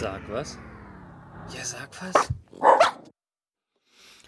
Sag 0.00 0.22
was. 0.30 0.56
Ja, 1.52 1.64
sag 1.64 1.90
was. 2.00 2.32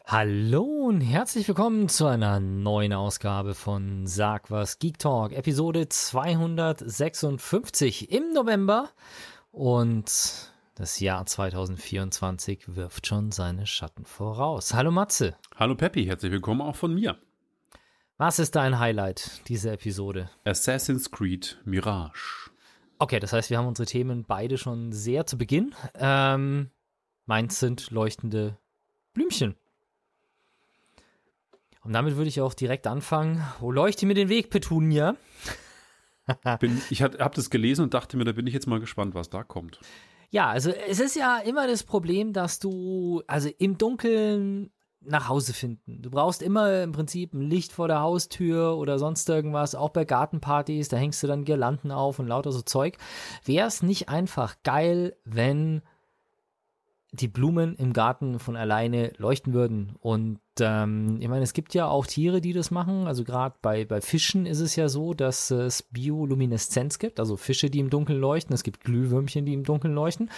Hallo 0.05 0.65
und 0.65 1.01
herzlich 1.01 1.47
willkommen 1.47 1.89
zu 1.89 2.07
einer 2.07 2.41
neuen 2.41 2.93
Ausgabe 2.93 3.55
von 3.55 4.09
Sag 4.09 4.51
was 4.51 4.81
Geek 4.81 4.99
Talk, 4.99 5.31
Episode 5.31 5.89
256 5.89 8.11
im 8.11 8.33
November. 8.33 8.91
Und 9.53 10.51
das 10.75 10.99
Jahr 10.99 11.25
2024 11.25 12.75
wirft 12.75 13.07
schon 13.07 13.31
seine 13.31 13.65
Schatten 13.65 14.05
voraus. 14.05 14.75
Hallo 14.75 14.91
Matze. 14.91 15.37
Hallo 15.55 15.77
Peppi, 15.77 16.05
herzlich 16.05 16.33
willkommen 16.33 16.63
auch 16.63 16.75
von 16.75 16.93
mir. 16.93 17.17
Was 18.17 18.41
ist 18.41 18.57
dein 18.57 18.81
Highlight 18.81 19.47
dieser 19.47 19.75
Episode? 19.75 20.31
Assassin's 20.45 21.13
Creed 21.13 21.61
Mirage. 21.65 22.50
Okay, 23.01 23.19
das 23.19 23.33
heißt, 23.33 23.49
wir 23.49 23.57
haben 23.57 23.67
unsere 23.67 23.87
Themen 23.87 24.25
beide 24.25 24.59
schon 24.59 24.93
sehr 24.93 25.25
zu 25.25 25.39
Beginn. 25.39 25.75
Ähm, 25.95 26.69
meins 27.25 27.59
sind 27.59 27.91
leuchtende 27.91 28.59
Blümchen. 29.15 29.57
Und 31.83 31.95
damit 31.95 32.17
würde 32.17 32.29
ich 32.29 32.43
auch 32.43 32.53
direkt 32.53 32.87
anfangen. 32.87 33.43
Wo 33.59 33.73
leuchte 33.73 34.05
mir 34.05 34.13
den 34.13 34.29
Weg, 34.29 34.51
Petunia? 34.51 35.17
bin, 36.61 36.83
ich 36.91 37.01
habe 37.03 37.17
das 37.35 37.49
gelesen 37.49 37.85
und 37.85 37.95
dachte 37.95 38.19
mir, 38.19 38.25
da 38.25 38.33
bin 38.33 38.47
ich 38.47 38.53
jetzt 38.53 38.67
mal 38.67 38.81
gespannt, 38.81 39.15
was 39.15 39.31
da 39.31 39.45
kommt. 39.45 39.81
Ja, 40.29 40.51
also 40.51 40.71
es 40.71 41.01
ist 41.01 41.17
ja 41.17 41.39
immer 41.39 41.67
das 41.67 41.85
Problem, 41.85 42.35
dass 42.35 42.59
du 42.59 43.23
also 43.27 43.49
im 43.57 43.79
Dunkeln 43.79 44.71
nach 45.03 45.29
Hause 45.29 45.53
finden. 45.53 46.03
Du 46.03 46.11
brauchst 46.11 46.43
immer 46.43 46.83
im 46.83 46.93
Prinzip 46.93 47.33
ein 47.33 47.43
Licht 47.43 47.73
vor 47.73 47.89
der 47.89 48.01
Haustür 48.01 48.77
oder 48.77 48.99
sonst 48.99 49.29
irgendwas, 49.29 49.75
auch 49.75 49.91
bei 49.91 50.05
Gartenpartys, 50.05 50.89
da 50.89 50.97
hängst 50.97 51.23
du 51.23 51.27
dann 51.27 51.45
Girlanden 51.45 51.91
auf 51.91 52.19
und 52.19 52.29
lauter 52.29 52.53
so 52.53 52.61
Zeug. 52.61 52.99
Wäre 53.45 53.67
es 53.67 53.83
nicht 53.83 54.09
einfach 54.09 54.57
geil, 54.63 55.17
wenn 55.25 55.83
die 57.13 57.29
Blumen 57.29 57.75
im 57.75 57.93
Garten 57.93 58.39
von 58.39 58.57
alleine 58.57 59.13
leuchten 59.17 59.53
würden. 59.53 59.97
Und 59.99 60.39
ähm, 60.61 61.19
ich 61.21 61.29
meine, 61.29 61.43
es 61.43 61.55
gibt 61.55 61.75
ja 61.75 61.89
auch 61.89 62.07
Tiere, 62.07 62.41
die 62.41 62.53
das 62.53 62.71
machen. 62.71 63.07
Also 63.07 63.25
gerade 63.25 63.57
bei, 63.63 63.85
bei 63.85 64.01
Fischen 64.01 64.47
ist 64.47 64.61
es 64.61 64.77
ja 64.77 64.89
so, 64.89 65.13
dass 65.13 65.51
es 65.51 65.83
Biolumineszenz 65.83 66.99
gibt, 66.99 67.19
also 67.19 67.37
Fische, 67.37 67.69
die 67.69 67.81
im 67.81 67.91
Dunkeln 67.91 68.21
leuchten. 68.21 68.55
Es 68.55 68.63
gibt 68.63 68.85
Glühwürmchen, 68.85 69.45
die 69.45 69.55
im 69.55 69.65
Dunkeln 69.65 69.95
leuchten. 69.95 70.31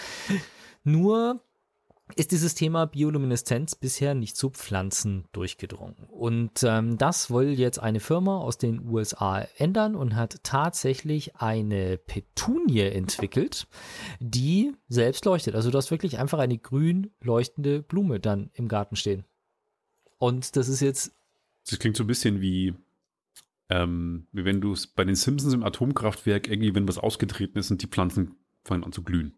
Nur 0.83 1.41
ist 2.15 2.31
dieses 2.31 2.53
Thema 2.53 2.85
Biolumineszenz 2.85 3.75
bisher 3.75 4.13
nicht 4.13 4.35
zu 4.35 4.49
Pflanzen 4.49 5.25
durchgedrungen. 5.31 5.95
Und 6.09 6.63
ähm, 6.63 6.97
das 6.97 7.31
will 7.31 7.57
jetzt 7.57 7.79
eine 7.79 7.99
Firma 7.99 8.37
aus 8.37 8.57
den 8.57 8.87
USA 8.87 9.47
ändern 9.57 9.95
und 9.95 10.15
hat 10.15 10.43
tatsächlich 10.43 11.37
eine 11.37 11.97
Petunie 11.97 12.81
entwickelt, 12.81 13.67
die 14.19 14.73
selbst 14.87 15.25
leuchtet. 15.25 15.55
Also 15.55 15.71
du 15.71 15.77
hast 15.77 15.91
wirklich 15.91 16.19
einfach 16.19 16.39
eine 16.39 16.57
grün 16.57 17.11
leuchtende 17.21 17.81
Blume 17.81 18.19
dann 18.19 18.51
im 18.53 18.67
Garten 18.67 18.95
stehen. 18.95 19.25
Und 20.17 20.55
das 20.55 20.67
ist 20.67 20.81
jetzt. 20.81 21.13
Das 21.69 21.79
klingt 21.79 21.97
so 21.97 22.03
ein 22.03 22.07
bisschen 22.07 22.41
wie, 22.41 22.73
ähm, 23.69 24.27
wie 24.33 24.45
wenn 24.45 24.61
du 24.61 24.73
es 24.73 24.87
bei 24.87 25.05
den 25.05 25.15
Simpsons 25.15 25.53
im 25.53 25.63
Atomkraftwerk 25.63 26.47
irgendwie, 26.47 26.75
wenn 26.75 26.87
was 26.87 26.97
ausgetreten 26.97 27.57
ist 27.57 27.71
und 27.71 27.81
die 27.81 27.87
Pflanzen 27.87 28.35
fangen 28.63 28.83
an 28.83 28.91
zu 28.91 29.03
glühen. 29.03 29.33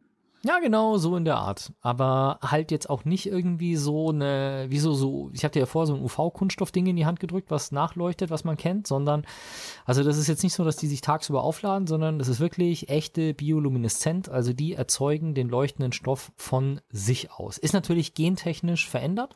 Ja, 0.45 0.59
genau, 0.59 0.97
so 0.97 1.15
in 1.17 1.25
der 1.25 1.37
Art. 1.37 1.73
Aber 1.81 2.37
halt 2.39 2.69
jetzt 2.69 2.87
auch 2.87 3.03
nicht 3.03 3.25
irgendwie 3.25 3.75
so 3.77 4.09
eine, 4.09 4.67
wieso 4.69 4.93
so, 4.93 5.31
ich 5.33 5.43
habe 5.43 5.53
dir 5.53 5.61
ja 5.61 5.65
vorher 5.65 5.87
so 5.87 5.95
ein 5.95 6.03
UV-Kunststoff-Ding 6.03 6.85
in 6.85 6.95
die 6.95 7.07
Hand 7.07 7.19
gedrückt, 7.19 7.49
was 7.49 7.71
nachleuchtet, 7.71 8.29
was 8.29 8.43
man 8.43 8.55
kennt, 8.55 8.85
sondern, 8.85 9.25
also 9.85 10.03
das 10.03 10.19
ist 10.19 10.27
jetzt 10.27 10.43
nicht 10.43 10.53
so, 10.53 10.63
dass 10.63 10.75
die 10.75 10.85
sich 10.85 11.01
tagsüber 11.01 11.43
aufladen, 11.43 11.87
sondern 11.87 12.19
das 12.19 12.27
ist 12.27 12.39
wirklich 12.39 12.89
echte 12.89 13.33
Biolumineszent, 13.33 14.29
also 14.29 14.53
die 14.53 14.73
erzeugen 14.73 15.33
den 15.33 15.49
leuchtenden 15.49 15.93
Stoff 15.93 16.31
von 16.35 16.79
sich 16.89 17.31
aus. 17.31 17.57
Ist 17.57 17.73
natürlich 17.73 18.13
gentechnisch 18.13 18.87
verändert. 18.87 19.35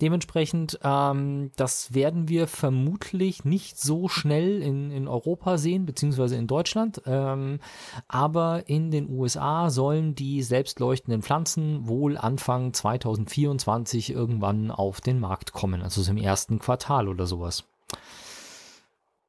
Dementsprechend, 0.00 0.80
ähm, 0.82 1.52
das 1.54 1.94
werden 1.94 2.28
wir 2.28 2.48
vermutlich 2.48 3.44
nicht 3.44 3.78
so 3.78 4.08
schnell 4.08 4.60
in, 4.60 4.90
in 4.90 5.06
Europa 5.06 5.56
sehen, 5.56 5.86
beziehungsweise 5.86 6.34
in 6.36 6.48
Deutschland. 6.48 7.00
Ähm, 7.06 7.60
aber 8.08 8.68
in 8.68 8.90
den 8.90 9.08
USA 9.08 9.70
sollen 9.70 10.16
die 10.16 10.42
selbstleuchtenden 10.42 11.22
Pflanzen 11.22 11.86
wohl 11.86 12.18
Anfang 12.18 12.72
2024 12.72 14.10
irgendwann 14.10 14.72
auf 14.72 15.00
den 15.00 15.20
Markt 15.20 15.52
kommen, 15.52 15.80
also 15.80 16.02
so 16.02 16.10
im 16.10 16.18
ersten 16.18 16.58
Quartal 16.58 17.08
oder 17.08 17.26
sowas. 17.26 17.64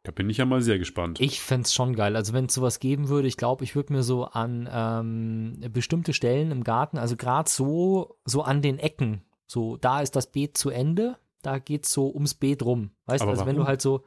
Da 0.06 0.12
bin 0.12 0.30
ich 0.30 0.38
ja 0.38 0.46
mal 0.46 0.62
sehr 0.62 0.78
gespannt. 0.78 1.20
Ich 1.20 1.42
fände 1.42 1.68
schon 1.68 1.96
geil. 1.96 2.16
Also 2.16 2.34
wenn 2.34 2.46
es 2.46 2.54
sowas 2.54 2.80
geben 2.80 3.10
würde, 3.10 3.28
ich 3.28 3.38
glaube, 3.38 3.64
ich 3.64 3.76
würde 3.76 3.92
mir 3.92 4.04
so 4.04 4.26
an 4.26 4.70
ähm, 4.72 5.72
bestimmte 5.74 6.14
Stellen 6.14 6.52
im 6.52 6.64
Garten, 6.64 7.00
also 7.00 7.16
gerade 7.16 7.50
so, 7.50 8.16
so 8.24 8.44
an 8.44 8.62
den 8.62 8.78
Ecken, 8.78 9.25
so, 9.48 9.78
da 9.78 10.02
ist 10.02 10.16
das 10.16 10.32
Beet 10.32 10.58
zu 10.58 10.70
Ende, 10.70 11.18
da 11.42 11.60
geht's 11.60 11.92
so 11.92 12.12
ums 12.14 12.34
Beet 12.34 12.64
rum. 12.64 12.92
Weißt 13.06 13.24
du, 13.24 13.28
also 13.28 13.42
warum? 13.42 13.50
wenn 13.50 13.56
du 13.58 13.68
halt 13.68 13.82
so, 13.82 14.04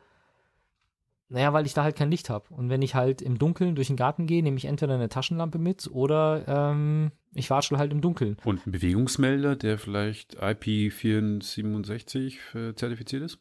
naja, 1.29 1.53
weil 1.53 1.67
ich 1.67 1.75
da 1.75 1.85
halt 1.85 1.97
kein 1.97 2.11
Licht 2.11 2.31
habe. 2.31 2.47
Und 2.51 2.71
wenn 2.71 2.83
ich 2.83 2.95
halt 2.95 3.21
im 3.21 3.39
Dunkeln 3.39 3.75
durch 3.75 3.89
den 3.89 3.97
Garten 3.97 4.27
gehe, 4.27 4.43
nehme 4.43 4.57
ich 4.57 4.65
entweder 4.65 4.95
eine 4.95 5.09
Taschenlampe 5.09 5.59
mit 5.59 5.89
oder 5.93 6.45
ähm, 6.49 7.13
ich 7.35 7.51
watschel 7.51 7.79
halt 7.79 7.93
im 7.93 8.01
Dunkeln. 8.01 8.39
Und 8.45 8.67
ein 8.67 8.73
Bewegungsmelder, 8.73 9.55
der 9.55 9.79
vielleicht 9.79 10.43
IP467 10.43 12.37
äh, 12.55 12.75
zertifiziert 12.75 13.23
ist? 13.23 13.39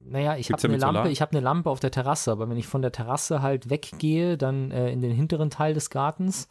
Naja, 0.00 0.36
ich 0.36 0.52
habe 0.52 0.62
eine 0.62 0.76
Lampe, 0.76 1.08
ich 1.10 1.20
habe 1.20 1.32
eine 1.32 1.40
Lampe 1.40 1.70
auf 1.70 1.80
der 1.80 1.90
Terrasse, 1.90 2.30
aber 2.30 2.48
wenn 2.48 2.56
ich 2.56 2.68
von 2.68 2.82
der 2.82 2.92
Terrasse 2.92 3.42
halt 3.42 3.68
weggehe, 3.68 4.36
dann 4.38 4.70
äh, 4.70 4.92
in 4.92 5.00
den 5.00 5.10
hinteren 5.10 5.50
Teil 5.50 5.74
des 5.74 5.90
Gartens, 5.90 6.48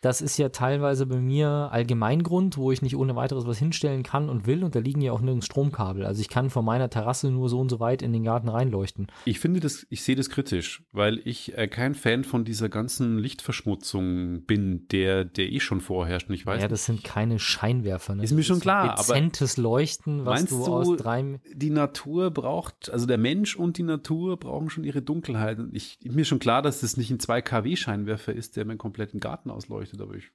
das 0.00 0.22
ist 0.22 0.38
ja 0.38 0.48
teilweise 0.48 1.04
bei 1.04 1.16
mir 1.16 1.68
Allgemeingrund, 1.70 2.56
wo 2.56 2.72
ich 2.72 2.80
nicht 2.80 2.96
ohne 2.96 3.16
weiteres 3.16 3.46
was 3.46 3.58
hinstellen 3.58 4.02
kann 4.02 4.30
und 4.30 4.46
will. 4.46 4.64
Und 4.64 4.74
da 4.74 4.78
liegen 4.78 5.02
ja 5.02 5.12
auch 5.12 5.20
nirgends 5.20 5.46
Stromkabel. 5.46 6.06
Also 6.06 6.22
ich 6.22 6.28
kann 6.28 6.48
von 6.48 6.64
meiner 6.64 6.88
Terrasse 6.88 7.30
nur 7.30 7.50
so 7.50 7.60
und 7.60 7.68
so 7.68 7.80
weit 7.80 8.00
in 8.00 8.12
den 8.12 8.24
Garten 8.24 8.48
reinleuchten. 8.48 9.08
Ich 9.26 9.40
finde 9.40 9.60
das, 9.60 9.86
ich 9.90 10.02
sehe 10.02 10.16
das 10.16 10.30
kritisch, 10.30 10.82
weil 10.92 11.20
ich 11.24 11.56
äh, 11.58 11.68
kein 11.68 11.94
Fan 11.94 12.24
von 12.24 12.44
dieser 12.44 12.70
ganzen 12.70 13.18
Lichtverschmutzung 13.18 14.46
bin, 14.46 14.88
der, 14.88 15.26
der 15.26 15.52
eh 15.52 15.60
schon 15.60 15.82
vorherrscht. 15.82 16.28
Und 16.28 16.34
ich 16.34 16.46
weiß 16.46 16.62
ja, 16.62 16.68
das 16.68 16.86
sind 16.86 17.04
keine 17.04 17.38
Scheinwerfer. 17.38 18.14
Ne? 18.14 18.24
Ist 18.24 18.32
mir 18.32 18.42
schon 18.42 18.60
klar. 18.60 18.96
Dezentes 18.96 19.58
aber 19.58 19.62
Leuchten, 19.62 20.24
was 20.24 20.46
du, 20.46 20.64
du 20.64 20.72
aus 20.72 20.96
drei. 20.96 21.40
Die 21.52 21.70
Natur 21.70 22.30
braucht, 22.30 22.90
also 22.90 23.04
der 23.04 23.18
Mensch 23.18 23.54
und 23.54 23.76
die 23.76 23.82
Natur 23.82 24.38
brauchen 24.38 24.70
schon 24.70 24.84
ihre 24.84 25.02
Dunkelheit. 25.02 25.58
Und 25.58 25.76
ich, 25.76 25.98
mir 26.04 26.24
schon 26.24 26.38
klar, 26.38 26.62
dass 26.62 26.80
das 26.80 26.96
nicht 26.96 27.10
ein 27.10 27.20
2 27.20 27.42
kW 27.42 27.76
Scheinwerfer 27.76 28.32
ist, 28.32 28.56
der 28.56 28.64
meinen 28.64 28.78
kompletten 28.78 29.20
Garten 29.20 29.50
ausleuchtet 29.50 29.89
beleuchtet, 29.90 30.00
aber 30.00 30.14
ich, 30.14 30.30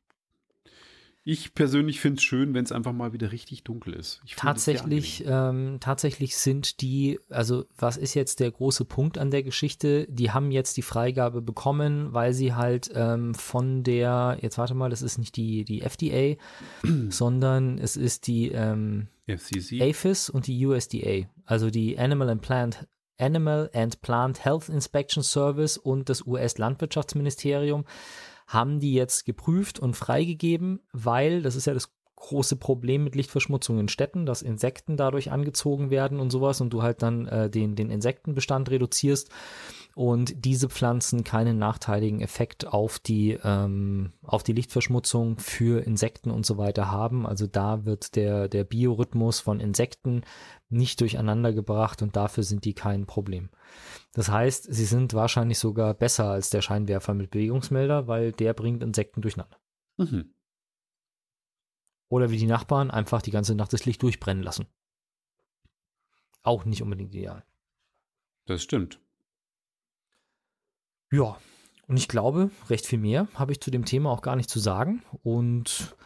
ich 1.24 1.56
persönlich 1.56 2.00
finde 2.00 2.18
es 2.18 2.24
schön, 2.24 2.54
wenn 2.54 2.64
es 2.64 2.72
einfach 2.72 2.94
mal 2.94 3.14
wieder 3.14 3.32
richtig 3.32 3.64
dunkel 3.64 3.94
ist. 3.94 4.22
tatsächlich, 4.36 5.24
ähm, 5.26 5.78
tatsächlich 5.80 6.38
sind 6.38 6.82
die, 6.82 7.20
also 7.30 7.66
was 7.78 7.98
ist 7.98 8.14
jetzt 8.14 8.40
der 8.40 8.52
große 8.52 8.86
Punkt 8.86 9.18
an 9.18 9.32
der 9.32 9.42
Geschichte? 9.42 10.08
Die 10.08 10.32
haben 10.32 10.52
jetzt 10.52 10.78
die 10.78 10.84
Freigabe 10.84 11.42
bekommen, 11.42 12.14
weil 12.14 12.34
sie 12.34 12.54
halt 12.54 12.92
ähm, 12.94 13.34
von 13.34 13.84
der, 13.84 14.38
jetzt 14.42 14.58
warte 14.58 14.76
mal, 14.76 14.90
das 14.90 15.02
ist 15.02 15.18
nicht 15.18 15.36
die, 15.36 15.66
die 15.66 15.82
FDA, 15.82 16.40
sondern 17.10 17.80
es 17.80 17.98
ist 17.98 18.28
die 18.28 18.52
ähm, 18.52 19.08
FCC. 19.28 19.82
APHIS 19.82 20.30
und 20.30 20.46
die 20.46 20.64
USDA, 20.64 21.28
also 21.46 21.72
die 21.72 21.98
Animal 21.98 22.30
and 22.30 22.42
Plant 22.42 22.88
Animal 23.18 23.70
and 23.74 24.02
Plant 24.02 24.44
Health 24.44 24.70
Inspection 24.70 25.24
Service 25.24 25.78
und 25.78 26.10
das 26.10 26.28
US-Landwirtschaftsministerium 26.28 27.86
haben 28.48 28.80
die 28.80 28.94
jetzt 28.94 29.26
geprüft 29.26 29.80
und 29.80 29.96
freigegeben, 29.96 30.82
weil, 30.92 31.42
das 31.42 31.56
ist 31.56 31.66
ja 31.66 31.74
das 31.74 31.92
große 32.16 32.56
Problem 32.56 33.04
mit 33.04 33.16
Lichtverschmutzung 33.16 33.78
in 33.80 33.88
Städten, 33.88 34.26
dass 34.26 34.42
Insekten 34.42 34.98
dadurch 34.98 35.32
angezogen 35.32 35.90
werden 35.90 36.20
und 36.20 36.32
sowas 36.32 36.62
und 36.62 36.72
du 36.72 36.82
halt 36.82 37.02
dann 37.02 37.28
äh, 37.28 37.50
den, 37.50 37.76
den 37.76 37.90
Insektenbestand 37.90 38.72
reduzierst 38.72 39.30
und 39.96 40.46
diese 40.46 40.70
Pflanzen 40.70 41.24
keinen 41.24 41.58
nachteiligen 41.58 42.22
Effekt 42.22 42.68
auf 42.68 43.00
die, 43.00 43.38
ähm, 43.44 44.14
auf 44.24 44.44
die 44.44 44.54
Lichtverschmutzung 44.54 45.38
für 45.40 45.86
Insekten 45.86 46.32
und 46.32 46.46
so 46.46 46.58
weiter 46.58 46.92
haben. 46.92 47.28
Also 47.28 47.48
da 47.48 47.86
wird 47.86 48.16
der, 48.16 48.48
der 48.48 48.64
Biorhythmus 48.64 49.40
von 49.40 49.60
Insekten 49.60 50.22
nicht 50.70 51.02
durcheinander 51.02 51.54
gebracht 51.54 52.02
und 52.02 52.16
dafür 52.16 52.44
sind 52.44 52.66
die 52.66 52.74
kein 52.74 53.06
Problem. 53.06 53.50
Das 54.16 54.30
heißt, 54.30 54.74
sie 54.74 54.86
sind 54.86 55.14
wahrscheinlich 55.14 55.60
sogar 55.60 55.94
besser 55.94 56.32
als 56.32 56.50
der 56.50 56.62
Scheinwerfer 56.62 57.14
mit 57.14 57.32
Bewegungsmelder, 57.32 58.08
weil 58.08 58.32
der 58.32 58.54
bringt 58.54 58.82
Insekten 58.82 59.22
durcheinander. 59.22 59.60
Mhm. 59.98 60.34
Oder 62.10 62.32
wie 62.32 62.38
die 62.38 62.48
Nachbarn 62.48 62.92
einfach 62.92 63.22
die 63.22 63.32
ganze 63.32 63.56
Nacht 63.56 63.74
das 63.74 63.84
Licht 63.84 64.02
durchbrennen 64.02 64.42
lassen. 64.42 64.68
Auch 66.44 66.64
nicht 66.64 66.82
unbedingt 66.82 67.14
ideal. 67.14 67.44
Das 68.46 68.64
stimmt. 68.64 69.02
Ja, 71.12 71.38
und 71.88 71.98
ich 71.98 72.08
glaube, 72.08 72.52
recht 72.70 72.86
viel 72.86 73.00
mehr 73.00 73.28
habe 73.34 73.52
ich 73.52 73.60
zu 73.60 73.70
dem 73.70 73.84
Thema 73.84 74.12
auch 74.12 74.22
gar 74.22 74.38
nicht 74.38 74.50
zu 74.50 74.60
sagen. 74.60 75.04
Und 75.24 75.98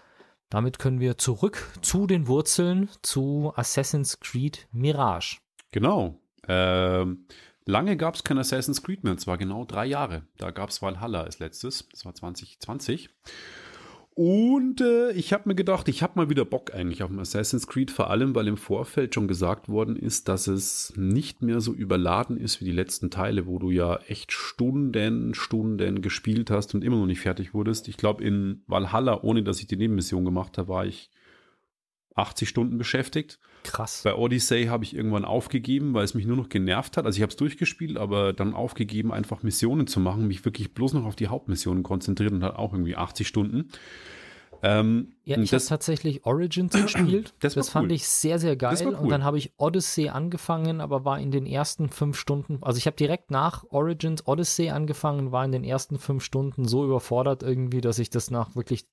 damit 0.49 0.79
können 0.79 0.99
wir 0.99 1.19
zurück 1.19 1.71
zu 1.83 2.07
den 2.07 2.25
Wurzeln 2.25 2.89
zu 3.03 3.53
Assassin's 3.55 4.19
Creed 4.19 4.67
Mirage. 4.71 5.37
Genau. 5.69 6.19
Ähm, 6.47 7.27
Lange 7.69 7.97
gab 7.97 8.15
es 8.15 8.23
kein 8.23 8.39
Assassin's 8.39 8.81
Creed 8.81 9.03
mehr, 9.03 9.11
und 9.11 9.19
zwar 9.19 9.37
genau 9.37 9.63
drei 9.63 9.85
Jahre. 9.85 10.23
Da 10.37 10.49
gab 10.49 10.71
es 10.71 10.81
Valhalla 10.81 11.21
als 11.21 11.37
letztes, 11.37 11.87
das 11.91 12.03
war 12.03 12.15
2020. 12.15 13.09
Und 14.15 14.81
äh, 14.81 15.11
ich 15.11 15.33
habe 15.33 15.47
mir 15.47 15.53
gedacht, 15.53 15.87
ich 15.87 16.01
habe 16.01 16.13
mal 16.15 16.31
wieder 16.31 16.45
Bock 16.45 16.73
eigentlich 16.73 17.03
auf 17.03 17.11
Assassin's 17.15 17.67
Creed, 17.67 17.91
vor 17.91 18.09
allem 18.09 18.33
weil 18.33 18.47
im 18.47 18.57
Vorfeld 18.57 19.13
schon 19.13 19.27
gesagt 19.27 19.69
worden 19.69 19.95
ist, 19.95 20.27
dass 20.27 20.47
es 20.47 20.93
nicht 20.97 21.43
mehr 21.43 21.61
so 21.61 21.71
überladen 21.71 22.37
ist 22.37 22.59
wie 22.59 22.65
die 22.65 22.71
letzten 22.71 23.11
Teile, 23.11 23.45
wo 23.45 23.59
du 23.59 23.69
ja 23.69 23.97
echt 24.07 24.31
Stunden, 24.31 25.35
Stunden 25.35 26.01
gespielt 26.01 26.49
hast 26.49 26.73
und 26.73 26.83
immer 26.83 26.97
noch 26.97 27.05
nicht 27.05 27.21
fertig 27.21 27.53
wurdest. 27.53 27.87
Ich 27.87 27.97
glaube, 27.97 28.23
in 28.23 28.63
Valhalla, 28.65 29.21
ohne 29.21 29.43
dass 29.43 29.59
ich 29.59 29.67
die 29.67 29.77
Nebenmission 29.77 30.25
gemacht 30.25 30.57
habe, 30.57 30.69
war 30.69 30.87
ich 30.87 31.11
80 32.15 32.49
Stunden 32.49 32.77
beschäftigt. 32.77 33.39
Krass. 33.63 34.01
Bei 34.03 34.15
Odyssey 34.15 34.65
habe 34.65 34.83
ich 34.83 34.95
irgendwann 34.95 35.25
aufgegeben, 35.25 35.93
weil 35.93 36.03
es 36.03 36.13
mich 36.13 36.25
nur 36.25 36.37
noch 36.37 36.49
genervt 36.49 36.97
hat. 36.97 37.05
Also 37.05 37.17
ich 37.17 37.21
habe 37.21 37.31
es 37.31 37.35
durchgespielt, 37.35 37.97
aber 37.97 38.33
dann 38.33 38.53
aufgegeben, 38.53 39.11
einfach 39.11 39.43
Missionen 39.43 39.87
zu 39.87 39.99
machen, 39.99 40.27
mich 40.27 40.45
wirklich 40.45 40.73
bloß 40.73 40.93
noch 40.93 41.05
auf 41.05 41.15
die 41.15 41.27
Hauptmissionen 41.27 41.83
konzentriert 41.83 42.31
und 42.31 42.43
hat 42.43 42.55
auch 42.55 42.73
irgendwie 42.73 42.95
80 42.95 43.27
Stunden. 43.27 43.69
Ähm, 44.61 45.13
ja, 45.23 45.37
ich 45.37 45.53
habe 45.53 45.63
tatsächlich 45.63 46.25
Origins 46.25 46.73
gespielt. 46.73 47.33
Das, 47.39 47.53
das 47.53 47.69
fand 47.69 47.87
cool. 47.87 47.93
ich 47.93 48.07
sehr, 48.07 48.39
sehr 48.39 48.55
geil. 48.57 48.77
Cool. 48.83 48.93
Und 48.93 49.09
dann 49.09 49.23
habe 49.23 49.37
ich 49.37 49.53
Odyssey 49.57 50.09
angefangen, 50.09 50.81
aber 50.81 51.05
war 51.05 51.19
in 51.19 51.31
den 51.31 51.45
ersten 51.45 51.89
fünf 51.89 52.17
Stunden, 52.17 52.59
also 52.61 52.77
ich 52.77 52.85
habe 52.85 52.97
direkt 52.97 53.31
nach 53.31 53.63
Origins 53.69 54.27
Odyssey 54.27 54.69
angefangen, 54.69 55.31
war 55.31 55.45
in 55.45 55.51
den 55.51 55.63
ersten 55.63 55.97
fünf 55.99 56.23
Stunden 56.23 56.65
so 56.65 56.83
überfordert 56.83 57.43
irgendwie, 57.43 57.79
dass 57.79 57.99
ich 57.99 58.09
das 58.09 58.29
nach 58.29 58.55
wirklich 58.55 58.85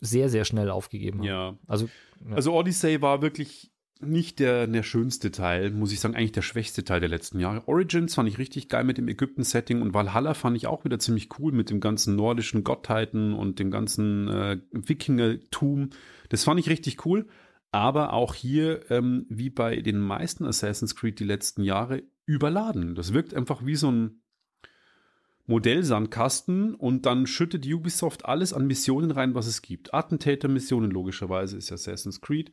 sehr, 0.00 0.28
sehr 0.28 0.44
schnell 0.44 0.70
aufgegeben 0.70 1.18
habe. 1.18 1.28
Ja. 1.28 1.58
Also, 1.66 1.88
ja. 2.28 2.36
also 2.36 2.52
Odyssey 2.54 3.00
war 3.00 3.22
wirklich 3.22 3.70
nicht 4.00 4.38
der, 4.38 4.66
der 4.66 4.82
schönste 4.82 5.30
Teil, 5.30 5.70
muss 5.70 5.92
ich 5.92 6.00
sagen, 6.00 6.14
eigentlich 6.14 6.32
der 6.32 6.42
schwächste 6.42 6.84
Teil 6.84 7.00
der 7.00 7.08
letzten 7.08 7.40
Jahre. 7.40 7.66
Origins 7.68 8.14
fand 8.14 8.28
ich 8.28 8.38
richtig 8.38 8.68
geil 8.68 8.84
mit 8.84 8.98
dem 8.98 9.08
Ägypten-Setting 9.08 9.80
und 9.80 9.94
Valhalla 9.94 10.34
fand 10.34 10.56
ich 10.56 10.66
auch 10.66 10.84
wieder 10.84 10.98
ziemlich 10.98 11.28
cool 11.38 11.52
mit 11.52 11.70
dem 11.70 11.80
ganzen 11.80 12.16
nordischen 12.16 12.64
Gottheiten 12.64 13.32
und 13.34 13.58
dem 13.58 13.70
ganzen 13.70 14.28
äh, 14.28 14.58
Wikingertum. 14.72 15.90
Das 16.28 16.44
fand 16.44 16.60
ich 16.60 16.68
richtig 16.68 17.06
cool. 17.06 17.26
Aber 17.70 18.12
auch 18.12 18.34
hier, 18.34 18.88
ähm, 18.90 19.26
wie 19.28 19.50
bei 19.50 19.80
den 19.80 19.98
meisten 19.98 20.44
Assassin's 20.44 20.94
Creed 20.94 21.18
die 21.18 21.24
letzten 21.24 21.64
Jahre, 21.64 22.04
überladen. 22.24 22.94
Das 22.94 23.12
wirkt 23.12 23.34
einfach 23.34 23.66
wie 23.66 23.74
so 23.74 23.90
ein 23.90 24.22
Modellsandkasten 25.46 26.74
und 26.74 27.06
dann 27.06 27.26
schüttet 27.26 27.66
Ubisoft 27.66 28.24
alles 28.24 28.52
an 28.52 28.66
Missionen 28.66 29.10
rein, 29.10 29.34
was 29.34 29.46
es 29.46 29.62
gibt. 29.62 29.92
Attentäter-Missionen 29.92 30.90
logischerweise 30.90 31.56
ist 31.56 31.70
Assassin's 31.70 32.20
Creed. 32.20 32.50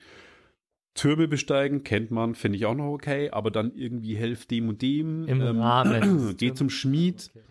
Türme 0.94 1.30
besteigen, 1.30 1.84
kennt 1.84 2.12
man, 2.12 2.36
finde 2.36 2.58
ich 2.58 2.66
auch 2.66 2.76
noch 2.76 2.92
okay, 2.92 3.30
aber 3.30 3.50
dann 3.50 3.74
irgendwie 3.76 4.16
helft 4.16 4.52
dem 4.52 4.68
und 4.68 4.82
dem. 4.82 5.26
Im 5.26 5.42
ähm, 5.42 5.60
Rahmen. 5.60 6.36
Geh 6.38 6.54
zum 6.54 6.70
Schmied, 6.70 7.32
okay. 7.34 7.46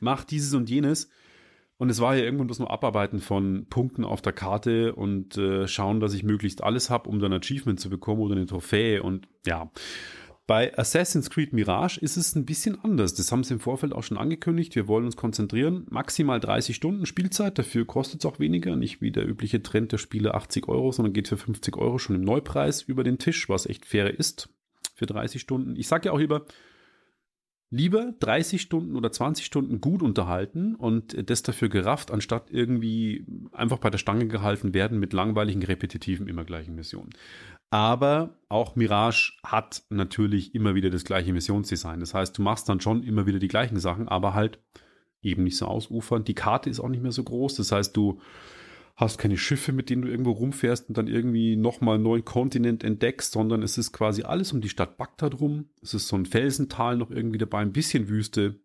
mach 0.00 0.24
dieses 0.24 0.52
und 0.54 0.68
jenes. 0.68 1.08
Und 1.78 1.90
es 1.90 2.00
war 2.00 2.14
ja 2.14 2.24
irgendwann 2.24 2.46
bloß 2.46 2.60
nur 2.60 2.70
Abarbeiten 2.70 3.20
von 3.20 3.66
Punkten 3.68 4.04
auf 4.04 4.22
der 4.22 4.32
Karte 4.32 4.94
und 4.94 5.36
äh, 5.36 5.66
schauen, 5.66 6.00
dass 6.00 6.14
ich 6.14 6.22
möglichst 6.22 6.62
alles 6.62 6.90
habe, 6.90 7.08
um 7.08 7.18
dann 7.18 7.32
ein 7.32 7.40
Achievement 7.40 7.80
zu 7.80 7.90
bekommen 7.90 8.20
oder 8.20 8.36
eine 8.36 8.46
Trophäe. 8.46 9.02
Und 9.02 9.26
ja, 9.46 9.70
bei 10.46 10.76
Assassin's 10.76 11.30
Creed 11.30 11.52
Mirage 11.52 12.00
ist 12.00 12.16
es 12.16 12.34
ein 12.34 12.44
bisschen 12.44 12.82
anders. 12.82 13.14
Das 13.14 13.30
haben 13.30 13.44
sie 13.44 13.54
im 13.54 13.60
Vorfeld 13.60 13.92
auch 13.92 14.02
schon 14.02 14.18
angekündigt. 14.18 14.74
Wir 14.74 14.88
wollen 14.88 15.04
uns 15.04 15.16
konzentrieren. 15.16 15.86
Maximal 15.88 16.40
30 16.40 16.74
Stunden 16.74 17.06
Spielzeit. 17.06 17.58
Dafür 17.58 17.86
kostet 17.86 18.20
es 18.20 18.26
auch 18.26 18.40
weniger. 18.40 18.74
Nicht 18.74 19.00
wie 19.00 19.12
der 19.12 19.26
übliche 19.26 19.62
Trend 19.62 19.92
der 19.92 19.98
Spiele 19.98 20.34
80 20.34 20.68
Euro, 20.68 20.90
sondern 20.90 21.12
geht 21.12 21.28
für 21.28 21.36
50 21.36 21.76
Euro 21.76 21.98
schon 21.98 22.16
im 22.16 22.22
Neupreis 22.22 22.82
über 22.82 23.04
den 23.04 23.18
Tisch, 23.18 23.48
was 23.48 23.66
echt 23.66 23.86
fair 23.86 24.18
ist 24.18 24.48
für 24.94 25.06
30 25.06 25.40
Stunden. 25.40 25.76
Ich 25.76 25.86
sage 25.86 26.06
ja 26.06 26.12
auch 26.12 26.18
lieber, 26.18 26.44
lieber 27.70 28.12
30 28.18 28.60
Stunden 28.60 28.96
oder 28.96 29.12
20 29.12 29.46
Stunden 29.46 29.80
gut 29.80 30.02
unterhalten 30.02 30.74
und 30.74 31.30
das 31.30 31.42
dafür 31.42 31.68
gerafft, 31.68 32.10
anstatt 32.10 32.50
irgendwie 32.50 33.24
einfach 33.52 33.78
bei 33.78 33.90
der 33.90 33.98
Stange 33.98 34.26
gehalten 34.26 34.74
werden 34.74 34.98
mit 34.98 35.12
langweiligen, 35.12 35.62
repetitiven, 35.62 36.26
immer 36.26 36.44
gleichen 36.44 36.74
Missionen. 36.74 37.10
Aber 37.72 38.36
auch 38.50 38.76
Mirage 38.76 39.32
hat 39.42 39.82
natürlich 39.88 40.54
immer 40.54 40.74
wieder 40.74 40.90
das 40.90 41.04
gleiche 41.04 41.32
Missionsdesign. 41.32 42.00
Das 42.00 42.12
heißt, 42.12 42.36
du 42.36 42.42
machst 42.42 42.68
dann 42.68 42.82
schon 42.82 43.02
immer 43.02 43.24
wieder 43.24 43.38
die 43.38 43.48
gleichen 43.48 43.78
Sachen, 43.78 44.08
aber 44.08 44.34
halt 44.34 44.58
eben 45.22 45.44
nicht 45.44 45.56
so 45.56 45.64
ausufernd. 45.64 46.28
Die 46.28 46.34
Karte 46.34 46.68
ist 46.68 46.80
auch 46.80 46.90
nicht 46.90 47.02
mehr 47.02 47.12
so 47.12 47.24
groß. 47.24 47.54
Das 47.54 47.72
heißt, 47.72 47.96
du 47.96 48.20
hast 48.94 49.16
keine 49.16 49.38
Schiffe, 49.38 49.72
mit 49.72 49.88
denen 49.88 50.02
du 50.02 50.08
irgendwo 50.08 50.32
rumfährst 50.32 50.90
und 50.90 50.98
dann 50.98 51.06
irgendwie 51.06 51.56
nochmal 51.56 51.94
einen 51.94 52.04
neuen 52.04 52.26
Kontinent 52.26 52.84
entdeckst, 52.84 53.32
sondern 53.32 53.62
es 53.62 53.78
ist 53.78 53.92
quasi 53.92 54.22
alles 54.22 54.52
um 54.52 54.60
die 54.60 54.68
Stadt 54.68 54.98
Bagdad 54.98 55.40
rum. 55.40 55.70
Es 55.80 55.94
ist 55.94 56.08
so 56.08 56.16
ein 56.16 56.26
Felsental 56.26 56.98
noch 56.98 57.10
irgendwie 57.10 57.38
dabei, 57.38 57.60
ein 57.60 57.72
bisschen 57.72 58.10
Wüste. 58.10 58.60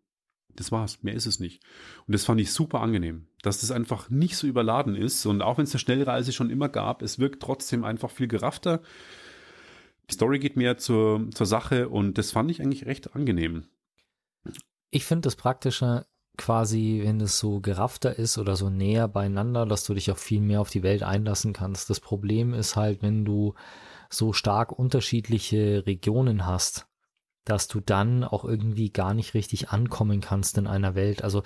Das 0.57 0.71
war's, 0.71 1.03
mehr 1.03 1.13
ist 1.13 1.27
es 1.27 1.39
nicht. 1.39 1.63
Und 2.07 2.13
das 2.13 2.25
fand 2.25 2.41
ich 2.41 2.51
super 2.51 2.81
angenehm, 2.81 3.27
dass 3.43 3.61
das 3.61 3.71
einfach 3.71 4.09
nicht 4.09 4.35
so 4.35 4.47
überladen 4.47 4.95
ist. 4.95 5.25
Und 5.25 5.41
auch 5.41 5.57
wenn 5.57 5.65
es 5.65 5.73
eine 5.73 5.79
Schnellreise 5.79 6.33
schon 6.33 6.49
immer 6.49 6.67
gab, 6.67 7.03
es 7.03 7.19
wirkt 7.19 7.41
trotzdem 7.41 7.85
einfach 7.85 8.09
viel 8.09 8.27
geraffter. 8.27 8.81
Die 10.09 10.15
Story 10.15 10.39
geht 10.39 10.57
mehr 10.57 10.77
zur, 10.77 11.29
zur 11.31 11.45
Sache 11.45 11.89
und 11.89 12.17
das 12.17 12.31
fand 12.31 12.49
ich 12.49 12.61
eigentlich 12.61 12.85
recht 12.87 13.15
angenehm. 13.15 13.65
Ich 14.89 15.05
finde 15.05 15.27
das 15.27 15.35
Praktische 15.35 16.05
quasi, 16.37 17.01
wenn 17.03 17.21
es 17.21 17.37
so 17.37 17.59
geraffter 17.59 18.17
ist 18.17 18.37
oder 18.37 18.55
so 18.55 18.69
näher 18.69 19.07
beieinander, 19.07 19.65
dass 19.65 19.83
du 19.83 19.93
dich 19.93 20.11
auch 20.11 20.17
viel 20.17 20.41
mehr 20.41 20.61
auf 20.61 20.69
die 20.69 20.83
Welt 20.83 21.03
einlassen 21.03 21.53
kannst. 21.53 21.89
Das 21.89 21.99
Problem 21.99 22.53
ist 22.53 22.75
halt, 22.75 23.03
wenn 23.03 23.25
du 23.25 23.53
so 24.09 24.33
stark 24.33 24.71
unterschiedliche 24.71 25.85
Regionen 25.85 26.45
hast, 26.45 26.87
dass 27.47 27.69
du 27.69 27.79
dann 27.79 28.25
auch 28.25 28.43
irgendwie 28.43 28.89
gar 28.89 29.13
nicht 29.13 29.33
richtig 29.33 29.69
ankommen 29.69 30.19
kannst 30.19 30.57
in 30.57 30.67
einer 30.67 30.95
Welt. 30.95 31.23
Also 31.23 31.43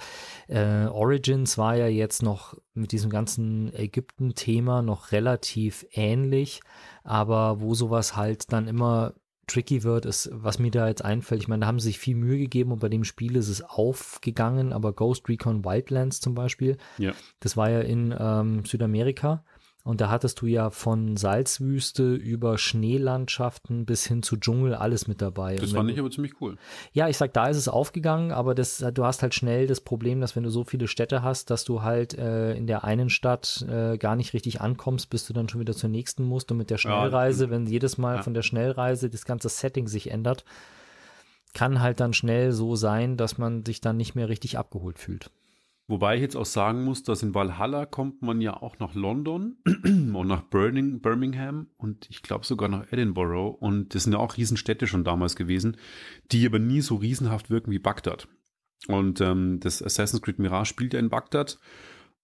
äh, 0.47 0.85
Origins 0.85 1.59
war 1.59 1.75
ja 1.75 1.87
jetzt 1.87 2.23
noch 2.23 2.57
mit 2.73 2.91
diesem 2.91 3.11
ganzen 3.11 3.71
Ägypten-Thema 3.75 4.81
noch 4.81 5.11
relativ 5.11 5.85
ähnlich, 5.91 6.61
aber 7.03 7.61
wo 7.61 7.75
sowas 7.75 8.15
halt 8.15 8.51
dann 8.51 8.67
immer 8.67 9.13
tricky 9.45 9.83
wird, 9.83 10.05
ist, 10.05 10.29
was 10.31 10.59
mir 10.59 10.71
da 10.71 10.87
jetzt 10.87 11.03
einfällt. 11.03 11.41
Ich 11.41 11.47
meine, 11.47 11.61
da 11.61 11.67
haben 11.67 11.79
sie 11.79 11.89
sich 11.89 11.99
viel 11.99 12.15
Mühe 12.15 12.39
gegeben 12.39 12.71
und 12.71 12.79
bei 12.79 12.89
dem 12.89 13.03
Spiel 13.03 13.35
ist 13.35 13.49
es 13.49 13.61
aufgegangen, 13.61 14.73
aber 14.73 14.93
Ghost 14.93 15.29
Recon 15.29 15.65
Wildlands 15.65 16.19
zum 16.19 16.33
Beispiel, 16.33 16.77
ja. 16.97 17.11
das 17.41 17.57
war 17.57 17.69
ja 17.69 17.81
in 17.81 18.15
ähm, 18.17 18.65
Südamerika 18.65 19.43
und 19.83 19.99
da 19.99 20.09
hattest 20.09 20.41
du 20.41 20.45
ja 20.45 20.69
von 20.69 21.17
Salzwüste 21.17 22.13
über 22.13 22.57
Schneelandschaften 22.59 23.85
bis 23.85 24.05
hin 24.05 24.21
zu 24.21 24.37
Dschungel 24.37 24.75
alles 24.75 25.07
mit 25.07 25.21
dabei. 25.21 25.55
Das 25.55 25.71
fand 25.71 25.89
ich 25.89 25.99
aber 25.99 26.11
ziemlich 26.11 26.39
cool. 26.39 26.57
Ja, 26.93 27.07
ich 27.07 27.17
sag, 27.17 27.33
da 27.33 27.47
ist 27.47 27.57
es 27.57 27.67
aufgegangen, 27.67 28.31
aber 28.31 28.53
das, 28.53 28.85
du 28.93 29.05
hast 29.05 29.23
halt 29.23 29.33
schnell 29.33 29.65
das 29.65 29.81
Problem, 29.81 30.21
dass 30.21 30.35
wenn 30.35 30.43
du 30.43 30.51
so 30.51 30.63
viele 30.63 30.87
Städte 30.87 31.23
hast, 31.23 31.49
dass 31.49 31.63
du 31.63 31.81
halt 31.81 32.15
äh, 32.15 32.53
in 32.53 32.67
der 32.67 32.83
einen 32.83 33.09
Stadt 33.09 33.65
äh, 33.67 33.97
gar 33.97 34.15
nicht 34.15 34.33
richtig 34.33 34.61
ankommst, 34.61 35.09
bis 35.09 35.25
du 35.25 35.33
dann 35.33 35.49
schon 35.49 35.61
wieder 35.61 35.73
zur 35.73 35.89
nächsten 35.89 36.23
musst. 36.23 36.51
Und 36.51 36.57
mit 36.57 36.69
der 36.69 36.77
Schnellreise, 36.77 37.45
ja, 37.45 37.49
wenn 37.49 37.65
jedes 37.65 37.97
Mal 37.97 38.17
ja. 38.17 38.21
von 38.21 38.35
der 38.35 38.43
Schnellreise 38.43 39.09
das 39.09 39.25
ganze 39.25 39.49
Setting 39.49 39.87
sich 39.87 40.11
ändert, 40.11 40.45
kann 41.53 41.81
halt 41.81 41.99
dann 41.99 42.13
schnell 42.13 42.51
so 42.51 42.75
sein, 42.75 43.17
dass 43.17 43.37
man 43.37 43.65
sich 43.65 43.81
dann 43.81 43.97
nicht 43.97 44.15
mehr 44.15 44.29
richtig 44.29 44.57
abgeholt 44.57 44.99
fühlt. 44.99 45.31
Wobei 45.91 46.15
ich 46.15 46.21
jetzt 46.21 46.37
auch 46.37 46.45
sagen 46.45 46.85
muss, 46.85 47.03
dass 47.03 47.21
in 47.21 47.35
Valhalla 47.35 47.85
kommt 47.85 48.21
man 48.21 48.39
ja 48.39 48.55
auch 48.55 48.79
nach 48.79 48.95
London 48.95 49.57
und 49.83 50.25
nach 50.25 50.43
Birmingham 50.43 51.67
und 51.75 52.09
ich 52.09 52.23
glaube 52.23 52.45
sogar 52.45 52.69
nach 52.69 52.89
Edinburgh. 52.93 53.57
Und 53.59 53.93
das 53.93 54.03
sind 54.03 54.13
ja 54.13 54.19
auch 54.19 54.37
Riesenstädte 54.37 54.87
schon 54.87 55.03
damals 55.03 55.35
gewesen, 55.35 55.75
die 56.31 56.45
aber 56.45 56.59
nie 56.59 56.79
so 56.79 56.95
riesenhaft 56.95 57.49
wirken 57.49 57.71
wie 57.71 57.79
Bagdad. 57.79 58.29
Und 58.87 59.19
ähm, 59.19 59.59
das 59.59 59.83
Assassin's 59.83 60.21
Creed 60.21 60.39
Mirage 60.39 60.69
spielt 60.69 60.93
ja 60.93 60.99
in 61.01 61.09
Bagdad 61.09 61.59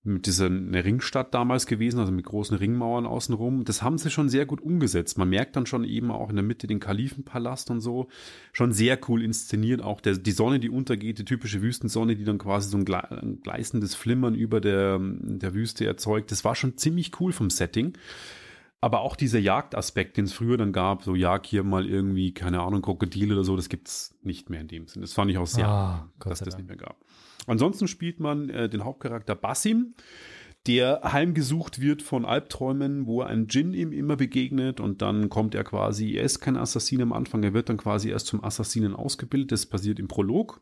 mit 0.08 0.26
dieser 0.26 0.48
eine 0.48 0.84
Ringstadt 0.84 1.34
damals 1.34 1.68
gewesen, 1.68 2.00
also 2.00 2.12
mit 2.12 2.26
großen 2.26 2.58
Ringmauern 2.58 3.06
außenrum. 3.06 3.66
Das 3.66 3.82
haben 3.82 3.98
sie 3.98 4.10
schon 4.10 4.30
sehr 4.30 4.46
gut 4.46 4.62
umgesetzt. 4.62 5.18
Man 5.18 5.30
merkt 5.30 5.56
dann 5.56 5.66
schon 5.66 5.84
eben 5.84 6.12
auch 6.12 6.30
in 6.30 6.36
der 6.36 6.44
Mitte 6.44 6.68
den 6.68 6.80
Kalifenpalast 6.80 7.70
und 7.70 7.82
so. 7.82 8.08
Schon 8.54 8.72
sehr 8.72 9.00
cool 9.08 9.22
inszeniert. 9.22 9.82
Auch 9.82 10.02
der, 10.02 10.18
die 10.18 10.32
Sonne, 10.32 10.60
die 10.60 10.70
untergeht, 10.70 11.20
die 11.20 11.26
typische 11.26 11.62
Wüstensonne, 11.62 12.16
die 12.16 12.24
dann 12.24 12.38
quasi 12.38 12.70
so 12.70 12.78
ein, 12.78 12.88
ein 12.88 13.42
gleißendes 13.44 13.96
Flimmern 13.96 14.34
über 14.34 14.62
der, 14.62 15.00
der 15.02 15.54
Wüste 15.54 15.86
erzeugt. 15.86 16.32
Das 16.32 16.44
war 16.44 16.56
schon 16.56 16.78
ziemlich 16.78 17.12
cool 17.20 17.32
vom 17.32 17.50
Setting. 17.50 17.94
Aber 18.79 19.01
auch 19.01 19.15
dieser 19.15 19.39
Jagdaspekt, 19.39 20.17
den 20.17 20.25
es 20.25 20.34
früher 20.34 20.57
dann 20.57 20.72
gab, 20.72 21.03
so 21.03 21.15
Jag 21.15 21.48
hier 21.48 21.63
mal 21.63 21.88
irgendwie, 21.88 22.34
keine 22.34 22.62
Ahnung, 22.62 22.84
Krokodile 22.84 23.34
oder 23.34 23.43
so, 23.43 23.55
das 23.55 23.69
gibt 23.69 23.88
es 23.88 24.15
nicht 24.22 24.50
mehr 24.50 24.62
in 24.62 24.67
dem 24.67 24.88
Sinn. 24.88 25.01
Das 25.01 25.13
fand 25.13 25.31
ich 25.31 25.38
auch 25.38 25.48
sehr, 25.48 25.67
ah, 25.67 26.10
dass 26.19 26.39
das 26.39 26.57
nicht 26.57 26.67
mehr 26.67 26.77
gab. 26.77 27.03
Ansonsten 27.48 27.88
spielt 27.88 28.19
man 28.19 28.50
äh, 28.50 28.69
den 28.69 28.84
Hauptcharakter 28.84 29.34
Basim, 29.36 29.96
der 30.67 31.00
heimgesucht 31.03 31.79
wird 31.79 32.01
von 32.01 32.25
Albträumen, 32.25 33.07
wo 33.07 33.22
ein 33.22 33.48
Djinn 33.48 33.74
ihm 33.74 33.93
immer 33.93 34.17
begegnet 34.17 34.79
und 34.81 35.01
dann 35.01 35.29
kommt 35.29 35.55
er 35.55 35.63
quasi, 35.63 36.15
er 36.15 36.24
ist 36.24 36.39
kein 36.39 36.57
Assassin 36.57 37.01
am 37.01 37.13
Anfang, 37.13 37.41
er 37.43 37.53
wird 37.53 37.69
dann 37.69 37.77
quasi 37.77 38.10
erst 38.10 38.27
zum 38.27 38.43
Assassinen 38.43 38.93
ausgebildet, 38.93 39.53
das 39.53 39.65
passiert 39.65 39.98
im 39.98 40.10
Prolog 40.10 40.62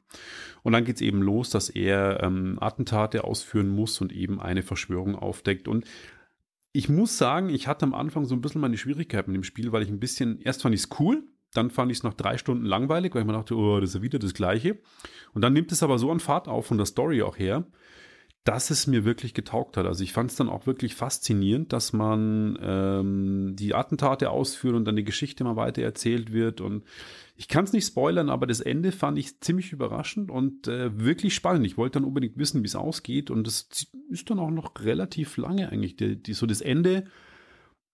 und 0.62 0.74
dann 0.74 0.86
geht 0.86 0.98
es 0.98 1.02
eben 1.02 1.24
los, 1.24 1.50
dass 1.50 1.70
er 1.70 2.22
ähm, 2.22 2.58
Attentate 2.62 3.24
ausführen 3.24 3.70
muss 3.70 4.00
und 4.00 4.14
eben 4.14 4.40
eine 4.40 4.62
Verschwörung 4.62 5.16
aufdeckt 5.16 5.68
und 5.68 5.86
ich 6.76 6.90
muss 6.90 7.18
sagen, 7.18 7.48
ich 7.48 7.70
hatte 7.70 7.86
am 7.86 7.94
Anfang 7.94 8.26
so 8.26 8.36
ein 8.36 8.42
bisschen 8.42 8.60
meine 8.60 8.78
Schwierigkeiten 8.78 9.32
mit 9.32 9.38
dem 9.38 9.46
Spiel, 9.46 9.72
weil 9.72 9.82
ich 9.82 9.88
ein 9.88 10.02
bisschen, 10.02 10.42
erst 10.42 10.62
fand 10.62 10.76
ich 10.76 10.82
es 10.82 10.90
cool, 11.00 11.24
dann 11.54 11.70
fand 11.70 11.90
ich 11.90 12.00
es 12.00 12.04
nach 12.04 12.14
drei 12.14 12.38
Stunden 12.38 12.66
langweilig, 12.66 13.16
weil 13.16 13.22
ich 13.22 13.28
mir 13.28 13.32
dachte, 13.32 13.56
oh, 13.56 13.80
das 13.80 13.92
ist 13.92 13.96
ja 13.96 14.02
wieder 14.02 14.20
das 14.20 14.34
Gleiche. 14.34 14.78
Und 15.34 15.42
dann 15.42 15.54
nimmt 15.54 15.72
es 15.72 15.84
aber 15.84 15.98
so 15.98 16.12
an 16.12 16.20
Fahrt 16.20 16.50
auf 16.50 16.66
von 16.66 16.76
der 16.76 16.86
Story 16.86 17.22
auch 17.22 17.38
her, 17.38 17.66
dass 18.46 18.70
es 18.70 18.86
mir 18.86 19.06
wirklich 19.06 19.34
getaugt 19.34 19.76
hat. 19.76 19.88
Also 19.88 20.04
ich 20.04 20.14
fand 20.14 20.30
es 20.30 20.38
dann 20.38 20.50
auch 20.50 20.68
wirklich 20.68 20.94
faszinierend, 20.94 21.74
dass 21.74 21.94
man 21.94 22.58
ähm, 22.62 23.56
die 23.56 23.74
Attentate 23.74 24.30
ausführt 24.30 24.76
und 24.76 24.86
dann 24.86 24.96
die 24.96 25.04
Geschichte 25.04 25.44
mal 25.44 25.56
weiter 25.56 25.82
erzählt 25.82 26.32
wird. 26.32 26.62
Und 26.62 26.84
ich 27.36 27.48
kann 27.48 27.64
es 27.64 27.74
nicht 27.74 27.88
spoilern, 27.88 28.30
aber 28.30 28.46
das 28.46 28.62
Ende 28.62 28.92
fand 28.92 29.18
ich 29.18 29.42
ziemlich 29.42 29.72
überraschend 29.72 30.30
und 30.30 30.68
äh, 30.68 30.96
wirklich 30.96 31.34
spannend. 31.34 31.66
Ich 31.66 31.76
wollte 31.76 32.00
dann 32.00 32.08
unbedingt 32.08 32.38
wissen, 32.38 32.62
wie 32.62 32.68
es 32.68 32.76
ausgeht. 32.76 33.32
Und 33.32 33.48
es 33.48 33.68
ist 34.10 34.30
dann 34.30 34.38
auch 34.38 34.52
noch 34.52 34.74
relativ 34.80 35.38
lange 35.38 35.72
eigentlich. 35.72 35.96
Die, 35.96 36.22
die, 36.22 36.34
so 36.34 36.46
das 36.46 36.62
Ende 36.62 37.06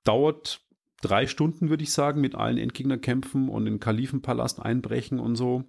dauert 0.03 0.67
drei 1.01 1.27
Stunden, 1.27 1.69
würde 1.69 1.83
ich 1.83 1.93
sagen, 1.93 2.19
mit 2.19 2.35
allen 2.35 2.57
Endgegnerkämpfen 2.57 3.47
und 3.47 3.63
den 3.63 3.79
Kalifenpalast 3.79 4.61
einbrechen 4.61 5.21
und 5.21 5.37
so. 5.37 5.63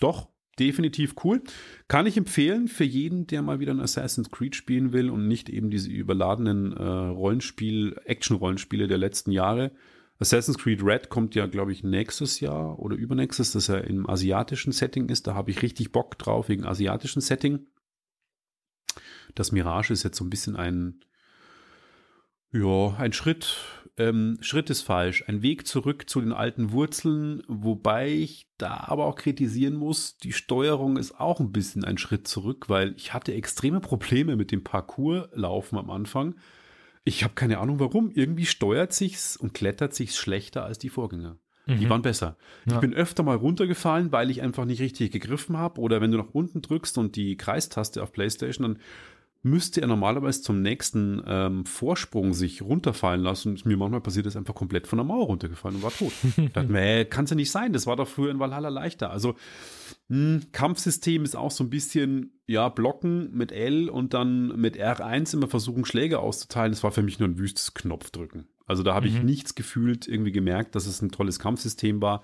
Doch, 0.00 0.28
definitiv 0.58 1.14
cool. 1.24 1.42
Kann 1.88 2.06
ich 2.06 2.16
empfehlen 2.16 2.68
für 2.68 2.84
jeden, 2.84 3.26
der 3.26 3.42
mal 3.42 3.60
wieder 3.60 3.72
ein 3.72 3.80
Assassin's 3.80 4.30
Creed 4.30 4.56
spielen 4.56 4.92
will 4.92 5.10
und 5.10 5.28
nicht 5.28 5.48
eben 5.48 5.70
diese 5.70 5.90
überladenen 5.90 6.72
äh, 6.72 6.82
Rollenspiel, 6.82 8.00
Action-Rollenspiele 8.04 8.86
der 8.86 8.98
letzten 8.98 9.32
Jahre. 9.32 9.72
Assassin's 10.18 10.58
Creed 10.58 10.82
Red 10.82 11.08
kommt 11.08 11.34
ja, 11.34 11.46
glaube 11.46 11.72
ich, 11.72 11.82
nächstes 11.82 12.40
Jahr 12.40 12.78
oder 12.78 12.96
übernächstes, 12.96 13.52
dass 13.52 13.68
er 13.68 13.84
im 13.84 14.08
asiatischen 14.08 14.72
Setting 14.72 15.08
ist. 15.08 15.26
Da 15.26 15.34
habe 15.34 15.50
ich 15.50 15.62
richtig 15.62 15.92
Bock 15.92 16.18
drauf 16.18 16.48
wegen 16.48 16.64
asiatischen 16.64 17.20
Setting. 17.20 17.66
Das 19.34 19.50
Mirage 19.50 19.92
ist 19.92 20.04
jetzt 20.04 20.16
so 20.16 20.24
ein 20.24 20.30
bisschen 20.30 20.56
ein, 20.56 21.00
ja, 22.52 22.94
ein 22.96 23.12
Schritt 23.12 23.56
ähm, 23.96 24.38
Schritt 24.40 24.70
ist 24.70 24.82
falsch. 24.82 25.24
Ein 25.28 25.42
Weg 25.42 25.66
zurück 25.66 26.08
zu 26.08 26.20
den 26.20 26.32
alten 26.32 26.72
Wurzeln, 26.72 27.42
wobei 27.46 28.10
ich 28.10 28.48
da 28.58 28.84
aber 28.88 29.06
auch 29.06 29.16
kritisieren 29.16 29.74
muss, 29.74 30.16
die 30.18 30.32
Steuerung 30.32 30.96
ist 30.96 31.18
auch 31.20 31.40
ein 31.40 31.52
bisschen 31.52 31.84
ein 31.84 31.98
Schritt 31.98 32.26
zurück, 32.26 32.68
weil 32.68 32.94
ich 32.96 33.14
hatte 33.14 33.34
extreme 33.34 33.80
Probleme 33.80 34.36
mit 34.36 34.50
dem 34.50 34.64
Parcourslaufen 34.64 35.78
am 35.78 35.90
Anfang. 35.90 36.34
Ich 37.04 37.22
habe 37.22 37.34
keine 37.34 37.58
Ahnung 37.58 37.78
warum. 37.80 38.10
Irgendwie 38.10 38.46
steuert 38.46 38.92
sich's 38.92 39.36
und 39.36 39.54
klettert 39.54 39.94
sich's 39.94 40.16
schlechter 40.16 40.64
als 40.64 40.78
die 40.78 40.88
Vorgänger. 40.88 41.38
Mhm. 41.66 41.78
Die 41.78 41.88
waren 41.88 42.02
besser. 42.02 42.36
Ja. 42.66 42.74
Ich 42.74 42.80
bin 42.80 42.94
öfter 42.94 43.22
mal 43.22 43.36
runtergefallen, 43.36 44.12
weil 44.12 44.30
ich 44.30 44.42
einfach 44.42 44.64
nicht 44.64 44.80
richtig 44.80 45.12
gegriffen 45.12 45.56
habe. 45.56 45.80
Oder 45.80 46.00
wenn 46.00 46.10
du 46.10 46.18
nach 46.18 46.32
unten 46.32 46.62
drückst 46.62 46.98
und 46.98 47.16
die 47.16 47.36
Kreistaste 47.36 48.02
auf 48.02 48.12
PlayStation, 48.12 48.62
dann 48.64 48.82
müsste 49.44 49.82
er 49.82 49.86
normalerweise 49.86 50.40
zum 50.40 50.62
nächsten 50.62 51.22
ähm, 51.26 51.66
Vorsprung 51.66 52.32
sich 52.32 52.62
runterfallen 52.62 53.20
lassen. 53.20 53.50
Und 53.50 53.66
mir 53.66 53.76
manchmal 53.76 54.00
passiert 54.00 54.24
ist 54.24 54.36
einfach 54.36 54.54
komplett 54.54 54.86
von 54.86 54.96
der 54.96 55.04
Mauer 55.04 55.26
runtergefallen 55.26 55.76
und 55.76 55.82
war 55.82 55.92
tot. 55.92 56.12
ich 56.36 56.52
dachte, 56.52 56.72
nee, 56.72 57.04
kann 57.04 57.24
es 57.24 57.30
ja 57.30 57.36
nicht 57.36 57.50
sein. 57.50 57.74
Das 57.74 57.86
war 57.86 57.96
doch 57.96 58.08
früher 58.08 58.30
in 58.30 58.38
Valhalla 58.38 58.70
leichter. 58.70 59.10
Also 59.10 59.34
mh, 60.08 60.16
hm, 60.16 60.42
Kampfsystem 60.52 61.24
ist 61.24 61.36
auch 61.36 61.50
so 61.50 61.62
ein 61.62 61.68
bisschen, 61.68 62.40
ja, 62.46 62.70
blocken 62.70 63.36
mit 63.36 63.52
L 63.52 63.90
und 63.90 64.14
dann 64.14 64.48
mit 64.58 64.78
R1 64.78 65.34
immer 65.34 65.48
versuchen, 65.48 65.84
Schläge 65.84 66.20
auszuteilen. 66.20 66.72
Das 66.72 66.82
war 66.82 66.92
für 66.92 67.02
mich 67.02 67.18
nur 67.18 67.28
ein 67.28 67.38
wüstes 67.38 67.74
Knopfdrücken. 67.74 68.48
Also 68.66 68.82
da 68.82 68.94
habe 68.94 69.10
mhm. 69.10 69.16
ich 69.16 69.22
nichts 69.22 69.54
gefühlt, 69.54 70.08
irgendwie 70.08 70.32
gemerkt, 70.32 70.74
dass 70.74 70.86
es 70.86 71.02
ein 71.02 71.10
tolles 71.10 71.38
Kampfsystem 71.38 72.00
war. 72.00 72.22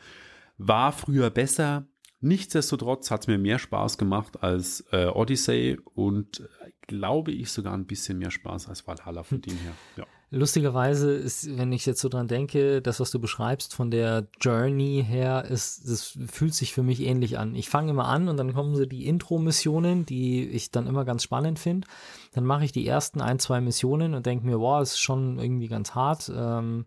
War 0.57 0.93
früher 0.93 1.29
besser, 1.29 1.87
Nichtsdestotrotz 2.23 3.11
hat 3.11 3.23
es 3.23 3.27
mir 3.29 3.39
mehr 3.39 3.59
Spaß 3.59 3.97
gemacht 3.97 4.43
als 4.43 4.85
äh, 4.93 5.07
Odyssey 5.07 5.79
und 5.95 6.41
äh, 6.41 6.71
glaube 6.91 7.31
ich 7.31 7.53
sogar 7.53 7.73
ein 7.73 7.87
bisschen 7.87 8.19
mehr 8.19 8.33
Spaß 8.33 8.69
als 8.69 8.85
Valhalla 8.87 9.23
von 9.23 9.41
dem 9.41 9.57
her. 9.57 9.73
Ja. 9.97 10.05
Lustigerweise 10.33 11.13
ist, 11.13 11.57
wenn 11.57 11.73
ich 11.73 11.87
jetzt 11.87 12.01
so 12.01 12.09
dran 12.09 12.27
denke, 12.27 12.83
das, 12.83 12.99
was 12.99 13.13
du 13.13 13.21
beschreibst 13.21 13.75
von 13.75 13.93
der 13.93 14.27
Journey 14.41 15.05
her, 15.07 15.45
ist, 15.45 15.89
das 15.89 16.19
fühlt 16.27 16.55
sich 16.55 16.73
für 16.73 16.83
mich 16.83 17.01
ähnlich 17.01 17.39
an. 17.39 17.55
Ich 17.55 17.69
fange 17.69 17.91
immer 17.91 18.07
an 18.07 18.29
und 18.29 18.37
dann 18.37 18.53
kommen 18.55 18.75
so 18.75 18.87
die 18.87 19.07
Intro-Missionen, 19.07 20.05
die 20.05 20.49
ich 20.49 20.73
dann 20.73 20.89
immer 20.89 21.05
ganz 21.05 21.23
spannend 21.23 21.61
finde. 21.61 21.87
Dann 22.33 22.45
mache 22.45 22.65
ich 22.65 22.73
die 22.73 22.87
ersten 22.87 23.21
ein, 23.21 23.39
zwei 23.39 23.61
Missionen 23.61 24.15
und 24.15 24.27
denke 24.27 24.47
mir, 24.47 24.59
wow, 24.59 24.83
ist 24.83 24.99
schon 24.99 25.39
irgendwie 25.39 25.69
ganz 25.69 25.95
hart. 25.95 26.31
Ähm, 26.35 26.87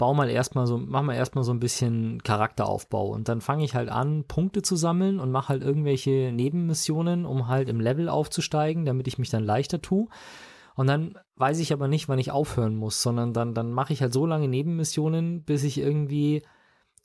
bau 0.00 0.14
mal 0.14 0.30
erstmal 0.30 0.66
so, 0.66 0.78
mach 0.78 1.02
mal 1.02 1.14
erstmal 1.14 1.44
so 1.44 1.52
ein 1.52 1.60
bisschen 1.60 2.22
Charakteraufbau 2.22 3.08
und 3.08 3.28
dann 3.28 3.42
fange 3.42 3.64
ich 3.64 3.74
halt 3.74 3.90
an, 3.90 4.24
Punkte 4.24 4.62
zu 4.62 4.74
sammeln 4.74 5.20
und 5.20 5.30
mache 5.30 5.50
halt 5.50 5.62
irgendwelche 5.62 6.32
Nebenmissionen, 6.32 7.26
um 7.26 7.48
halt 7.48 7.68
im 7.68 7.80
Level 7.80 8.08
aufzusteigen, 8.08 8.86
damit 8.86 9.08
ich 9.08 9.18
mich 9.18 9.28
dann 9.28 9.44
leichter 9.44 9.82
tue. 9.82 10.08
Und 10.74 10.86
dann 10.86 11.18
weiß 11.36 11.58
ich 11.58 11.74
aber 11.74 11.86
nicht, 11.86 12.08
wann 12.08 12.18
ich 12.18 12.30
aufhören 12.30 12.76
muss, 12.76 13.02
sondern 13.02 13.34
dann, 13.34 13.52
dann 13.52 13.72
mache 13.72 13.92
ich 13.92 14.00
halt 14.00 14.14
so 14.14 14.24
lange 14.24 14.48
Nebenmissionen, 14.48 15.44
bis 15.44 15.64
ich 15.64 15.76
irgendwie 15.76 16.44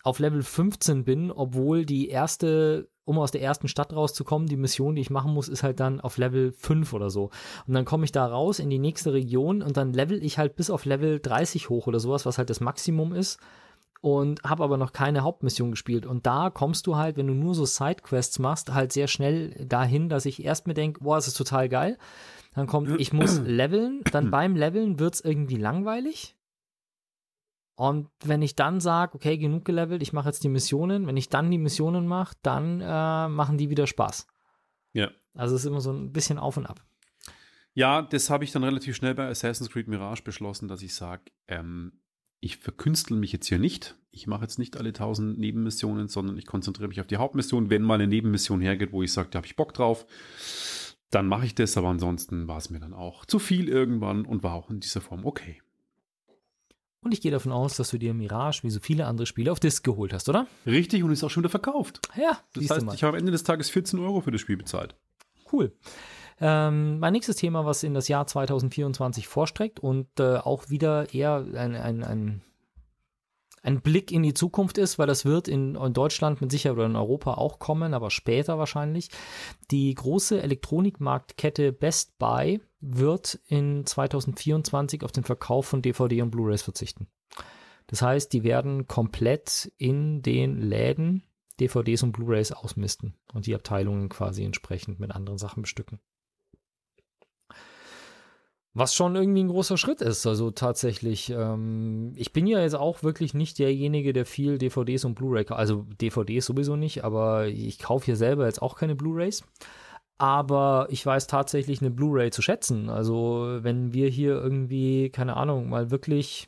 auf 0.03 0.19
Level 0.19 0.41
15 0.41 1.03
bin, 1.03 1.31
obwohl 1.31 1.85
die 1.85 2.07
erste 2.07 2.87
um 3.05 3.19
aus 3.19 3.31
der 3.31 3.41
ersten 3.41 3.67
Stadt 3.67 3.93
rauszukommen, 3.93 4.47
die 4.47 4.57
Mission, 4.57 4.95
die 4.95 5.01
ich 5.01 5.11
machen 5.11 5.33
muss, 5.33 5.47
ist 5.47 5.63
halt 5.63 5.79
dann 5.79 6.01
auf 6.01 6.17
Level 6.17 6.51
5 6.51 6.91
oder 6.91 7.09
so. 7.09 7.29
Und 7.67 7.75
dann 7.75 7.85
komme 7.85 8.03
ich 8.03 8.11
da 8.11 8.25
raus 8.25 8.59
in 8.59 8.69
die 8.69 8.79
nächste 8.79 9.13
Region 9.13 9.61
und 9.61 9.77
dann 9.77 9.93
level 9.93 10.23
ich 10.23 10.37
halt 10.37 10.55
bis 10.55 10.69
auf 10.69 10.85
Level 10.85 11.19
30 11.19 11.69
hoch 11.69 11.87
oder 11.87 11.99
sowas, 11.99 12.25
was 12.25 12.37
halt 12.37 12.49
das 12.49 12.59
Maximum 12.59 13.13
ist. 13.13 13.39
Und 14.01 14.43
habe 14.43 14.63
aber 14.63 14.77
noch 14.77 14.93
keine 14.93 15.21
Hauptmission 15.21 15.71
gespielt. 15.71 16.05
Und 16.05 16.27
da 16.27 16.51
kommst 16.51 16.85
du 16.85 16.95
halt, 16.95 17.17
wenn 17.17 17.25
du 17.25 17.33
nur 17.33 17.55
so 17.55 17.65
Sidequests 17.65 18.37
machst, 18.37 18.71
halt 18.71 18.93
sehr 18.93 19.07
schnell 19.07 19.65
dahin, 19.65 20.09
dass 20.09 20.27
ich 20.27 20.43
erst 20.45 20.67
mir 20.67 20.75
denke, 20.75 21.03
boah, 21.03 21.15
das 21.15 21.27
ist 21.27 21.37
total 21.37 21.69
geil. 21.69 21.97
Dann 22.53 22.67
kommt, 22.67 22.99
ich 22.99 23.13
muss 23.13 23.39
leveln. 23.45 24.01
Dann 24.11 24.29
beim 24.29 24.55
Leveln 24.55 24.99
wird 24.99 25.15
es 25.15 25.21
irgendwie 25.21 25.57
langweilig. 25.57 26.35
Und 27.75 28.09
wenn 28.23 28.41
ich 28.41 28.55
dann 28.55 28.79
sage, 28.79 29.15
okay, 29.15 29.37
genug 29.37 29.65
gelevelt, 29.65 30.01
ich 30.01 30.13
mache 30.13 30.29
jetzt 30.29 30.43
die 30.43 30.49
Missionen, 30.49 31.07
wenn 31.07 31.17
ich 31.17 31.29
dann 31.29 31.51
die 31.51 31.57
Missionen 31.57 32.07
mache, 32.07 32.35
dann 32.41 32.81
äh, 32.81 33.27
machen 33.27 33.57
die 33.57 33.69
wieder 33.69 33.85
Spaß. 33.85 34.27
Ja. 34.93 35.11
Also 35.33 35.55
es 35.55 35.61
ist 35.61 35.67
immer 35.67 35.81
so 35.81 35.91
ein 35.91 36.13
bisschen 36.13 36.39
auf 36.39 36.55
und 36.55 36.65
ab. 36.65 36.81
Ja, 37.73 38.01
das 38.01 38.29
habe 38.29 38.45
ich 38.45 38.53
dann 38.53 38.63
relativ 38.63 38.95
schnell 38.95 39.13
bei 39.13 39.27
Assassin's 39.27 39.69
Creed 39.69 39.89
Mirage 39.89 40.23
beschlossen, 40.23 40.69
dass 40.69 40.81
ich 40.81 40.95
sage, 40.95 41.23
ähm, 41.49 41.99
ich 42.39 42.57
verkünstel 42.57 43.17
mich 43.17 43.33
jetzt 43.33 43.47
hier 43.47 43.59
nicht. 43.59 43.97
Ich 44.11 44.27
mache 44.27 44.43
jetzt 44.43 44.59
nicht 44.59 44.77
alle 44.77 44.93
tausend 44.93 45.37
Nebenmissionen, 45.37 46.07
sondern 46.07 46.37
ich 46.37 46.45
konzentriere 46.45 46.87
mich 46.87 47.01
auf 47.01 47.07
die 47.07 47.17
Hauptmission. 47.17 47.69
Wenn 47.69 47.81
mal 47.81 47.95
eine 47.95 48.07
Nebenmission 48.07 48.61
hergeht, 48.61 48.93
wo 48.93 49.03
ich 49.03 49.11
sage, 49.11 49.27
da 49.29 49.37
habe 49.37 49.47
ich 49.47 49.57
Bock 49.57 49.73
drauf, 49.73 50.05
dann 51.09 51.27
mache 51.27 51.45
ich 51.45 51.55
das. 51.55 51.75
Aber 51.75 51.89
ansonsten 51.89 52.47
war 52.47 52.57
es 52.57 52.69
mir 52.69 52.79
dann 52.79 52.93
auch 52.93 53.25
zu 53.25 53.39
viel 53.39 53.67
irgendwann 53.67 54.25
und 54.25 54.43
war 54.43 54.53
auch 54.53 54.69
in 54.69 54.79
dieser 54.79 55.01
Form 55.01 55.25
okay. 55.25 55.61
Und 57.05 57.11
ich 57.11 57.21
gehe 57.21 57.29
davon 57.29 57.51
aus, 57.51 57.77
dass 57.77 57.91
du 57.91 57.99
dir 57.99 58.15
Mirage, 58.15 58.63
wie 58.63 58.71
so 58.71 58.79
viele 58.79 59.05
andere 59.05 59.27
Spiele, 59.27 59.51
auf 59.51 59.59
Disc 59.59 59.83
geholt 59.83 60.11
hast, 60.11 60.27
oder? 60.27 60.47
Richtig, 60.65 61.03
und 61.03 61.11
ist 61.11 61.23
auch 61.23 61.29
schon 61.29 61.43
wieder 61.43 61.51
verkauft. 61.51 61.99
Ja, 62.15 62.39
das 62.55 62.67
heißt, 62.67 62.93
ich 62.95 63.03
habe 63.03 63.15
am 63.15 63.19
Ende 63.19 63.31
des 63.31 63.43
Tages 63.43 63.69
14 63.69 63.99
Euro 63.99 64.21
für 64.21 64.31
das 64.31 64.41
Spiel 64.41 64.57
bezahlt. 64.57 64.95
Cool. 65.53 65.71
Ähm, 66.41 66.97
mein 66.97 67.13
nächstes 67.13 67.35
Thema, 67.35 67.63
was 67.63 67.83
in 67.83 67.93
das 67.93 68.07
Jahr 68.07 68.25
2024 68.25 69.27
vorstreckt 69.27 69.79
und 69.79 70.07
äh, 70.19 70.37
auch 70.37 70.71
wieder 70.71 71.13
eher 71.13 71.45
ein, 71.53 71.75
ein, 71.75 72.03
ein, 72.03 72.41
ein, 73.65 73.81
Blick 73.81 74.11
in 74.11 74.23
die 74.23 74.33
Zukunft 74.33 74.77
ist, 74.77 74.99
weil 74.99 75.07
das 75.07 75.25
wird 75.25 75.47
in, 75.47 75.75
in, 75.75 75.93
Deutschland 75.93 76.41
mit 76.41 76.51
Sicherheit 76.51 76.77
oder 76.77 76.85
in 76.85 76.95
Europa 76.95 77.33
auch 77.35 77.59
kommen, 77.59 77.93
aber 77.93 78.11
später 78.11 78.57
wahrscheinlich. 78.57 79.09
Die 79.71 79.93
große 79.93 80.41
Elektronikmarktkette 80.41 81.71
Best 81.71 82.17
Buy 82.17 82.61
wird 82.79 83.39
in 83.47 83.85
2024 83.85 85.03
auf 85.03 85.11
den 85.11 85.23
Verkauf 85.23 85.65
von 85.65 85.81
DVD 85.81 86.21
und 86.21 86.31
Blu-rays 86.31 86.61
verzichten. 86.61 87.07
Das 87.87 88.01
heißt, 88.01 88.33
die 88.33 88.43
werden 88.43 88.87
komplett 88.87 89.71
in 89.77 90.21
den 90.21 90.61
Läden 90.61 91.23
DVDs 91.59 92.03
und 92.03 92.11
Blu-rays 92.11 92.51
ausmisten 92.51 93.15
und 93.33 93.45
die 93.45 93.55
Abteilungen 93.55 94.09
quasi 94.09 94.43
entsprechend 94.43 94.99
mit 94.99 95.11
anderen 95.11 95.37
Sachen 95.37 95.61
bestücken. 95.61 95.99
Was 98.77 98.93
schon 98.93 99.15
irgendwie 99.15 99.43
ein 99.43 99.47
großer 99.47 99.77
Schritt 99.77 100.01
ist. 100.01 100.27
Also 100.27 100.51
tatsächlich, 100.51 101.31
ähm, 101.31 102.11
ich 102.15 102.33
bin 102.33 102.45
ja 102.45 102.59
jetzt 102.61 102.75
auch 102.75 103.01
wirklich 103.01 103.33
nicht 103.33 103.57
derjenige, 103.57 104.13
der 104.13 104.25
viel 104.25 104.57
DVDs 104.57 105.05
und 105.05 105.15
Blu-ray, 105.15 105.45
also 105.47 105.85
DVDs 106.01 106.45
sowieso 106.45 106.75
nicht, 106.75 107.03
aber 107.03 107.47
ich 107.47 107.79
kaufe 107.79 108.05
hier 108.05 108.17
selber 108.17 108.45
jetzt 108.45 108.61
auch 108.61 108.75
keine 108.75 108.95
Blu-rays 108.95 109.43
aber 110.17 110.87
ich 110.89 111.05
weiß 111.05 111.27
tatsächlich 111.27 111.81
eine 111.81 111.91
Blu-ray 111.91 112.31
zu 112.31 112.41
schätzen. 112.41 112.89
Also 112.89 113.57
wenn 113.61 113.93
wir 113.93 114.09
hier 114.09 114.41
irgendwie, 114.41 115.09
keine 115.09 115.35
Ahnung, 115.35 115.69
mal 115.69 115.91
wirklich 115.91 116.47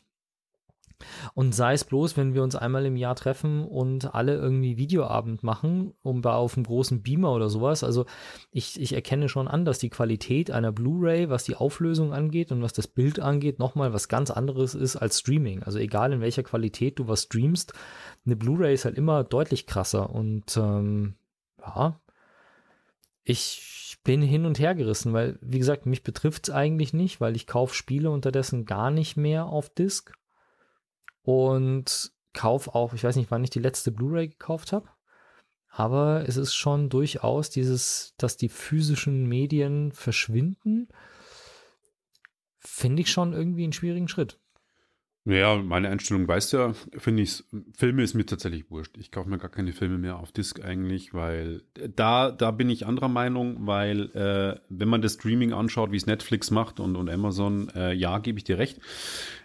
und 1.33 1.53
sei 1.53 1.73
es 1.73 1.83
bloß, 1.83 2.17
wenn 2.17 2.33
wir 2.33 2.43
uns 2.43 2.55
einmal 2.55 2.85
im 2.85 2.95
Jahr 2.95 3.15
treffen 3.15 3.65
und 3.65 4.15
alle 4.15 4.35
irgendwie 4.35 4.77
Videoabend 4.77 5.43
machen, 5.43 5.93
um 6.01 6.21
da 6.21 6.35
auf 6.35 6.55
einem 6.55 6.65
großen 6.65 7.03
Beamer 7.03 7.33
oder 7.33 7.49
sowas. 7.49 7.83
Also 7.83 8.05
ich, 8.51 8.79
ich 8.81 8.93
erkenne 8.93 9.29
schon 9.29 9.47
an, 9.47 9.65
dass 9.65 9.79
die 9.79 9.89
Qualität 9.89 10.49
einer 10.51 10.71
Blu-ray, 10.71 11.29
was 11.29 11.43
die 11.43 11.55
Auflösung 11.55 12.13
angeht 12.13 12.51
und 12.51 12.61
was 12.61 12.73
das 12.73 12.87
Bild 12.87 13.19
angeht, 13.19 13.59
nochmal 13.59 13.93
was 13.93 14.07
ganz 14.07 14.31
anderes 14.31 14.73
ist 14.73 14.95
als 14.95 15.19
Streaming. 15.19 15.63
Also 15.63 15.79
egal 15.79 16.13
in 16.13 16.21
welcher 16.21 16.43
Qualität 16.43 16.99
du 16.99 17.07
was 17.07 17.23
streamst, 17.23 17.73
eine 18.25 18.35
Blu-ray 18.35 18.73
ist 18.73 18.85
halt 18.85 18.97
immer 18.97 19.23
deutlich 19.23 19.67
krasser. 19.67 20.09
Und 20.09 20.57
ähm, 20.57 21.15
ja, 21.59 21.99
ich 23.23 23.97
bin 24.03 24.21
hin 24.21 24.45
und 24.45 24.57
her 24.57 24.73
gerissen, 24.73 25.13
weil, 25.13 25.37
wie 25.41 25.59
gesagt, 25.59 25.85
mich 25.85 26.01
betrifft 26.01 26.47
es 26.47 26.53
eigentlich 26.53 26.93
nicht, 26.93 27.19
weil 27.19 27.35
ich 27.35 27.45
kaufe 27.45 27.75
Spiele 27.75 28.09
unterdessen 28.09 28.65
gar 28.65 28.89
nicht 28.89 29.17
mehr 29.17 29.45
auf 29.45 29.69
Disc 29.69 30.13
und 31.27 32.13
kaufe 32.31 32.73
auch, 32.73 32.93
ich 32.93 33.03
weiß 33.03 33.17
nicht, 33.17 33.31
wann 33.31 33.43
ich 33.43 33.49
die 33.49 33.59
letzte 33.59 33.91
Blu-ray 33.91 34.29
gekauft 34.29 34.71
habe, 34.71 34.87
aber 35.67 36.23
es 36.25 36.37
ist 36.37 36.55
schon 36.55 36.87
durchaus 36.87 37.49
dieses, 37.49 38.13
dass 38.17 38.37
die 38.37 38.47
physischen 38.47 39.27
Medien 39.27 39.91
verschwinden, 39.91 40.87
finde 42.59 43.01
ich 43.01 43.11
schon 43.11 43.33
irgendwie 43.33 43.65
einen 43.65 43.73
schwierigen 43.73 44.07
Schritt. 44.07 44.39
Ja, 45.29 45.57
meine 45.57 45.89
Einstellung 45.89 46.25
weißt 46.25 46.53
ja, 46.53 46.73
finde 46.97 47.23
ich, 47.23 47.43
Filme 47.75 48.01
ist 48.01 48.13
mir 48.13 48.25
tatsächlich 48.25 48.71
wurscht. 48.71 48.97
Ich 48.97 49.11
kaufe 49.11 49.29
mir 49.29 49.37
gar 49.37 49.49
keine 49.49 49.73
Filme 49.73 49.97
mehr 49.97 50.19
auf 50.19 50.31
Disc 50.31 50.63
eigentlich, 50.63 51.13
weil 51.13 51.63
da, 51.73 52.31
da 52.31 52.51
bin 52.51 52.69
ich 52.69 52.85
anderer 52.85 53.09
Meinung, 53.09 53.67
weil 53.67 54.09
äh, 54.15 54.57
wenn 54.69 54.87
man 54.87 55.01
das 55.01 55.15
Streaming 55.15 55.51
anschaut, 55.51 55.91
wie 55.91 55.97
es 55.97 56.05
Netflix 56.05 56.49
macht 56.49 56.79
und, 56.79 56.95
und 56.95 57.09
Amazon, 57.09 57.67
äh, 57.75 57.91
ja, 57.91 58.19
gebe 58.19 58.37
ich 58.37 58.45
dir 58.45 58.57
recht. 58.57 58.79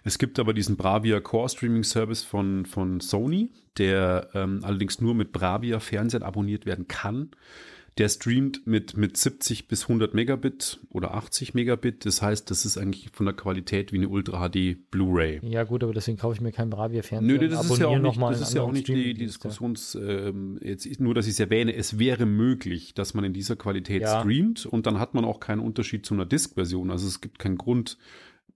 Es 0.04 0.18
gibt 0.18 0.38
aber 0.38 0.54
diesen 0.54 0.76
Bravia 0.76 1.18
Core 1.18 1.48
Streaming 1.48 1.82
Service 1.82 2.22
von, 2.22 2.64
von 2.64 3.00
Sony, 3.00 3.50
der 3.76 4.28
ähm, 4.34 4.60
allerdings 4.62 5.00
nur 5.00 5.16
mit 5.16 5.32
Bravia 5.32 5.80
Fernsehen 5.80 6.22
abonniert 6.22 6.64
werden 6.64 6.86
kann. 6.86 7.32
Der 7.98 8.08
streamt 8.08 8.66
mit, 8.66 8.96
mit 8.96 9.18
70 9.18 9.68
bis 9.68 9.82
100 9.82 10.14
Megabit 10.14 10.80
oder 10.88 11.12
80 11.14 11.52
Megabit. 11.52 12.06
Das 12.06 12.22
heißt, 12.22 12.50
das 12.50 12.64
ist 12.64 12.78
eigentlich 12.78 13.10
von 13.12 13.26
der 13.26 13.34
Qualität 13.34 13.92
wie 13.92 13.96
eine 13.96 14.08
Ultra 14.08 14.48
HD 14.48 14.76
Blu-ray. 14.90 15.40
Ja 15.42 15.64
gut, 15.64 15.84
aber 15.84 15.92
deswegen 15.92 16.16
kaufe 16.16 16.34
ich 16.34 16.40
mir 16.40 16.52
keinen 16.52 16.70
Bravia 16.70 17.02
Fernseher. 17.02 17.38
Nö, 17.38 17.48
das 17.48 17.70
ist 17.70 17.78
ja 17.78 17.88
auch 17.88 17.98
nicht, 17.98 18.18
das 18.18 18.40
ist 18.40 18.54
ja 18.54 18.62
auch 18.62 18.72
nicht 18.72 18.88
die, 18.88 19.12
die 19.12 19.26
Diskussions, 19.26 19.94
ähm, 19.94 20.58
jetzt 20.62 21.00
nur, 21.00 21.14
dass 21.14 21.26
ich 21.26 21.32
es 21.32 21.40
erwähne, 21.40 21.74
es 21.74 21.98
wäre 21.98 22.24
möglich, 22.24 22.94
dass 22.94 23.12
man 23.12 23.24
in 23.24 23.34
dieser 23.34 23.56
Qualität 23.56 24.02
ja. 24.02 24.20
streamt 24.20 24.64
und 24.64 24.86
dann 24.86 24.98
hat 24.98 25.12
man 25.12 25.26
auch 25.26 25.38
keinen 25.38 25.60
Unterschied 25.60 26.06
zu 26.06 26.14
einer 26.14 26.24
Disk-Version. 26.24 26.90
Also 26.90 27.06
es 27.06 27.20
gibt 27.20 27.38
keinen 27.38 27.58
Grund, 27.58 27.98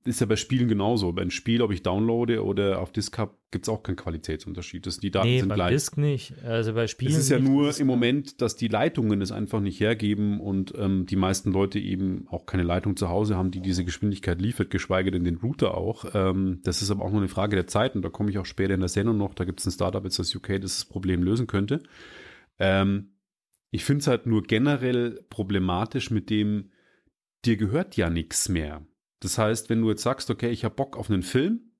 ist 0.07 0.21
ja 0.21 0.27
bei 0.27 0.37
Spielen 0.37 0.69
genauso. 0.69 1.13
Bei 1.13 1.23
einem 1.23 1.31
Spiel, 1.31 1.63
ob 1.63 1.73
ich 1.73 1.83
downloade 1.83 2.45
oder 2.45 2.81
auf 2.81 2.93
Disk 2.93 3.19
habe, 3.19 3.35
gibt 3.51 3.67
es 3.67 3.69
auch 3.69 3.83
keinen 3.83 3.97
Qualitätsunterschied. 3.97 4.87
Das, 4.87 4.99
die 4.99 5.11
Daten 5.11 5.29
nee, 5.29 5.41
sind 5.41 5.53
gleich. 5.53 5.71
Disk 5.71 5.97
nicht. 5.97 6.35
Also 6.45 6.75
bei 6.75 6.87
Spielen. 6.87 7.13
Es 7.13 7.19
ist 7.19 7.29
ja 7.31 7.39
nur 7.39 7.79
im 7.79 7.87
Moment, 7.87 8.41
dass 8.43 8.57
die 8.57 8.69
Leitungen 8.69 9.21
es 9.21 9.33
einfach 9.33 9.61
nicht 9.61 9.81
hergeben 9.81 10.41
und 10.41 10.75
ähm, 10.77 11.07
die 11.07 11.17
meisten 11.17 11.53
Leute 11.53 11.79
eben 11.79 12.27
auch 12.29 12.47
keine 12.47 12.63
Leitung 12.63 12.97
zu 12.97 13.09
Hause 13.09 13.37
haben, 13.37 13.51
die 13.51 13.61
diese 13.61 13.85
Geschwindigkeit 13.85 14.41
liefert, 14.41 14.71
geschweige 14.71 15.11
denn 15.11 15.25
den 15.25 15.37
Router 15.37 15.77
auch. 15.77 16.07
Ähm, 16.15 16.61
das 16.65 16.83
ist 16.83 16.91
aber 16.91 17.05
auch 17.05 17.11
nur 17.11 17.21
eine 17.21 17.29
Frage 17.29 17.57
der 17.57 17.67
Zeit 17.67 17.95
und 17.95 18.03
da 18.03 18.09
komme 18.09 18.31
ich 18.31 18.39
auch 18.39 18.47
später 18.47 18.75
in 18.75 18.81
der 18.81 18.89
Sendung 18.89 19.17
noch. 19.17 19.35
Da 19.35 19.45
gibt 19.45 19.61
es 19.61 19.67
ein 19.67 19.73
Startup 19.73 20.05
jetzt 20.05 20.21
aus 20.21 20.35
UK, 20.35 20.61
das 20.61 20.77
das 20.77 20.85
Problem 20.85 21.23
lösen 21.23 21.47
könnte. 21.47 21.83
Ähm, 22.59 23.13
ich 23.71 23.85
finde 23.85 24.01
es 24.01 24.07
halt 24.07 24.27
nur 24.27 24.43
generell 24.43 25.25
problematisch 25.29 26.11
mit 26.11 26.31
dem, 26.31 26.71
dir 27.45 27.57
gehört 27.57 27.97
ja 27.97 28.11
nichts 28.11 28.49
mehr. 28.49 28.87
Das 29.21 29.39
heißt, 29.39 29.71
wenn 29.71 29.81
du 29.81 29.91
jetzt 29.91 30.03
sagst, 30.03 30.31
okay, 30.31 30.51
ich 30.51 30.65
habe 30.65 30.75
Bock 30.75 30.97
auf 30.97 31.11
einen 31.11 31.23
Film 31.23 31.73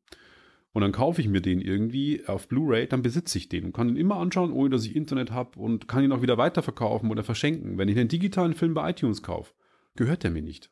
und 0.73 0.83
dann 0.83 0.93
kaufe 0.93 1.21
ich 1.21 1.29
mir 1.29 1.41
den 1.41 1.61
irgendwie 1.61 2.27
auf 2.27 2.49
Blu-ray, 2.49 2.87
dann 2.87 3.03
besitze 3.03 3.39
ich 3.39 3.49
den 3.49 3.65
und 3.65 3.73
kann 3.73 3.89
ihn 3.89 3.97
immer 3.97 4.17
anschauen, 4.17 4.53
ohne 4.53 4.71
dass 4.71 4.85
ich 4.85 4.97
Internet 4.97 5.31
habe 5.31 5.59
und 5.59 5.89
kann 5.89 6.05
ihn 6.05 6.13
auch 6.13 6.23
wieder 6.23 6.39
weiterverkaufen 6.39 7.11
oder 7.11 7.25
verschenken. 7.25 7.79
Wenn 7.79 7.89
ich 7.89 7.99
einen 7.99 8.09
digitalen 8.09 8.55
Film 8.55 8.75
bei 8.75 8.91
iTunes 8.91 9.23
kaufe, 9.23 9.55
gehört 9.97 10.23
der 10.23 10.31
mir 10.31 10.43
nicht. 10.43 10.71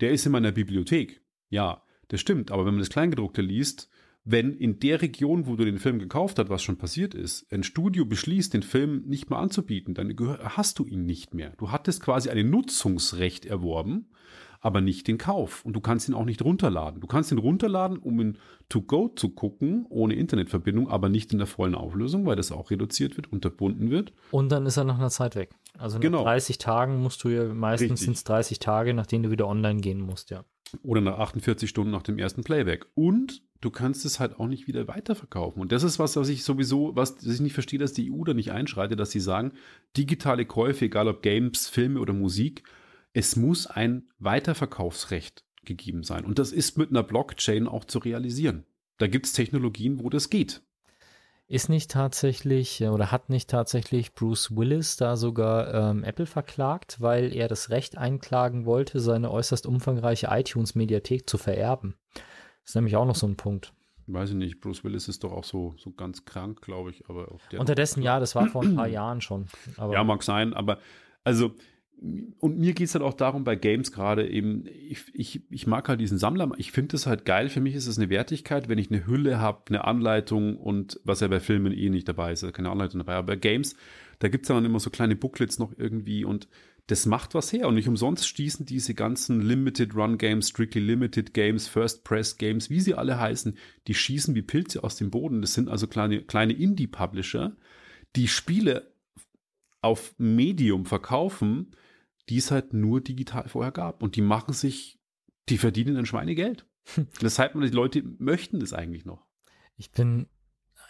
Der 0.00 0.12
ist 0.12 0.26
in 0.26 0.32
meiner 0.32 0.52
Bibliothek. 0.52 1.22
Ja, 1.48 1.82
das 2.08 2.20
stimmt, 2.20 2.50
aber 2.50 2.66
wenn 2.66 2.74
man 2.74 2.80
das 2.80 2.90
Kleingedruckte 2.90 3.42
liest, 3.42 3.88
wenn 4.24 4.52
in 4.52 4.78
der 4.78 5.02
Region, 5.02 5.46
wo 5.46 5.56
du 5.56 5.64
den 5.64 5.78
Film 5.78 5.98
gekauft 5.98 6.38
hast, 6.38 6.48
was 6.48 6.62
schon 6.62 6.76
passiert 6.76 7.14
ist, 7.14 7.50
ein 7.52 7.64
Studio 7.64 8.04
beschließt, 8.04 8.54
den 8.54 8.62
Film 8.62 9.02
nicht 9.06 9.30
mehr 9.30 9.38
anzubieten, 9.38 9.94
dann 9.94 10.14
hast 10.40 10.78
du 10.78 10.86
ihn 10.86 11.06
nicht 11.06 11.34
mehr. 11.34 11.54
Du 11.58 11.70
hattest 11.70 12.02
quasi 12.02 12.30
ein 12.30 12.50
Nutzungsrecht 12.50 13.46
erworben 13.46 14.10
aber 14.62 14.80
nicht 14.80 15.08
den 15.08 15.18
Kauf. 15.18 15.64
Und 15.64 15.74
du 15.74 15.80
kannst 15.80 16.08
ihn 16.08 16.14
auch 16.14 16.24
nicht 16.24 16.40
runterladen. 16.40 17.00
Du 17.00 17.06
kannst 17.08 17.32
ihn 17.32 17.38
runterladen, 17.38 17.98
um 17.98 18.20
ihn 18.20 18.38
to 18.68 18.80
go 18.80 19.08
zu 19.08 19.30
gucken, 19.30 19.86
ohne 19.90 20.14
Internetverbindung, 20.14 20.88
aber 20.88 21.08
nicht 21.08 21.32
in 21.32 21.38
der 21.38 21.48
vollen 21.48 21.74
Auflösung, 21.74 22.24
weil 22.24 22.36
das 22.36 22.52
auch 22.52 22.70
reduziert 22.70 23.16
wird, 23.16 23.30
unterbunden 23.30 23.90
wird. 23.90 24.12
Und 24.30 24.50
dann 24.50 24.64
ist 24.64 24.76
er 24.76 24.84
nach 24.84 24.98
einer 24.98 25.10
Zeit 25.10 25.34
weg. 25.34 25.50
Also 25.76 25.96
nach 25.96 26.02
genau. 26.02 26.22
30 26.22 26.58
Tagen 26.58 27.02
musst 27.02 27.22
du 27.24 27.28
ja, 27.28 27.52
meistens 27.52 28.00
sind 28.00 28.16
es 28.16 28.24
30 28.24 28.60
Tage, 28.60 28.94
nachdem 28.94 29.24
du 29.24 29.30
wieder 29.30 29.48
online 29.48 29.80
gehen 29.80 30.00
musst, 30.00 30.30
ja. 30.30 30.44
Oder 30.84 31.00
nach 31.00 31.18
48 31.18 31.68
Stunden 31.68 31.90
nach 31.90 32.02
dem 32.02 32.18
ersten 32.18 32.44
Playback. 32.44 32.86
Und 32.94 33.42
du 33.60 33.70
kannst 33.70 34.04
es 34.04 34.20
halt 34.20 34.38
auch 34.38 34.46
nicht 34.46 34.68
wieder 34.68 34.86
weiterverkaufen. 34.86 35.60
Und 35.60 35.72
das 35.72 35.82
ist 35.82 35.98
was, 35.98 36.16
was 36.16 36.28
ich 36.28 36.44
sowieso, 36.44 36.94
was 36.94 37.22
ich 37.22 37.40
nicht 37.40 37.52
verstehe, 37.52 37.80
dass 37.80 37.92
die 37.92 38.12
EU 38.12 38.22
da 38.24 38.32
nicht 38.32 38.52
einschreitet, 38.52 38.98
dass 38.98 39.10
sie 39.10 39.20
sagen, 39.20 39.52
digitale 39.96 40.46
Käufe, 40.46 40.84
egal 40.84 41.08
ob 41.08 41.20
Games, 41.20 41.68
Filme 41.68 42.00
oder 42.00 42.12
Musik, 42.12 42.62
es 43.12 43.36
muss 43.36 43.66
ein 43.66 44.08
Weiterverkaufsrecht 44.18 45.44
gegeben 45.64 46.02
sein. 46.02 46.24
Und 46.24 46.38
das 46.38 46.52
ist 46.52 46.78
mit 46.78 46.90
einer 46.90 47.02
Blockchain 47.02 47.68
auch 47.68 47.84
zu 47.84 47.98
realisieren. 47.98 48.64
Da 48.98 49.06
gibt 49.06 49.26
es 49.26 49.32
Technologien, 49.32 50.02
wo 50.02 50.10
das 50.10 50.30
geht. 50.30 50.62
Ist 51.48 51.68
nicht 51.68 51.90
tatsächlich 51.90 52.80
äh, 52.80 52.88
oder 52.88 53.12
hat 53.12 53.28
nicht 53.28 53.50
tatsächlich 53.50 54.14
Bruce 54.14 54.56
Willis 54.56 54.96
da 54.96 55.16
sogar 55.16 55.90
ähm, 55.90 56.04
Apple 56.04 56.26
verklagt, 56.26 57.00
weil 57.00 57.34
er 57.34 57.48
das 57.48 57.68
Recht 57.68 57.98
einklagen 57.98 58.64
wollte, 58.64 59.00
seine 59.00 59.30
äußerst 59.30 59.66
umfangreiche 59.66 60.28
iTunes-Mediathek 60.30 61.28
zu 61.28 61.36
vererben? 61.36 61.96
Das 62.14 62.70
ist 62.70 62.74
nämlich 62.76 62.96
auch 62.96 63.04
noch 63.04 63.16
so 63.16 63.26
ein 63.26 63.36
Punkt. 63.36 63.74
Weiß 64.06 64.30
ich 64.30 64.36
nicht, 64.36 64.60
Bruce 64.60 64.82
Willis 64.82 65.08
ist 65.08 65.24
doch 65.24 65.32
auch 65.32 65.44
so, 65.44 65.74
so 65.76 65.92
ganz 65.92 66.24
krank, 66.24 66.62
glaube 66.62 66.90
ich. 66.90 67.08
Aber 67.08 67.36
Unterdessen 67.56 68.02
ja, 68.02 68.18
das 68.18 68.34
war 68.34 68.46
vor 68.46 68.62
ein 68.62 68.74
paar 68.74 68.88
Jahren 68.88 69.20
schon. 69.20 69.46
Aber 69.76 69.92
ja, 69.92 70.02
mag 70.04 70.22
sein, 70.22 70.54
aber 70.54 70.78
also 71.22 71.54
und 72.00 72.58
mir 72.58 72.72
geht 72.72 72.88
es 72.88 72.94
halt 72.94 73.04
auch 73.04 73.14
darum, 73.14 73.44
bei 73.44 73.54
Games 73.54 73.92
gerade 73.92 74.28
eben, 74.28 74.64
ich, 74.66 75.04
ich, 75.14 75.42
ich 75.50 75.66
mag 75.68 75.88
halt 75.88 76.00
diesen 76.00 76.18
Sammler, 76.18 76.50
ich 76.56 76.72
finde 76.72 76.96
es 76.96 77.06
halt 77.06 77.24
geil, 77.24 77.48
für 77.48 77.60
mich 77.60 77.76
ist 77.76 77.86
es 77.86 77.96
eine 77.96 78.10
Wertigkeit, 78.10 78.68
wenn 78.68 78.78
ich 78.78 78.90
eine 78.90 79.06
Hülle 79.06 79.38
habe, 79.38 79.62
eine 79.68 79.84
Anleitung 79.84 80.56
und 80.56 80.98
was 81.04 81.20
ja 81.20 81.28
bei 81.28 81.38
Filmen 81.38 81.72
eh 81.72 81.90
nicht 81.90 82.08
dabei 82.08 82.32
ist, 82.32 82.52
keine 82.52 82.70
Anleitung 82.70 82.98
dabei, 82.98 83.14
aber 83.14 83.28
bei 83.28 83.36
Games, 83.36 83.76
da 84.18 84.28
gibt 84.28 84.44
es 84.44 84.48
dann 84.48 84.64
immer 84.64 84.80
so 84.80 84.90
kleine 84.90 85.14
Booklets 85.14 85.60
noch 85.60 85.72
irgendwie 85.78 86.24
und 86.24 86.48
das 86.88 87.06
macht 87.06 87.34
was 87.34 87.52
her. 87.52 87.68
Und 87.68 87.74
nicht 87.74 87.88
umsonst 87.88 88.26
stießen 88.26 88.66
diese 88.66 88.94
ganzen 88.94 89.40
Limited 89.40 89.94
Run 89.94 90.18
Games, 90.18 90.48
Strictly 90.48 90.80
Limited 90.80 91.32
Games, 91.32 91.68
First 91.68 92.04
Press 92.04 92.36
Games, 92.38 92.70
wie 92.70 92.80
sie 92.80 92.94
alle 92.94 93.18
heißen, 93.18 93.56
die 93.86 93.94
schießen 93.94 94.34
wie 94.34 94.42
Pilze 94.42 94.82
aus 94.82 94.96
dem 94.96 95.10
Boden. 95.10 95.40
Das 95.40 95.54
sind 95.54 95.68
also 95.68 95.86
kleine, 95.86 96.22
kleine 96.22 96.52
Indie-Publisher, 96.52 97.56
die 98.16 98.28
Spiele 98.28 98.92
auf 99.80 100.14
Medium 100.18 100.84
verkaufen, 100.84 101.74
die 102.28 102.38
es 102.38 102.50
halt 102.50 102.72
nur 102.72 103.00
digital 103.00 103.48
vorher 103.48 103.72
gab. 103.72 104.02
Und 104.02 104.16
die 104.16 104.22
machen 104.22 104.54
sich, 104.54 104.98
die 105.48 105.58
verdienen 105.58 105.96
ein 105.96 106.06
Schweinegeld. 106.06 106.66
Deshalb, 107.20 107.54
die 107.54 107.68
Leute 107.68 108.02
möchten 108.18 108.60
das 108.60 108.72
eigentlich 108.72 109.04
noch. 109.04 109.26
Ich 109.76 109.90
bin 109.90 110.26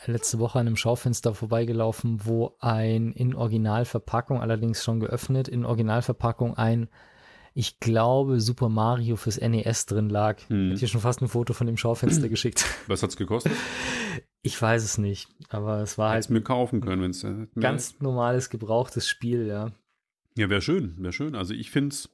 letzte 0.06 0.38
Woche 0.38 0.58
an 0.58 0.66
einem 0.66 0.76
Schaufenster 0.76 1.34
vorbeigelaufen, 1.34 2.24
wo 2.24 2.56
ein 2.58 3.12
in 3.12 3.34
Originalverpackung, 3.34 4.40
allerdings 4.40 4.82
schon 4.82 5.00
geöffnet, 5.00 5.48
in 5.48 5.64
Originalverpackung 5.64 6.56
ein, 6.56 6.88
ich 7.54 7.80
glaube, 7.80 8.40
Super 8.40 8.68
Mario 8.70 9.16
fürs 9.16 9.38
NES 9.38 9.86
drin 9.86 10.08
lag. 10.08 10.40
Hm. 10.48 10.70
Hätte 10.70 10.80
dir 10.80 10.88
schon 10.88 11.02
fast 11.02 11.20
ein 11.20 11.28
Foto 11.28 11.52
von 11.52 11.66
dem 11.66 11.76
Schaufenster 11.76 12.28
geschickt. 12.30 12.64
Was 12.86 13.02
hat's 13.02 13.16
gekostet? 13.16 13.52
Ich 14.40 14.60
weiß 14.60 14.82
es 14.82 14.98
nicht, 14.98 15.28
aber 15.50 15.80
es 15.80 15.98
war 15.98 16.14
Hätt's 16.14 16.26
halt. 16.26 16.34
mir 16.34 16.42
kaufen 16.42 16.80
können, 16.80 17.02
wenn 17.02 17.10
es. 17.10 17.22
Äh, 17.22 17.46
ganz 17.60 18.00
normales, 18.00 18.50
gebrauchtes 18.50 19.06
Spiel, 19.06 19.46
ja. 19.46 19.70
Ja, 20.36 20.48
wäre 20.48 20.62
schön, 20.62 20.94
wäre 20.98 21.12
schön. 21.12 21.34
Also 21.34 21.54
ich 21.54 21.70
finde 21.70 21.94
es 21.94 22.10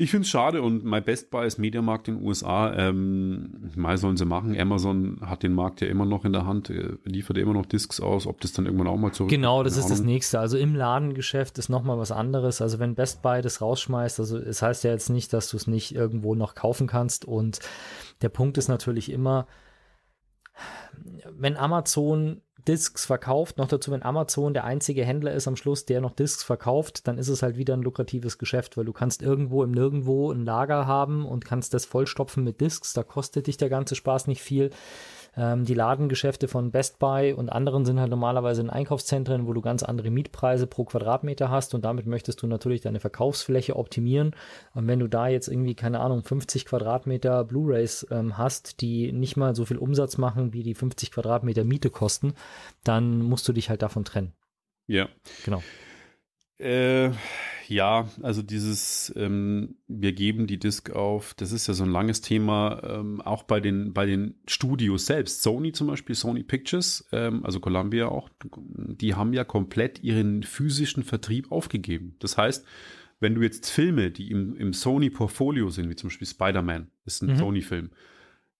ich 0.00 0.12
find's 0.12 0.28
schade 0.28 0.62
und 0.62 0.84
mein 0.84 1.02
Best 1.02 1.28
Buy 1.32 1.44
ist 1.44 1.58
Mediamarkt 1.58 2.06
in 2.06 2.18
den 2.18 2.24
USA. 2.24 2.72
Ähm, 2.72 3.72
mal 3.74 3.98
sollen 3.98 4.16
sie 4.16 4.26
machen. 4.26 4.56
Amazon 4.56 5.18
hat 5.22 5.42
den 5.42 5.54
Markt 5.54 5.80
ja 5.80 5.88
immer 5.88 6.04
noch 6.04 6.24
in 6.24 6.32
der 6.32 6.46
Hand, 6.46 6.70
äh, 6.70 6.96
liefert 7.04 7.36
ja 7.36 7.42
immer 7.42 7.54
noch 7.54 7.66
Discs 7.66 7.98
aus, 7.98 8.28
ob 8.28 8.40
das 8.40 8.52
dann 8.52 8.66
irgendwann 8.66 8.86
auch 8.86 8.96
mal 8.96 9.10
zurück 9.10 9.28
Genau, 9.28 9.64
das 9.64 9.72
ist 9.72 9.86
Ahnung. 9.86 9.90
das 9.98 10.06
nächste. 10.06 10.38
Also 10.38 10.56
im 10.56 10.76
Ladengeschäft 10.76 11.58
ist 11.58 11.68
nochmal 11.68 11.98
was 11.98 12.12
anderes. 12.12 12.62
Also 12.62 12.78
wenn 12.78 12.94
Best 12.94 13.22
Buy 13.22 13.42
das 13.42 13.60
rausschmeißt, 13.60 14.20
also 14.20 14.38
es 14.38 14.62
heißt 14.62 14.84
ja 14.84 14.92
jetzt 14.92 15.10
nicht, 15.10 15.32
dass 15.32 15.50
du 15.50 15.56
es 15.56 15.66
nicht 15.66 15.96
irgendwo 15.96 16.36
noch 16.36 16.54
kaufen 16.54 16.86
kannst. 16.86 17.24
Und 17.24 17.58
der 18.22 18.28
Punkt 18.28 18.56
ist 18.56 18.68
natürlich 18.68 19.10
immer, 19.10 19.48
wenn 21.28 21.56
Amazon 21.56 22.40
Discs 22.68 23.06
verkauft, 23.06 23.56
noch 23.56 23.66
dazu, 23.66 23.90
wenn 23.90 24.02
Amazon 24.02 24.52
der 24.52 24.64
einzige 24.64 25.04
Händler 25.04 25.32
ist 25.32 25.48
am 25.48 25.56
Schluss, 25.56 25.86
der 25.86 26.02
noch 26.02 26.12
Discs 26.12 26.44
verkauft, 26.44 27.08
dann 27.08 27.16
ist 27.16 27.28
es 27.28 27.42
halt 27.42 27.56
wieder 27.56 27.74
ein 27.74 27.82
lukratives 27.82 28.36
Geschäft, 28.36 28.76
weil 28.76 28.84
du 28.84 28.92
kannst 28.92 29.22
irgendwo 29.22 29.64
im 29.64 29.72
Nirgendwo 29.72 30.30
ein 30.30 30.44
Lager 30.44 30.86
haben 30.86 31.24
und 31.24 31.46
kannst 31.46 31.72
das 31.72 31.86
vollstopfen 31.86 32.44
mit 32.44 32.60
Discs, 32.60 32.92
da 32.92 33.02
kostet 33.02 33.46
dich 33.46 33.56
der 33.56 33.70
ganze 33.70 33.94
Spaß 33.94 34.26
nicht 34.26 34.42
viel. 34.42 34.70
Ähm, 35.38 35.64
die 35.64 35.74
Ladengeschäfte 35.74 36.48
von 36.48 36.72
Best 36.72 36.98
Buy 36.98 37.32
und 37.32 37.48
anderen 37.48 37.84
sind 37.84 38.00
halt 38.00 38.10
normalerweise 38.10 38.60
in 38.60 38.70
Einkaufszentren, 38.70 39.46
wo 39.46 39.52
du 39.52 39.60
ganz 39.60 39.84
andere 39.84 40.10
Mietpreise 40.10 40.66
pro 40.66 40.84
Quadratmeter 40.84 41.48
hast 41.48 41.74
und 41.74 41.84
damit 41.84 42.06
möchtest 42.06 42.42
du 42.42 42.48
natürlich 42.48 42.80
deine 42.80 42.98
Verkaufsfläche 42.98 43.76
optimieren. 43.76 44.34
Und 44.74 44.88
wenn 44.88 44.98
du 44.98 45.06
da 45.06 45.28
jetzt 45.28 45.46
irgendwie, 45.46 45.76
keine 45.76 46.00
Ahnung, 46.00 46.24
50 46.24 46.64
Quadratmeter 46.64 47.44
Blu-rays 47.44 48.04
ähm, 48.10 48.36
hast, 48.36 48.80
die 48.80 49.12
nicht 49.12 49.36
mal 49.36 49.54
so 49.54 49.64
viel 49.64 49.78
Umsatz 49.78 50.18
machen, 50.18 50.52
wie 50.52 50.64
die 50.64 50.74
50 50.74 51.12
Quadratmeter 51.12 51.62
Miete 51.62 51.90
kosten, 51.90 52.34
dann 52.82 53.22
musst 53.22 53.46
du 53.46 53.52
dich 53.52 53.70
halt 53.70 53.82
davon 53.82 54.04
trennen. 54.04 54.32
Ja. 54.88 55.08
Genau. 55.44 55.62
Äh, 56.58 57.10
ja, 57.68 58.08
also 58.22 58.42
dieses, 58.42 59.12
ähm, 59.16 59.76
wir 59.86 60.12
geben 60.12 60.46
die 60.46 60.58
Disc 60.58 60.90
auf, 60.90 61.34
das 61.34 61.52
ist 61.52 61.66
ja 61.68 61.74
so 61.74 61.84
ein 61.84 61.90
langes 61.90 62.20
Thema, 62.20 62.82
ähm, 62.82 63.20
auch 63.20 63.44
bei 63.44 63.60
den, 63.60 63.92
bei 63.92 64.06
den 64.06 64.34
Studios 64.46 65.06
selbst. 65.06 65.42
Sony 65.42 65.72
zum 65.72 65.86
Beispiel, 65.86 66.14
Sony 66.14 66.42
Pictures, 66.42 67.06
ähm, 67.12 67.44
also 67.44 67.60
Columbia 67.60 68.08
auch, 68.08 68.30
die 68.42 69.14
haben 69.14 69.32
ja 69.34 69.44
komplett 69.44 70.02
ihren 70.02 70.42
physischen 70.42 71.04
Vertrieb 71.04 71.52
aufgegeben. 71.52 72.16
Das 72.18 72.38
heißt, 72.38 72.66
wenn 73.20 73.34
du 73.34 73.42
jetzt 73.42 73.70
Filme, 73.70 74.10
die 74.10 74.30
im, 74.30 74.56
im 74.56 74.72
Sony-Portfolio 74.72 75.70
sind, 75.70 75.90
wie 75.90 75.96
zum 75.96 76.08
Beispiel 76.08 76.26
Spider-Man, 76.26 76.90
ist 77.04 77.22
ein 77.22 77.32
mhm. 77.32 77.36
Sony-Film, 77.36 77.90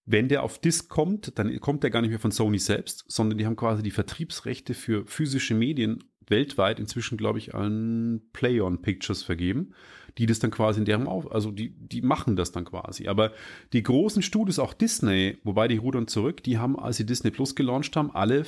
wenn 0.04 0.28
der 0.28 0.42
auf 0.42 0.58
Disc 0.58 0.88
kommt, 0.88 1.38
dann 1.38 1.60
kommt 1.60 1.82
der 1.82 1.90
gar 1.90 2.00
nicht 2.00 2.10
mehr 2.10 2.18
von 2.18 2.30
Sony 2.30 2.58
selbst, 2.58 3.04
sondern 3.08 3.38
die 3.38 3.46
haben 3.46 3.56
quasi 3.56 3.82
die 3.82 3.90
Vertriebsrechte 3.90 4.74
für 4.74 5.06
physische 5.06 5.54
Medien 5.54 6.04
weltweit 6.30 6.80
inzwischen, 6.80 7.18
glaube 7.18 7.38
ich, 7.38 7.54
an 7.54 8.22
Play-on 8.32 8.82
Pictures 8.82 9.22
vergeben, 9.22 9.74
die 10.18 10.26
das 10.26 10.38
dann 10.38 10.50
quasi 10.50 10.80
in 10.80 10.84
deren 10.84 11.06
auf, 11.06 11.30
also 11.30 11.50
die, 11.50 11.70
die 11.70 12.02
machen 12.02 12.36
das 12.36 12.52
dann 12.52 12.64
quasi. 12.64 13.08
Aber 13.08 13.32
die 13.72 13.82
großen 13.82 14.22
Studios, 14.22 14.58
auch 14.58 14.74
Disney, 14.74 15.38
wobei 15.44 15.68
die 15.68 15.76
rudern 15.76 16.08
zurück, 16.08 16.42
die 16.42 16.58
haben, 16.58 16.78
als 16.78 16.96
sie 16.96 17.06
Disney 17.06 17.30
Plus 17.30 17.54
gelauncht 17.54 17.94
haben, 17.96 18.10
alle 18.10 18.44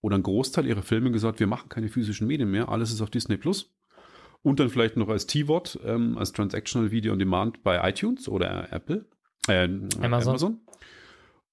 oder 0.00 0.16
ein 0.16 0.22
Großteil 0.22 0.66
ihrer 0.66 0.82
Filme 0.82 1.12
gesagt, 1.12 1.40
wir 1.40 1.46
machen 1.46 1.68
keine 1.68 1.88
physischen 1.88 2.26
Medien 2.26 2.50
mehr, 2.50 2.68
alles 2.68 2.92
ist 2.92 3.00
auf 3.00 3.10
Disney 3.10 3.36
Plus. 3.36 3.72
Und 4.42 4.58
dann 4.58 4.68
vielleicht 4.68 4.96
noch 4.96 5.08
als 5.08 5.26
T-Wort, 5.28 5.78
ähm, 5.84 6.18
als 6.18 6.32
Transactional 6.32 6.90
Video 6.90 7.12
on 7.12 7.20
Demand 7.20 7.62
bei 7.62 7.88
iTunes 7.88 8.28
oder 8.28 8.72
Apple, 8.72 9.06
äh, 9.46 9.64
Amazon. 10.00 10.30
Amazon. 10.30 10.60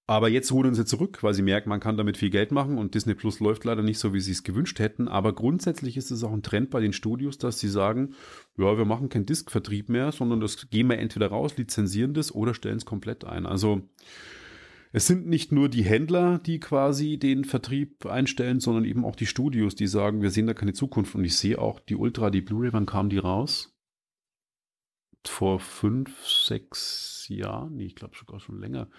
Aber 0.09 0.27
jetzt 0.27 0.51
rudern 0.51 0.73
sie 0.73 0.85
zurück, 0.85 1.21
weil 1.21 1.35
sie 1.35 1.43
merken, 1.43 1.69
man 1.69 1.79
kann 1.79 1.95
damit 1.95 2.17
viel 2.17 2.31
Geld 2.31 2.51
machen 2.51 2.79
und 2.79 2.95
Disney 2.95 3.13
Plus 3.13 3.39
läuft 3.39 3.63
leider 3.63 3.83
nicht 3.83 3.99
so, 3.99 4.11
wie 4.11 4.19
sie 4.19 4.31
es 4.31 4.41
gewünscht 4.41 4.79
hätten. 4.79 5.07
Aber 5.07 5.33
grundsätzlich 5.35 5.97
ist 5.97 6.09
es 6.09 6.23
auch 6.23 6.33
ein 6.33 6.41
Trend 6.41 6.71
bei 6.71 6.79
den 6.79 6.93
Studios, 6.93 7.37
dass 7.37 7.59
sie 7.59 7.69
sagen, 7.69 8.15
ja, 8.57 8.75
wir 8.75 8.85
machen 8.85 9.09
keinen 9.09 9.27
Diskvertrieb 9.27 9.87
mehr, 9.87 10.11
sondern 10.11 10.39
das 10.39 10.71
gehen 10.71 10.87
wir 10.87 10.97
entweder 10.97 11.27
raus, 11.27 11.55
lizenzieren 11.57 12.15
das 12.15 12.33
oder 12.33 12.55
stellen 12.55 12.77
es 12.77 12.85
komplett 12.85 13.23
ein. 13.23 13.45
Also 13.45 13.87
es 14.91 15.05
sind 15.05 15.27
nicht 15.27 15.51
nur 15.51 15.69
die 15.69 15.83
Händler, 15.83 16.39
die 16.39 16.59
quasi 16.59 17.19
den 17.19 17.45
Vertrieb 17.45 18.07
einstellen, 18.07 18.59
sondern 18.59 18.85
eben 18.85 19.05
auch 19.05 19.15
die 19.15 19.27
Studios, 19.27 19.75
die 19.75 19.85
sagen, 19.85 20.23
wir 20.23 20.31
sehen 20.31 20.47
da 20.47 20.55
keine 20.55 20.73
Zukunft. 20.73 21.13
Und 21.13 21.23
ich 21.23 21.37
sehe 21.37 21.59
auch 21.59 21.79
die 21.79 21.95
Ultra, 21.95 22.31
die 22.31 22.41
Blu-ray, 22.41 22.73
wann 22.73 22.87
kam 22.87 23.09
die 23.09 23.19
raus? 23.19 23.77
Vor 25.23 25.59
fünf, 25.59 26.25
sechs 26.25 27.27
Jahren? 27.29 27.75
Nee, 27.75 27.85
ich 27.85 27.95
glaube 27.95 28.17
sogar 28.17 28.39
schon 28.39 28.59
länger. 28.59 28.89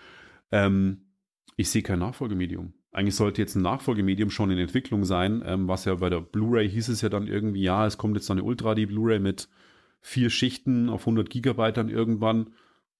Ähm, 0.53 1.13
ich 1.57 1.71
sehe 1.71 1.83
kein 1.83 1.99
Nachfolgemedium. 1.99 2.75
Eigentlich 2.93 3.15
sollte 3.15 3.41
jetzt 3.41 3.55
ein 3.55 3.63
Nachfolgemedium 3.63 4.31
schon 4.31 4.51
in 4.51 4.59
Entwicklung 4.59 5.05
sein, 5.05 5.43
ähm, 5.45 5.69
was 5.69 5.85
ja 5.85 5.95
bei 5.95 6.11
der 6.11 6.21
Blu-ray 6.21 6.69
hieß 6.69 6.89
es 6.89 7.03
ja 7.03 7.09
dann 7.09 7.29
irgendwie, 7.29 7.63
ja, 7.63 7.87
es 7.87 7.99
kommt 7.99 8.17
jetzt 8.17 8.31
eine 8.31 8.43
Ultra, 8.43 8.75
die 8.75 8.87
Blu-ray 8.87 9.21
mit 9.21 9.49
vier 10.01 10.31
Schichten 10.31 10.89
auf 10.89 11.03
100 11.03 11.31
Gigabyte 11.31 11.77
dann 11.77 11.89
irgendwann. 11.89 12.55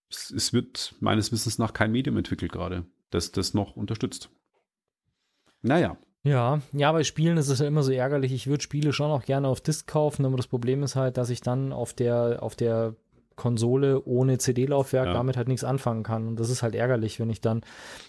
Es, 0.09 0.31
es 0.31 0.53
wird 0.53 0.95
meines 1.01 1.33
Wissens 1.33 1.59
nach 1.59 1.73
kein 1.73 1.93
Medium 1.93 2.17
entwickelt 2.17 2.53
gerade, 2.53 2.85
das 3.11 3.33
das 3.33 3.55
noch 3.55 3.77
unterstützt. 3.77 4.31
Naja, 5.63 5.99
ja, 6.23 6.61
ja, 6.73 6.93
bei 6.93 7.03
Spielen 7.03 7.39
ist 7.39 7.49
es 7.49 7.61
ja 7.61 7.67
immer 7.67 7.83
so 7.83 7.93
ärgerlich. 7.93 8.33
Ich 8.33 8.47
würde 8.47 8.63
Spiele 8.63 8.93
schon 8.93 9.11
auch 9.11 9.25
gerne 9.25 9.49
auf 9.49 9.63
Disc 9.63 9.87
kaufen, 9.87 10.27
aber 10.27 10.37
das 10.37 10.49
Problem 10.49 10.83
ist 10.83 10.95
halt, 10.95 11.17
dass 11.17 11.31
ich 11.31 11.41
dann 11.41 11.73
auf 11.73 11.95
der, 11.95 12.43
auf 12.43 12.55
der 12.55 12.95
Konsole 13.41 14.05
ohne 14.05 14.37
CD-Laufwerk 14.37 15.07
ja. 15.07 15.13
damit 15.15 15.39
halt 15.39 15.49
nichts 15.49 15.65
anfangen 15.65 16.03
kann. 16.03 16.29
Und 16.29 16.39
das 16.39 16.51
ist 16.51 16.63
halt 16.63 16.75
ärgerlich, 16.75 17.19
wenn 17.19 17.31
ich 17.31 17.41
dann 17.41 17.63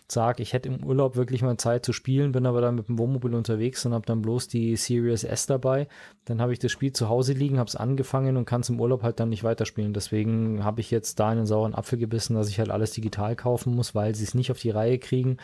sage, 0.09 0.43
ich 0.43 0.51
hätte 0.51 0.67
im 0.67 0.83
Urlaub 0.83 1.15
wirklich 1.15 1.41
mal 1.41 1.55
Zeit 1.55 1.85
zu 1.85 1.93
spielen, 1.93 2.33
bin 2.33 2.45
aber 2.45 2.59
dann 2.59 2.75
mit 2.75 2.89
dem 2.89 2.99
Wohnmobil 2.99 3.33
unterwegs 3.33 3.85
und 3.85 3.93
habe 3.93 4.05
dann 4.05 4.21
bloß 4.21 4.49
die 4.49 4.75
Series 4.75 5.23
S 5.23 5.45
dabei. 5.45 5.87
Dann 6.25 6.41
habe 6.41 6.51
ich 6.51 6.59
das 6.59 6.73
Spiel 6.73 6.91
zu 6.91 7.07
Hause 7.07 7.31
liegen, 7.31 7.59
habe 7.59 7.69
es 7.69 7.77
angefangen 7.77 8.35
und 8.35 8.43
kann 8.43 8.59
es 8.59 8.69
im 8.69 8.81
Urlaub 8.81 9.03
halt 9.03 9.21
dann 9.21 9.29
nicht 9.29 9.45
weiterspielen. 9.45 9.93
Deswegen 9.93 10.65
habe 10.65 10.81
ich 10.81 10.91
jetzt 10.91 11.19
da 11.21 11.29
einen 11.29 11.45
sauren 11.45 11.73
Apfel 11.73 11.97
gebissen, 11.97 12.35
dass 12.35 12.49
ich 12.49 12.59
halt 12.59 12.69
alles 12.69 12.91
digital 12.91 13.37
kaufen 13.37 13.73
muss, 13.73 13.95
weil 13.95 14.13
sie 14.13 14.25
es 14.25 14.35
nicht 14.35 14.51
auf 14.51 14.59
die 14.59 14.71
Reihe 14.71 14.99
kriegen 14.99 15.37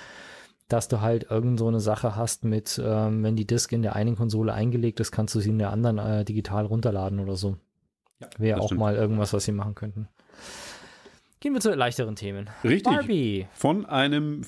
dass 0.68 0.90
du 0.90 1.00
halt 1.00 1.32
irgend 1.32 1.60
so 1.60 1.68
eine 1.68 1.80
Sache 1.80 2.16
hast 2.16 2.44
mit, 2.44 2.82
ähm, 2.84 3.24
wenn 3.24 3.36
die 3.36 3.48
Disk 3.48 3.72
in 3.72 3.82
der 3.82 3.96
einen 3.96 4.16
Konsole 4.18 4.54
eingelegt 4.54 5.00
ist, 5.00 5.12
kannst 5.12 5.34
du 5.34 5.40
sie 5.40 5.50
in 5.50 5.60
der 5.60 5.72
anderen 5.72 5.98
äh, 5.98 6.26
digital 6.26 6.66
runterladen 6.66 7.20
oder 7.20 7.36
so. 7.36 7.58
Ja, 8.20 8.30
Wäre 8.38 8.62
auch 8.62 8.68
stimmt. 8.68 8.80
mal 8.80 8.96
irgendwas, 8.96 9.34
was 9.34 9.46
sie 9.46 9.52
machen 9.52 9.76
könnten. 9.76 10.08
Gehen 11.40 11.54
wir 11.54 11.62
zu 11.62 11.74
leichteren 11.74 12.16
Themen. 12.16 12.50
Richtig. 12.64 12.84
Barbie. 12.84 13.48
Von 13.54 13.86
einem 13.86 14.44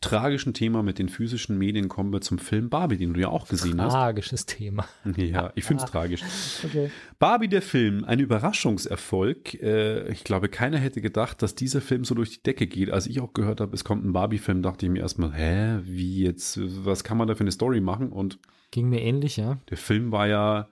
tragischen 0.00 0.54
Thema 0.54 0.82
mit 0.82 0.98
den 0.98 1.08
physischen 1.08 1.58
Medien 1.58 1.88
kommen 1.88 2.12
wir 2.12 2.20
zum 2.20 2.38
Film 2.38 2.70
Barbie, 2.70 2.98
den 2.98 3.14
du 3.14 3.20
ja 3.20 3.28
auch 3.28 3.48
gesehen 3.48 3.80
hast. 3.82 3.92
Tragisches 3.92 4.46
Thema. 4.46 4.86
Ja, 5.16 5.52
ich 5.56 5.64
finde 5.64 5.82
es 5.82 5.88
ah. 5.88 5.92
tragisch. 5.92 6.22
Okay. 6.64 6.90
Barbie, 7.18 7.48
der 7.48 7.62
Film, 7.62 8.04
ein 8.04 8.20
Überraschungserfolg. 8.20 9.54
Äh, 9.54 10.08
ich 10.12 10.22
glaube, 10.22 10.48
keiner 10.48 10.78
hätte 10.78 11.00
gedacht, 11.00 11.42
dass 11.42 11.54
dieser 11.54 11.80
Film 11.80 12.04
so 12.04 12.14
durch 12.14 12.30
die 12.30 12.42
Decke 12.42 12.66
geht. 12.66 12.90
Als 12.90 13.06
ich 13.06 13.20
auch 13.20 13.32
gehört 13.32 13.60
habe, 13.60 13.74
es 13.74 13.84
kommt 13.84 14.04
ein 14.04 14.12
Barbie-Film, 14.12 14.62
dachte 14.62 14.86
ich 14.86 14.92
mir 14.92 15.00
erstmal, 15.00 15.32
hä, 15.32 15.80
wie 15.82 16.22
jetzt, 16.22 16.60
was 16.84 17.02
kann 17.02 17.16
man 17.16 17.26
da 17.26 17.34
für 17.34 17.40
eine 17.40 17.52
Story 17.52 17.80
machen? 17.80 18.12
Und 18.12 18.38
ging 18.70 18.88
mir 18.88 19.00
ähnlich, 19.00 19.36
ja. 19.36 19.58
Der 19.70 19.78
Film 19.78 20.12
war 20.12 20.28
ja, 20.28 20.68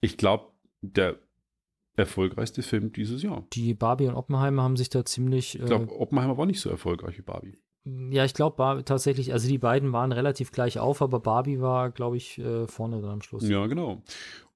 ich 0.00 0.16
glaube, 0.16 0.46
der 0.80 1.16
erfolgreichste 1.98 2.62
Film 2.62 2.92
dieses 2.92 3.22
Jahr. 3.22 3.46
Die 3.52 3.74
Barbie 3.74 4.06
und 4.06 4.14
Oppenheimer 4.14 4.62
haben 4.62 4.76
sich 4.76 4.88
da 4.88 5.04
ziemlich. 5.04 5.58
Äh, 5.58 5.62
ich 5.62 5.66
glaube, 5.66 5.98
Oppenheimer 5.98 6.38
war 6.38 6.46
nicht 6.46 6.60
so 6.60 6.70
erfolgreich 6.70 7.18
wie 7.18 7.22
Barbie. 7.22 7.58
Ja, 8.10 8.24
ich 8.24 8.34
glaube 8.34 8.82
tatsächlich, 8.84 9.32
also 9.32 9.48
die 9.48 9.58
beiden 9.58 9.92
waren 9.92 10.12
relativ 10.12 10.52
gleich 10.52 10.78
auf, 10.78 11.00
aber 11.00 11.20
Barbie 11.20 11.60
war, 11.60 11.90
glaube 11.90 12.16
ich, 12.16 12.38
äh, 12.38 12.66
vorne 12.66 13.00
dann 13.00 13.10
am 13.10 13.22
Schluss. 13.22 13.48
Ja, 13.48 13.66
genau. 13.66 14.02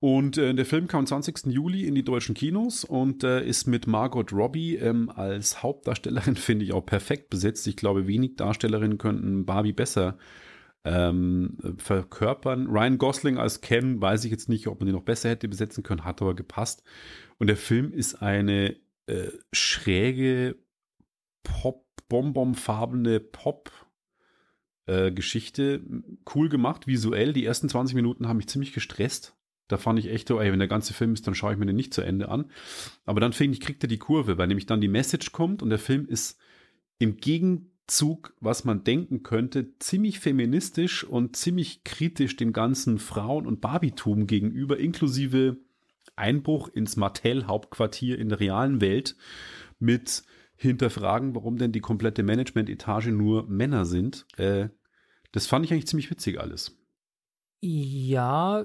Und 0.00 0.36
äh, 0.36 0.52
der 0.52 0.66
Film 0.66 0.88
kam 0.88 1.00
am 1.00 1.06
20. 1.06 1.46
Juli 1.46 1.86
in 1.86 1.94
die 1.94 2.04
deutschen 2.04 2.34
Kinos 2.34 2.84
und 2.84 3.24
äh, 3.24 3.44
ist 3.44 3.66
mit 3.66 3.86
Margot 3.86 4.32
Robbie 4.32 4.76
ähm, 4.76 5.10
als 5.14 5.62
Hauptdarstellerin, 5.62 6.36
finde 6.36 6.64
ich, 6.64 6.72
auch 6.72 6.84
perfekt 6.84 7.30
besetzt. 7.30 7.66
Ich 7.66 7.76
glaube, 7.76 8.06
wenig 8.06 8.36
Darstellerinnen 8.36 8.98
könnten 8.98 9.46
Barbie 9.46 9.72
besser 9.72 10.18
ähm, 10.84 11.58
verkörpern. 11.78 12.66
Ryan 12.66 12.98
Gosling 12.98 13.38
als 13.38 13.60
Ken 13.60 14.00
weiß 14.00 14.24
ich 14.24 14.30
jetzt 14.30 14.48
nicht, 14.48 14.66
ob 14.66 14.80
man 14.80 14.86
den 14.86 14.96
noch 14.96 15.04
besser 15.04 15.30
hätte 15.30 15.48
besetzen 15.48 15.82
können, 15.82 16.04
hat 16.04 16.20
aber 16.22 16.34
gepasst. 16.34 16.82
Und 17.38 17.46
der 17.46 17.56
Film 17.56 17.92
ist 17.92 18.16
eine 18.22 18.76
äh, 19.06 19.28
schräge, 19.52 20.56
Pop, 21.42 21.86
bonbonfarbene 22.08 23.20
Pop- 23.20 23.72
äh, 24.86 25.12
Geschichte. 25.12 25.80
Cool 26.34 26.48
gemacht, 26.48 26.86
visuell. 26.86 27.32
Die 27.32 27.44
ersten 27.44 27.68
20 27.68 27.94
Minuten 27.94 28.26
haben 28.28 28.36
mich 28.36 28.48
ziemlich 28.48 28.72
gestresst. 28.72 29.36
Da 29.68 29.76
fand 29.76 29.98
ich 29.98 30.08
echt 30.10 30.28
so, 30.28 30.40
ey, 30.40 30.50
wenn 30.52 30.58
der 30.58 30.68
ganze 30.68 30.92
Film 30.92 31.14
ist, 31.14 31.26
dann 31.26 31.34
schaue 31.34 31.52
ich 31.52 31.58
mir 31.58 31.66
den 31.66 31.76
nicht 31.76 31.94
zu 31.94 32.02
Ende 32.02 32.28
an. 32.28 32.50
Aber 33.04 33.20
dann 33.20 33.32
finde 33.32 33.54
ich, 33.54 33.60
kriegt 33.60 33.84
er 33.84 33.88
die 33.88 33.98
Kurve, 33.98 34.38
weil 34.38 34.48
nämlich 34.48 34.66
dann 34.66 34.80
die 34.80 34.88
Message 34.88 35.32
kommt 35.32 35.62
und 35.62 35.70
der 35.70 35.78
Film 35.78 36.06
ist 36.06 36.38
im 36.98 37.16
Gegenteil 37.16 37.71
Zug, 37.86 38.34
was 38.40 38.64
man 38.64 38.84
denken 38.84 39.22
könnte, 39.22 39.78
ziemlich 39.78 40.20
feministisch 40.20 41.04
und 41.04 41.36
ziemlich 41.36 41.84
kritisch 41.84 42.36
dem 42.36 42.52
ganzen 42.52 42.98
Frauen- 42.98 43.46
und 43.46 43.60
Barbietum 43.60 44.26
gegenüber, 44.26 44.78
inklusive 44.78 45.58
Einbruch 46.16 46.68
ins 46.68 46.96
Mattel-Hauptquartier 46.96 48.18
in 48.18 48.28
der 48.28 48.40
realen 48.40 48.80
Welt 48.80 49.16
mit 49.78 50.22
hinterfragen, 50.56 51.34
warum 51.34 51.56
denn 51.56 51.72
die 51.72 51.80
komplette 51.80 52.22
Management-Etage 52.22 53.08
nur 53.08 53.46
Männer 53.48 53.84
sind. 53.84 54.26
Äh, 54.36 54.68
das 55.32 55.46
fand 55.46 55.64
ich 55.64 55.72
eigentlich 55.72 55.88
ziemlich 55.88 56.10
witzig 56.10 56.38
alles. 56.38 56.78
Ja, 57.60 58.64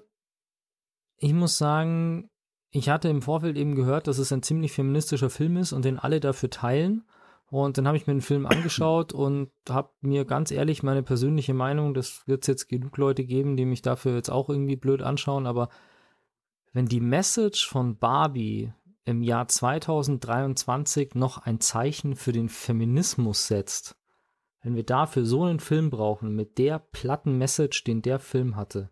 ich 1.17 1.34
muss 1.34 1.58
sagen, 1.58 2.30
ich 2.71 2.89
hatte 2.89 3.10
im 3.10 3.21
Vorfeld 3.21 3.58
eben 3.58 3.75
gehört, 3.75 4.08
dass 4.08 4.17
es 4.19 4.32
ein 4.32 4.43
ziemlich 4.43 4.71
feministischer 4.71 5.30
Film 5.30 5.58
ist 5.58 5.73
und 5.73 5.86
den 5.86 5.97
alle 5.97 6.19
dafür 6.19 6.49
teilen. 6.49 7.03
Und 7.50 7.78
dann 7.78 7.88
habe 7.88 7.96
ich 7.96 8.08
mir 8.08 8.14
den 8.14 8.22
Film 8.22 8.46
angeschaut 8.46 9.14
und 9.14 9.52
habe 9.70 9.92
mir 10.02 10.26
ganz 10.26 10.52
ehrlich 10.52 10.84
meine 10.84 11.04
persönliche 11.04 11.54
Meinung, 11.54 11.94
das 11.94 12.28
wird 12.28 12.44
es 12.44 12.48
jetzt 12.48 12.68
genug 12.68 12.98
Leute 12.98 13.24
geben, 13.24 13.56
die 13.56 13.66
mich 13.66 13.82
dafür 13.82 14.16
jetzt 14.16 14.30
auch 14.30 14.50
irgendwie 14.50 14.76
blöd 14.76 15.02
anschauen, 15.02 15.48
aber 15.48 15.70
wenn 16.74 16.88
die 16.88 17.00
Message 17.00 17.68
von 17.68 17.98
Barbie 17.98 18.74
im 19.06 19.22
Jahr 19.22 19.48
2023 19.48 21.16
noch 21.16 21.38
ein 21.38 21.62
Zeichen 21.62 22.16
für 22.16 22.34
den 22.34 22.50
Feminismus 22.50 23.48
setzt, 23.48 23.98
wenn 24.62 24.76
wir 24.76 24.84
dafür 24.84 25.26
so 25.26 25.46
einen 25.46 25.62
Film 25.62 25.90
brauchen, 25.90 26.36
mit 26.36 26.58
der 26.58 26.80
platten 26.80 27.38
Message, 27.38 27.86
den 27.86 28.02
der 28.02 28.20
Film 28.20 28.58
hatte, 28.58 28.90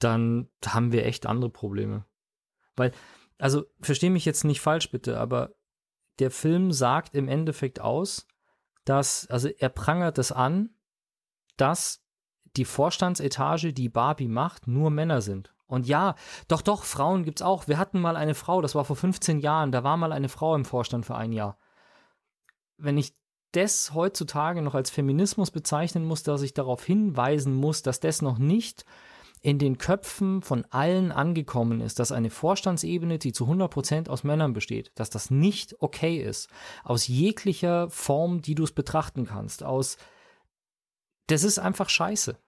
dann 0.00 0.48
haben 0.66 0.90
wir 0.90 1.06
echt 1.06 1.26
andere 1.26 1.50
Probleme. 1.50 2.04
Weil, 2.74 2.90
also 3.38 3.64
verstehe 3.80 4.10
mich 4.10 4.24
jetzt 4.24 4.44
nicht 4.44 4.60
falsch 4.60 4.90
bitte, 4.90 5.20
aber 5.20 5.54
der 6.18 6.30
Film 6.30 6.72
sagt 6.72 7.14
im 7.14 7.28
Endeffekt 7.28 7.80
aus, 7.80 8.26
dass, 8.84 9.26
also 9.28 9.48
er 9.48 9.68
prangert 9.68 10.18
es 10.18 10.32
an, 10.32 10.70
dass 11.56 12.04
die 12.56 12.64
Vorstandsetage, 12.64 13.72
die 13.72 13.88
Barbie 13.88 14.28
macht, 14.28 14.66
nur 14.66 14.90
Männer 14.90 15.20
sind. 15.20 15.54
Und 15.66 15.86
ja, 15.86 16.14
doch, 16.46 16.62
doch, 16.62 16.84
Frauen 16.84 17.24
gibt's 17.24 17.42
auch. 17.42 17.66
Wir 17.66 17.78
hatten 17.78 18.00
mal 18.00 18.16
eine 18.16 18.34
Frau, 18.34 18.60
das 18.60 18.74
war 18.74 18.84
vor 18.84 18.96
15 18.96 19.40
Jahren, 19.40 19.72
da 19.72 19.82
war 19.82 19.96
mal 19.96 20.12
eine 20.12 20.28
Frau 20.28 20.54
im 20.54 20.64
Vorstand 20.64 21.06
für 21.06 21.16
ein 21.16 21.32
Jahr. 21.32 21.58
Wenn 22.76 22.98
ich 22.98 23.16
das 23.52 23.94
heutzutage 23.94 24.62
noch 24.62 24.74
als 24.74 24.90
Feminismus 24.90 25.50
bezeichnen 25.50 26.04
muss, 26.04 26.22
dass 26.22 26.42
ich 26.42 26.54
darauf 26.54 26.84
hinweisen 26.84 27.54
muss, 27.54 27.82
dass 27.82 28.00
das 28.00 28.20
noch 28.20 28.38
nicht 28.38 28.84
in 29.44 29.58
den 29.58 29.76
Köpfen 29.76 30.40
von 30.40 30.64
allen 30.70 31.12
angekommen 31.12 31.82
ist, 31.82 31.98
dass 31.98 32.12
eine 32.12 32.30
Vorstandsebene, 32.30 33.18
die 33.18 33.32
zu 33.32 33.44
100% 33.44 34.08
aus 34.08 34.24
Männern 34.24 34.54
besteht, 34.54 34.90
dass 34.94 35.10
das 35.10 35.30
nicht 35.30 35.76
okay 35.80 36.16
ist. 36.16 36.48
Aus 36.82 37.08
jeglicher 37.08 37.90
Form, 37.90 38.40
die 38.40 38.54
du 38.54 38.64
es 38.64 38.72
betrachten 38.72 39.26
kannst. 39.26 39.62
Aus, 39.62 39.98
das 41.26 41.44
ist 41.44 41.58
einfach 41.58 41.90
scheiße 41.90 42.38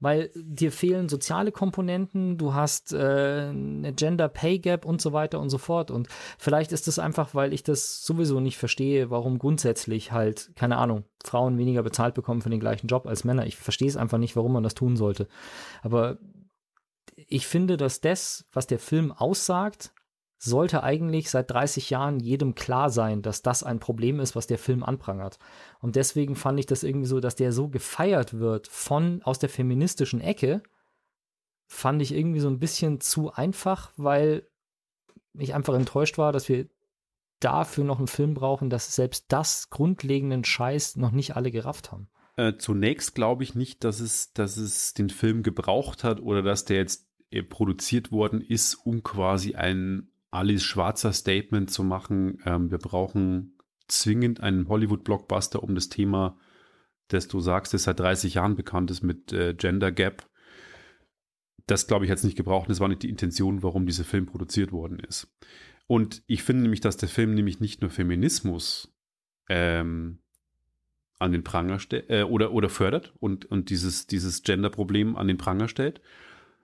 weil 0.00 0.30
dir 0.34 0.72
fehlen 0.72 1.10
soziale 1.10 1.52
Komponenten, 1.52 2.38
du 2.38 2.54
hast 2.54 2.94
äh, 2.94 3.50
eine 3.50 3.92
Gender 3.92 4.28
Pay 4.28 4.58
Gap 4.58 4.86
und 4.86 5.02
so 5.02 5.12
weiter 5.12 5.38
und 5.38 5.50
so 5.50 5.58
fort. 5.58 5.90
Und 5.90 6.08
vielleicht 6.38 6.72
ist 6.72 6.88
es 6.88 6.98
einfach, 6.98 7.34
weil 7.34 7.52
ich 7.52 7.62
das 7.62 8.02
sowieso 8.02 8.40
nicht 8.40 8.56
verstehe, 8.56 9.10
warum 9.10 9.38
grundsätzlich 9.38 10.10
halt, 10.10 10.52
keine 10.56 10.78
Ahnung, 10.78 11.04
Frauen 11.22 11.58
weniger 11.58 11.82
bezahlt 11.82 12.14
bekommen 12.14 12.40
für 12.40 12.48
den 12.48 12.60
gleichen 12.60 12.86
Job 12.86 13.06
als 13.06 13.24
Männer. 13.24 13.46
Ich 13.46 13.56
verstehe 13.56 13.88
es 13.88 13.98
einfach 13.98 14.16
nicht, 14.16 14.36
warum 14.36 14.54
man 14.54 14.62
das 14.62 14.74
tun 14.74 14.96
sollte. 14.96 15.28
Aber 15.82 16.16
ich 17.28 17.46
finde, 17.46 17.76
dass 17.76 18.00
das, 18.00 18.46
was 18.52 18.66
der 18.66 18.78
Film 18.78 19.12
aussagt, 19.12 19.92
sollte 20.42 20.82
eigentlich 20.82 21.28
seit 21.30 21.50
30 21.50 21.90
Jahren 21.90 22.18
jedem 22.18 22.54
klar 22.54 22.88
sein, 22.88 23.20
dass 23.20 23.42
das 23.42 23.62
ein 23.62 23.78
Problem 23.78 24.20
ist, 24.20 24.34
was 24.34 24.46
der 24.46 24.58
Film 24.58 24.82
anprangert. 24.82 25.38
Und 25.80 25.96
deswegen 25.96 26.34
fand 26.34 26.58
ich 26.58 26.66
das 26.66 26.82
irgendwie 26.82 27.06
so, 27.06 27.20
dass 27.20 27.36
der 27.36 27.52
so 27.52 27.68
gefeiert 27.68 28.38
wird 28.38 28.66
von 28.66 29.22
aus 29.22 29.38
der 29.38 29.50
feministischen 29.50 30.20
Ecke, 30.20 30.62
fand 31.66 32.00
ich 32.00 32.14
irgendwie 32.14 32.40
so 32.40 32.48
ein 32.48 32.58
bisschen 32.58 33.00
zu 33.00 33.32
einfach, 33.32 33.92
weil 33.96 34.48
ich 35.34 35.54
einfach 35.54 35.74
enttäuscht 35.74 36.16
war, 36.16 36.32
dass 36.32 36.48
wir 36.48 36.68
dafür 37.38 37.84
noch 37.84 37.98
einen 37.98 38.08
Film 38.08 38.34
brauchen, 38.34 38.70
dass 38.70 38.94
selbst 38.94 39.26
das 39.28 39.68
grundlegenden 39.68 40.44
Scheiß 40.44 40.96
noch 40.96 41.10
nicht 41.10 41.36
alle 41.36 41.50
gerafft 41.50 41.92
haben. 41.92 42.08
Äh, 42.36 42.56
zunächst 42.56 43.14
glaube 43.14 43.42
ich 43.42 43.54
nicht, 43.54 43.84
dass 43.84 44.00
es, 44.00 44.32
dass 44.32 44.56
es 44.56 44.94
den 44.94 45.10
Film 45.10 45.42
gebraucht 45.42 46.02
hat 46.02 46.20
oder 46.20 46.42
dass 46.42 46.64
der 46.64 46.78
jetzt 46.78 47.09
produziert 47.48 48.10
worden 48.10 48.40
ist, 48.40 48.74
um 48.74 49.02
quasi 49.02 49.54
ein 49.54 50.08
Alice 50.30 50.62
Schwarzer 50.62 51.12
Statement 51.12 51.70
zu 51.70 51.82
machen, 51.82 52.38
ähm, 52.44 52.70
wir 52.70 52.78
brauchen 52.78 53.56
zwingend 53.88 54.40
einen 54.40 54.68
Hollywood-Blockbuster 54.68 55.62
um 55.62 55.74
das 55.74 55.88
Thema, 55.88 56.38
das 57.08 57.28
du 57.28 57.40
sagst, 57.40 57.74
das 57.74 57.84
seit 57.84 57.98
30 57.98 58.34
Jahren 58.34 58.54
bekannt 58.54 58.90
ist 58.90 59.02
mit 59.02 59.32
äh, 59.32 59.54
Gender 59.54 59.90
Gap. 59.90 60.28
Das, 61.66 61.86
glaube 61.86 62.04
ich, 62.04 62.10
es 62.10 62.24
nicht 62.24 62.36
gebraucht. 62.36 62.70
Das 62.70 62.80
war 62.80 62.88
nicht 62.88 63.02
die 63.02 63.10
Intention, 63.10 63.62
warum 63.62 63.86
dieser 63.86 64.04
Film 64.04 64.26
produziert 64.26 64.72
worden 64.72 64.98
ist. 65.00 65.28
Und 65.86 66.22
ich 66.26 66.42
finde 66.42 66.62
nämlich, 66.62 66.80
dass 66.80 66.96
der 66.96 67.08
Film 67.08 67.34
nämlich 67.34 67.58
nicht 67.60 67.80
nur 67.80 67.90
Feminismus 67.90 68.92
ähm, 69.48 70.18
an 71.18 71.32
den 71.32 71.44
Pranger 71.44 71.80
stellt 71.80 72.08
äh, 72.08 72.22
oder, 72.22 72.52
oder 72.52 72.68
fördert 72.68 73.12
und, 73.18 73.44
und 73.44 73.70
dieses, 73.70 74.06
dieses 74.06 74.42
Gender-Problem 74.42 75.16
an 75.16 75.26
den 75.26 75.38
Pranger 75.38 75.68
stellt, 75.68 76.00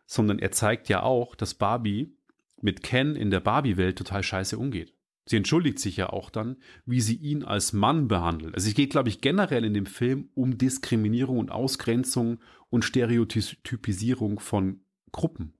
sondern 0.06 0.38
er 0.38 0.52
zeigt 0.52 0.88
ja 0.88 1.02
auch, 1.02 1.34
dass 1.34 1.54
Barbie 1.54 2.16
mit 2.60 2.82
Ken 2.82 3.16
in 3.16 3.30
der 3.30 3.40
Barbie-Welt 3.40 3.98
total 3.98 4.22
scheiße 4.22 4.56
umgeht. 4.56 4.94
Sie 5.28 5.36
entschuldigt 5.36 5.80
sich 5.80 5.96
ja 5.96 6.10
auch 6.10 6.30
dann, 6.30 6.56
wie 6.84 7.00
sie 7.00 7.16
ihn 7.16 7.42
als 7.42 7.72
Mann 7.72 8.06
behandelt. 8.06 8.54
Also 8.54 8.68
es 8.68 8.74
geht, 8.74 8.90
glaube 8.90 9.08
ich, 9.08 9.20
generell 9.20 9.64
in 9.64 9.74
dem 9.74 9.86
Film 9.86 10.30
um 10.34 10.56
Diskriminierung 10.56 11.38
und 11.38 11.50
Ausgrenzung 11.50 12.38
und 12.70 12.84
Stereotypisierung 12.84 14.38
von 14.38 14.80
Gruppen. 15.10 15.54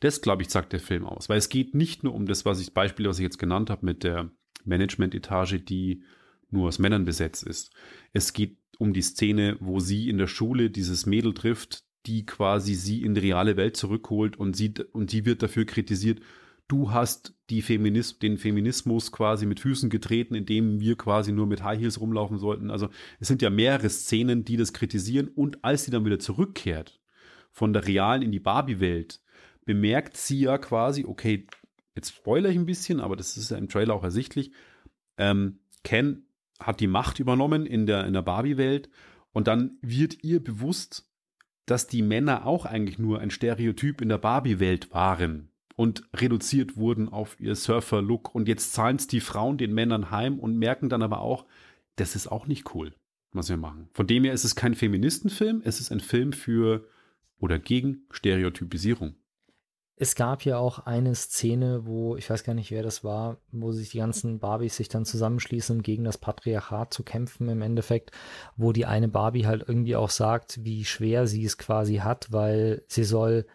Das, 0.00 0.22
glaube 0.22 0.42
ich, 0.42 0.48
sagt 0.48 0.72
der 0.72 0.80
Film 0.80 1.04
aus. 1.04 1.28
Weil 1.28 1.38
es 1.38 1.50
geht 1.50 1.74
nicht 1.74 2.04
nur 2.04 2.14
um 2.14 2.26
das, 2.26 2.46
was 2.46 2.60
ich, 2.60 2.72
Beispiel, 2.72 3.06
was 3.06 3.18
ich 3.18 3.22
jetzt 3.22 3.38
genannt 3.38 3.68
habe, 3.68 3.84
mit 3.84 4.02
der 4.02 4.30
Management-Etage, 4.64 5.64
die 5.64 6.02
nur 6.50 6.68
aus 6.68 6.78
Männern 6.78 7.04
besetzt 7.04 7.46
ist. 7.46 7.72
Es 8.12 8.32
geht 8.32 8.56
um 8.78 8.92
die 8.92 9.02
Szene, 9.02 9.56
wo 9.60 9.78
sie 9.80 10.08
in 10.08 10.18
der 10.18 10.26
Schule 10.26 10.70
dieses 10.70 11.06
Mädel 11.06 11.34
trifft, 11.34 11.85
die 12.06 12.24
quasi 12.24 12.74
sie 12.74 13.02
in 13.02 13.14
die 13.14 13.20
reale 13.20 13.56
Welt 13.56 13.76
zurückholt 13.76 14.36
und 14.36 14.56
sie, 14.56 14.74
und 14.92 15.10
sie 15.10 15.24
wird 15.24 15.42
dafür 15.42 15.64
kritisiert, 15.64 16.20
du 16.68 16.90
hast 16.90 17.34
die 17.50 17.62
Feminis 17.62 18.18
den 18.18 18.38
Feminismus 18.38 19.12
quasi 19.12 19.46
mit 19.46 19.60
Füßen 19.60 19.90
getreten, 19.90 20.34
indem 20.34 20.80
wir 20.80 20.96
quasi 20.96 21.32
nur 21.32 21.46
mit 21.46 21.62
High 21.62 21.80
Heels 21.80 22.00
rumlaufen 22.00 22.38
sollten. 22.38 22.70
Also 22.70 22.88
es 23.20 23.28
sind 23.28 23.42
ja 23.42 23.50
mehrere 23.50 23.88
Szenen, 23.88 24.44
die 24.44 24.56
das 24.56 24.72
kritisieren 24.72 25.28
und 25.28 25.64
als 25.64 25.84
sie 25.84 25.90
dann 25.90 26.04
wieder 26.04 26.18
zurückkehrt 26.18 27.00
von 27.52 27.72
der 27.72 27.86
realen 27.86 28.22
in 28.22 28.32
die 28.32 28.40
Barbie-Welt, 28.40 29.20
bemerkt 29.64 30.16
sie 30.16 30.40
ja 30.40 30.58
quasi, 30.58 31.04
okay, 31.06 31.46
jetzt 31.94 32.14
spoiler 32.14 32.50
ich 32.50 32.56
ein 32.56 32.66
bisschen, 32.66 33.00
aber 33.00 33.16
das 33.16 33.36
ist 33.36 33.50
ja 33.50 33.56
im 33.56 33.68
Trailer 33.68 33.94
auch 33.94 34.04
ersichtlich, 34.04 34.52
ähm, 35.16 35.60
Ken 35.82 36.26
hat 36.60 36.80
die 36.80 36.86
Macht 36.86 37.20
übernommen 37.20 37.64
in 37.66 37.86
der, 37.86 38.06
in 38.06 38.12
der 38.12 38.22
Barbie-Welt 38.22 38.90
und 39.32 39.48
dann 39.48 39.78
wird 39.82 40.22
ihr 40.22 40.42
bewusst, 40.42 41.08
dass 41.66 41.86
die 41.86 42.02
Männer 42.02 42.46
auch 42.46 42.64
eigentlich 42.64 42.98
nur 42.98 43.20
ein 43.20 43.30
Stereotyp 43.30 44.00
in 44.00 44.08
der 44.08 44.18
Barbie-Welt 44.18 44.92
waren 44.94 45.50
und 45.74 46.04
reduziert 46.14 46.76
wurden 46.76 47.08
auf 47.08 47.38
ihr 47.38 47.54
Surfer-Look. 47.54 48.34
Und 48.34 48.48
jetzt 48.48 48.72
zahlen 48.72 48.96
es 48.96 49.06
die 49.06 49.20
Frauen 49.20 49.58
den 49.58 49.74
Männern 49.74 50.10
heim 50.10 50.38
und 50.38 50.56
merken 50.56 50.88
dann 50.88 51.02
aber 51.02 51.20
auch, 51.20 51.44
das 51.96 52.16
ist 52.16 52.28
auch 52.28 52.46
nicht 52.46 52.74
cool, 52.74 52.94
was 53.32 53.48
wir 53.48 53.56
machen. 53.56 53.88
Von 53.92 54.06
dem 54.06 54.24
her 54.24 54.32
ist 54.32 54.44
es 54.44 54.56
kein 54.56 54.74
Feministenfilm, 54.74 55.62
es 55.64 55.80
ist 55.80 55.92
ein 55.92 56.00
Film 56.00 56.32
für 56.32 56.88
oder 57.38 57.58
gegen 57.58 58.06
Stereotypisierung. 58.10 59.14
Es 59.98 60.14
gab 60.14 60.44
ja 60.44 60.58
auch 60.58 60.80
eine 60.80 61.14
Szene, 61.14 61.86
wo, 61.86 62.16
ich 62.16 62.28
weiß 62.28 62.44
gar 62.44 62.52
nicht, 62.52 62.70
wer 62.70 62.82
das 62.82 63.02
war, 63.02 63.38
wo 63.50 63.72
sich 63.72 63.90
die 63.90 63.98
ganzen 63.98 64.38
Barbies 64.38 64.76
sich 64.76 64.90
dann 64.90 65.06
zusammenschließen, 65.06 65.76
um 65.76 65.82
gegen 65.82 66.04
das 66.04 66.18
Patriarchat 66.18 66.92
zu 66.92 67.02
kämpfen 67.02 67.48
im 67.48 67.62
Endeffekt, 67.62 68.10
wo 68.56 68.72
die 68.72 68.84
eine 68.84 69.08
Barbie 69.08 69.46
halt 69.46 69.64
irgendwie 69.66 69.96
auch 69.96 70.10
sagt, 70.10 70.62
wie 70.62 70.84
schwer 70.84 71.26
sie 71.26 71.44
es 71.46 71.56
quasi 71.56 71.96
hat, 71.96 72.30
weil 72.30 72.84
sie 72.88 73.04
soll 73.04 73.46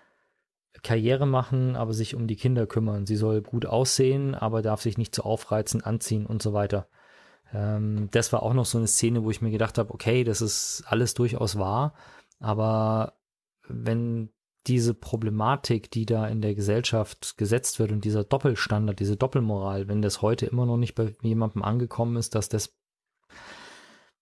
Karriere 0.82 1.28
machen, 1.28 1.76
aber 1.76 1.94
sich 1.94 2.16
um 2.16 2.26
die 2.26 2.38
Kinder 2.38 2.66
kümmern. 2.66 3.06
Sie 3.06 3.18
soll 3.18 3.42
gut 3.42 3.68
aussehen, 3.68 4.34
aber 4.34 4.64
darf 4.64 4.82
sich 4.82 4.98
nicht 4.98 5.14
zu 5.14 5.24
aufreizen, 5.24 5.84
anziehen 5.84 6.26
und 6.26 6.42
so 6.42 6.54
weiter. 6.54 6.88
Ähm, 7.54 8.10
das 8.12 8.34
war 8.34 8.42
auch 8.42 8.54
noch 8.54 8.66
so 8.66 8.80
eine 8.80 8.88
Szene, 8.88 9.24
wo 9.24 9.30
ich 9.30 9.42
mir 9.42 9.52
gedacht 9.52 9.78
habe, 9.78 9.94
okay, 9.94 10.24
das 10.24 10.42
ist 10.42 10.84
alles 10.88 11.14
durchaus 11.14 11.60
wahr, 11.60 11.94
aber 12.40 13.14
wenn 13.68 14.30
diese 14.68 14.94
Problematik, 14.94 15.90
die 15.90 16.06
da 16.06 16.28
in 16.28 16.42
der 16.42 16.54
Gesellschaft 16.54 17.38
gesetzt 17.38 17.80
wird 17.80 17.92
und 17.92 18.06
dieser 18.06 18.24
Doppelstandard, 18.24 19.00
diese 19.00 19.18
Doppelmoral, 19.18 19.88
wenn 19.88 20.02
das 20.02 20.22
heute 20.22 20.46
immer 20.46 20.66
noch 20.66 20.78
nicht 20.78 20.94
bei 20.96 21.14
jemandem 21.22 21.64
angekommen 21.64 22.16
ist, 22.16 22.36
dass 22.36 22.48
das, 22.48 22.76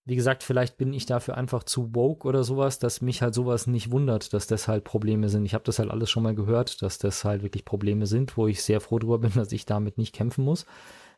wie 0.06 0.16
gesagt, 0.16 0.44
vielleicht 0.44 0.78
bin 0.78 0.94
ich 0.94 1.06
dafür 1.06 1.36
einfach 1.36 1.64
zu 1.64 1.94
woke 1.94 2.28
oder 2.28 2.44
sowas, 2.44 2.80
dass 2.80 3.02
mich 3.02 3.22
halt 3.22 3.34
sowas 3.34 3.68
nicht 3.68 3.92
wundert, 3.92 4.34
dass 4.34 4.48
das 4.48 4.70
halt 4.70 4.86
Probleme 4.86 5.28
sind. 5.28 5.46
Ich 5.46 5.54
habe 5.54 5.66
das 5.66 5.80
halt 5.80 5.92
alles 5.92 6.10
schon 6.10 6.24
mal 6.24 6.36
gehört, 6.36 6.82
dass 6.82 6.98
das 7.00 7.26
halt 7.26 7.44
wirklich 7.44 7.66
Probleme 7.66 8.08
sind, 8.08 8.38
wo 8.38 8.48
ich 8.48 8.64
sehr 8.64 8.80
froh 8.80 9.00
drüber 9.00 9.18
bin, 9.20 9.34
dass 9.34 9.52
ich 9.52 9.66
damit 9.66 9.98
nicht 9.98 10.16
kämpfen 10.16 10.46
muss. 10.46 10.66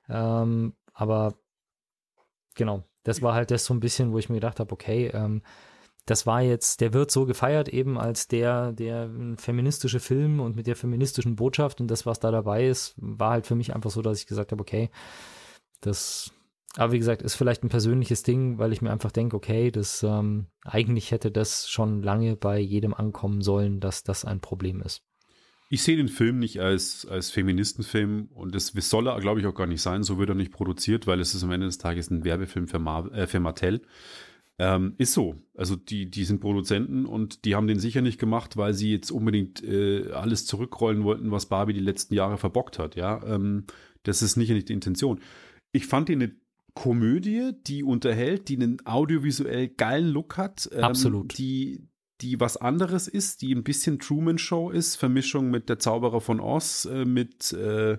Ähm, 0.10 0.74
aber 0.94 1.36
genau, 2.56 2.84
das 3.04 3.22
war 3.22 3.36
halt 3.36 3.52
das 3.52 3.66
so 3.66 3.74
ein 3.76 3.80
bisschen, 3.80 4.14
wo 4.14 4.18
ich 4.18 4.30
mir 4.30 4.36
gedacht 4.36 4.60
habe, 4.60 4.72
okay, 4.74 5.12
ähm, 5.14 5.44
das 6.06 6.26
war 6.26 6.42
jetzt, 6.42 6.82
der 6.82 6.94
wird 6.94 7.12
so 7.12 7.26
gefeiert 7.26 7.70
eben 7.70 7.98
als 7.98 8.28
der, 8.28 8.72
der 8.74 9.10
feministische 9.38 10.00
Film 10.00 10.40
und 10.40 10.56
mit 10.56 10.68
der 10.68 10.76
feministischen 10.76 11.36
Botschaft 11.36 11.80
und 11.80 11.88
das, 11.90 12.06
was 12.06 12.20
da 12.20 12.32
dabei 12.32 12.68
ist, 12.68 12.96
war 12.98 13.32
halt 13.32 13.48
für 13.48 13.56
mich 13.56 13.76
einfach 13.76 13.92
so, 13.92 14.02
dass 14.02 14.20
ich 14.20 14.28
gesagt 14.28 14.52
habe, 14.52 14.62
okay, 14.62 14.90
das, 15.80 16.32
aber 16.76 16.94
wie 16.94 17.00
gesagt, 17.00 17.22
ist 17.22 17.36
vielleicht 17.36 17.64
ein 17.64 17.70
persönliches 17.70 18.24
Ding, 18.24 18.58
weil 18.58 18.74
ich 18.74 18.82
mir 18.82 18.92
einfach 18.92 19.12
denke, 19.12 19.36
okay, 19.36 19.72
das, 19.72 20.04
ähm, 20.04 20.48
eigentlich 20.64 21.12
hätte 21.12 21.32
das 21.32 21.70
schon 21.70 22.02
lange 22.02 22.36
bei 22.36 22.60
jedem 22.60 22.94
ankommen 22.94 23.42
sollen, 23.42 23.80
dass 23.80 24.04
das 24.04 24.26
ein 24.26 24.42
Problem 24.42 24.82
ist. 24.82 25.04
Ich 25.70 25.84
sehe 25.84 25.96
den 25.96 26.10
Film 26.10 26.40
nicht 26.40 26.60
als, 26.60 27.06
als 27.06 27.32
Feministenfilm 27.32 28.28
und 28.34 28.54
das 28.54 28.74
soll 28.76 29.08
er, 29.08 29.18
glaube 29.22 29.40
ich, 29.40 29.46
auch 29.46 29.56
gar 29.56 29.68
nicht 29.68 29.82
sein. 29.82 30.04
So 30.04 30.18
wird 30.18 30.28
er 30.28 30.36
nicht 30.36 30.52
produziert, 30.52 31.08
weil 31.08 31.22
es 31.22 31.34
ist 31.34 31.44
am 31.44 31.52
Ende 31.52 31.68
des 31.68 31.78
Tages 31.78 32.10
ein 32.10 32.26
Werbefilm 32.26 32.68
für, 32.68 32.80
Mar 32.80 33.10
äh, 33.14 33.26
für 33.26 33.40
Mattel. 33.40 33.82
Ähm, 34.62 34.94
ist 35.00 35.14
so. 35.14 35.42
Also 35.58 35.76
die, 35.76 36.12
die 36.12 36.24
sind 36.24 36.40
Produzenten 36.40 37.08
und 37.08 37.46
die 37.46 37.56
haben 37.56 37.66
den 37.66 37.80
sicher 37.80 38.02
nicht 38.02 38.20
gemacht, 38.20 38.58
weil 38.58 38.76
sie 38.76 38.92
jetzt 38.92 39.10
unbedingt 39.10 39.64
äh, 39.64 40.12
alles 40.12 40.46
zurückrollen 40.46 41.04
wollten, 41.04 41.32
was 41.32 41.48
Barbie 41.48 41.74
die 41.74 41.80
letzten 41.80 42.14
Jahre 42.14 42.38
verbockt 42.38 42.78
hat. 42.78 42.96
Ja, 42.96 43.24
ähm, 43.26 43.66
das 44.04 44.22
ist 44.22 44.38
nicht, 44.38 44.52
nicht 44.52 44.70
die 44.70 44.74
Intention. 44.74 45.20
Ich 45.72 45.88
fand 45.88 46.10
die 46.10 46.14
eine 46.14 46.36
Komödie, 46.76 47.54
die 47.66 47.82
unterhält, 47.82 48.50
die 48.50 48.58
einen 48.58 48.86
audiovisuell 48.86 49.68
geilen 49.68 50.10
Look 50.10 50.38
hat. 50.38 50.70
Ähm, 50.72 50.84
Absolut. 50.84 51.36
Die, 51.40 51.88
die 52.22 52.40
was 52.40 52.56
anderes 52.56 53.08
ist, 53.08 53.42
die 53.42 53.56
ein 53.56 53.64
bisschen 53.64 53.98
Truman 53.98 54.38
Show 54.38 54.70
ist, 54.70 54.96
Vermischung 54.96 55.50
mit 55.50 55.70
der 55.70 55.80
Zauberer 55.80 56.22
von 56.22 56.40
Oz, 56.40 56.86
äh, 56.86 57.04
mit 57.04 57.52
äh, 57.54 57.98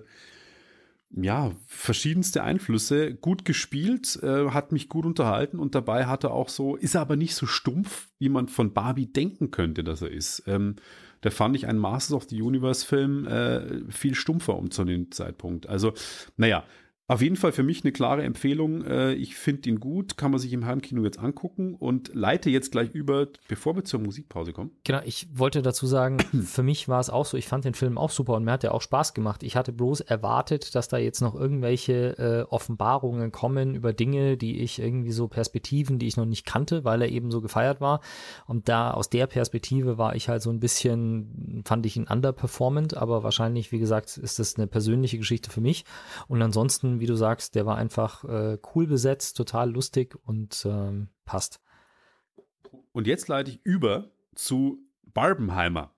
ja, 1.15 1.51
verschiedenste 1.67 2.43
Einflüsse, 2.43 3.13
gut 3.13 3.45
gespielt, 3.45 4.19
äh, 4.23 4.49
hat 4.49 4.71
mich 4.71 4.89
gut 4.89 5.05
unterhalten 5.05 5.59
und 5.59 5.75
dabei 5.75 6.07
hat 6.07 6.23
er 6.23 6.31
auch 6.31 6.49
so, 6.49 6.75
ist 6.75 6.95
er 6.95 7.01
aber 7.01 7.15
nicht 7.15 7.35
so 7.35 7.45
stumpf, 7.45 8.09
wie 8.17 8.29
man 8.29 8.47
von 8.47 8.73
Barbie 8.73 9.05
denken 9.05 9.51
könnte, 9.51 9.83
dass 9.83 10.01
er 10.01 10.11
ist. 10.11 10.43
Ähm, 10.47 10.75
da 11.21 11.29
fand 11.29 11.55
ich 11.55 11.67
einen 11.67 11.79
Masters 11.79 12.15
of 12.15 12.29
the 12.29 12.41
Universe 12.41 12.85
Film 12.85 13.27
äh, 13.27 13.91
viel 13.91 14.15
stumpfer 14.15 14.57
um 14.57 14.71
zu 14.71 14.83
dem 14.83 15.11
Zeitpunkt. 15.11 15.67
Also, 15.67 15.93
naja, 16.35 16.65
Auf 17.09 17.21
jeden 17.21 17.35
Fall 17.35 17.51
für 17.51 17.63
mich 17.63 17.83
eine 17.83 17.91
klare 17.91 18.23
Empfehlung. 18.23 18.85
Äh, 18.85 19.13
ich 19.15 19.35
finde 19.35 19.69
ihn 19.69 19.81
gut, 19.81 20.15
kann 20.15 20.31
man 20.31 20.39
sich 20.39 20.53
im 20.53 20.65
Heimkino 20.65 21.03
jetzt 21.03 21.19
angucken 21.19 21.75
und 21.75 22.15
leite 22.15 22.49
jetzt 22.49 22.71
gleich 22.71 22.91
über, 22.91 23.27
bevor 23.49 23.75
wir 23.75 23.83
zur 23.83 23.99
Musikpause 23.99 24.53
kommen. 24.53 24.71
Genau, 24.85 25.01
ich 25.03 25.27
wollte 25.33 25.61
dazu 25.61 25.85
sagen, 25.85 26.19
für 26.45 26.63
mich 26.63 26.87
war 26.87 27.01
es 27.01 27.09
auch 27.09 27.25
so, 27.25 27.35
ich 27.35 27.45
fand 27.45 27.65
den 27.65 27.73
Film 27.73 27.97
auch 27.97 28.09
super 28.09 28.35
und 28.35 28.45
mir 28.45 28.53
hat 28.53 28.63
er 28.63 28.73
auch 28.73 28.81
Spaß 28.81 29.13
gemacht. 29.13 29.43
Ich 29.43 29.57
hatte 29.57 29.73
bloß 29.73 29.99
erwartet, 29.99 30.75
dass 30.75 30.87
da 30.87 30.97
jetzt 30.97 31.19
noch 31.19 31.35
irgendwelche 31.35 32.17
äh, 32.17 32.43
Offenbarungen 32.49 33.33
kommen 33.33 33.75
über 33.75 33.91
Dinge, 33.91 34.37
die 34.37 34.61
ich 34.61 34.79
irgendwie 34.79 35.11
so 35.11 35.27
Perspektiven, 35.27 35.99
die 35.99 36.07
ich 36.07 36.15
noch 36.15 36.25
nicht 36.25 36.45
kannte, 36.45 36.85
weil 36.85 37.01
er 37.01 37.09
eben 37.09 37.31
so 37.31 37.41
gefeiert 37.41 37.81
war. 37.81 37.99
Und 38.47 38.69
da 38.69 38.91
aus 38.91 39.09
der 39.09 39.27
Perspektive 39.27 39.97
war 39.97 40.15
ich 40.15 40.29
halt 40.29 40.41
so 40.41 40.51
ein 40.51 40.61
bisschen, 40.61 41.63
fand 41.65 41.85
ich 41.85 41.97
ihn 41.97 42.07
underperformant, 42.07 42.95
aber 42.95 43.23
wahrscheinlich, 43.23 43.73
wie 43.73 43.79
gesagt, 43.79 44.15
ist 44.17 44.39
das 44.39 44.55
eine 44.55 44.67
persönliche 44.67 45.17
Geschichte 45.17 45.51
für 45.51 45.59
mich. 45.59 45.83
Und 46.29 46.41
ansonsten 46.41 46.92
wie 46.99 47.05
du 47.05 47.15
sagst, 47.15 47.55
der 47.55 47.65
war 47.65 47.77
einfach 47.77 48.23
äh, 48.23 48.57
cool 48.73 48.87
besetzt, 48.87 49.37
total 49.37 49.71
lustig 49.71 50.15
und 50.25 50.65
ähm, 50.65 51.09
passt. 51.25 51.59
Und 52.91 53.07
jetzt 53.07 53.27
leite 53.27 53.51
ich 53.51 53.59
über 53.63 54.11
zu 54.35 54.79
Barbenheimer. 55.13 55.91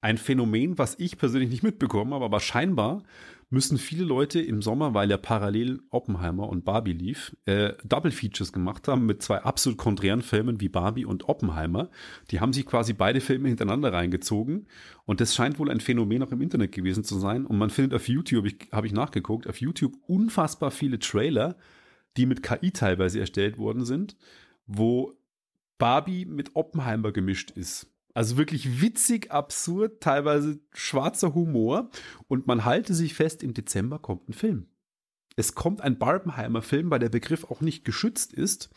Ein 0.00 0.18
Phänomen, 0.18 0.76
was 0.76 0.98
ich 0.98 1.16
persönlich 1.16 1.50
nicht 1.50 1.62
mitbekommen 1.62 2.12
habe, 2.12 2.24
aber 2.24 2.40
scheinbar 2.40 3.02
müssen 3.50 3.78
viele 3.78 4.04
Leute 4.04 4.40
im 4.40 4.62
Sommer, 4.62 4.94
weil 4.94 5.10
ja 5.10 5.16
parallel 5.16 5.80
Oppenheimer 5.90 6.48
und 6.48 6.64
Barbie 6.64 6.92
lief, 6.92 7.36
äh, 7.46 7.72
Double 7.84 8.10
Features 8.10 8.52
gemacht 8.52 8.88
haben 8.88 9.06
mit 9.06 9.22
zwei 9.22 9.42
absolut 9.42 9.78
konträren 9.78 10.22
Filmen 10.22 10.60
wie 10.60 10.68
Barbie 10.68 11.04
und 11.04 11.28
Oppenheimer. 11.28 11.90
Die 12.30 12.40
haben 12.40 12.52
sich 12.52 12.66
quasi 12.66 12.92
beide 12.92 13.20
Filme 13.20 13.48
hintereinander 13.48 13.92
reingezogen 13.92 14.66
und 15.04 15.20
das 15.20 15.34
scheint 15.34 15.58
wohl 15.58 15.70
ein 15.70 15.80
Phänomen 15.80 16.22
auch 16.22 16.32
im 16.32 16.40
Internet 16.40 16.72
gewesen 16.72 17.04
zu 17.04 17.18
sein. 17.18 17.46
Und 17.46 17.58
man 17.58 17.70
findet 17.70 17.94
auf 17.94 18.08
YouTube, 18.08 18.46
ich, 18.46 18.68
habe 18.72 18.86
ich 18.86 18.92
nachgeguckt, 18.92 19.46
auf 19.48 19.60
YouTube 19.60 19.94
unfassbar 20.06 20.70
viele 20.70 20.98
Trailer, 20.98 21.56
die 22.16 22.26
mit 22.26 22.42
KI 22.42 22.70
teilweise 22.70 23.20
erstellt 23.20 23.58
worden 23.58 23.84
sind, 23.84 24.16
wo 24.66 25.14
Barbie 25.78 26.24
mit 26.24 26.54
Oppenheimer 26.54 27.12
gemischt 27.12 27.50
ist. 27.50 27.93
Also 28.14 28.36
wirklich 28.36 28.80
witzig, 28.80 29.32
absurd, 29.32 30.00
teilweise 30.00 30.60
schwarzer 30.72 31.34
Humor. 31.34 31.90
Und 32.28 32.46
man 32.46 32.64
halte 32.64 32.94
sich 32.94 33.14
fest, 33.14 33.42
im 33.42 33.52
Dezember 33.52 33.98
kommt 33.98 34.28
ein 34.28 34.32
Film. 34.32 34.68
Es 35.36 35.54
kommt 35.54 35.80
ein 35.80 35.98
Barbenheimer-Film, 35.98 36.90
weil 36.90 37.00
der 37.00 37.08
Begriff 37.08 37.44
auch 37.50 37.60
nicht 37.60 37.84
geschützt 37.84 38.32
ist. 38.32 38.70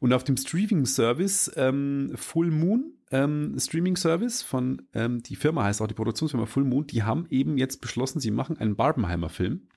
Und 0.00 0.12
auf 0.12 0.24
dem 0.24 0.36
Streaming-Service 0.36 1.52
ähm, 1.56 2.12
Full 2.16 2.50
Moon, 2.50 2.94
ähm, 3.12 3.56
Streaming-Service 3.56 4.42
von, 4.42 4.82
ähm, 4.92 5.22
die 5.22 5.36
Firma 5.36 5.64
heißt 5.64 5.80
auch 5.80 5.86
die 5.86 5.94
Produktionsfirma 5.94 6.46
Full 6.46 6.64
Moon, 6.64 6.86
die 6.86 7.04
haben 7.04 7.26
eben 7.30 7.58
jetzt 7.58 7.80
beschlossen, 7.80 8.18
sie 8.18 8.32
machen 8.32 8.58
einen 8.58 8.74
Barbenheimer-Film. 8.74 9.68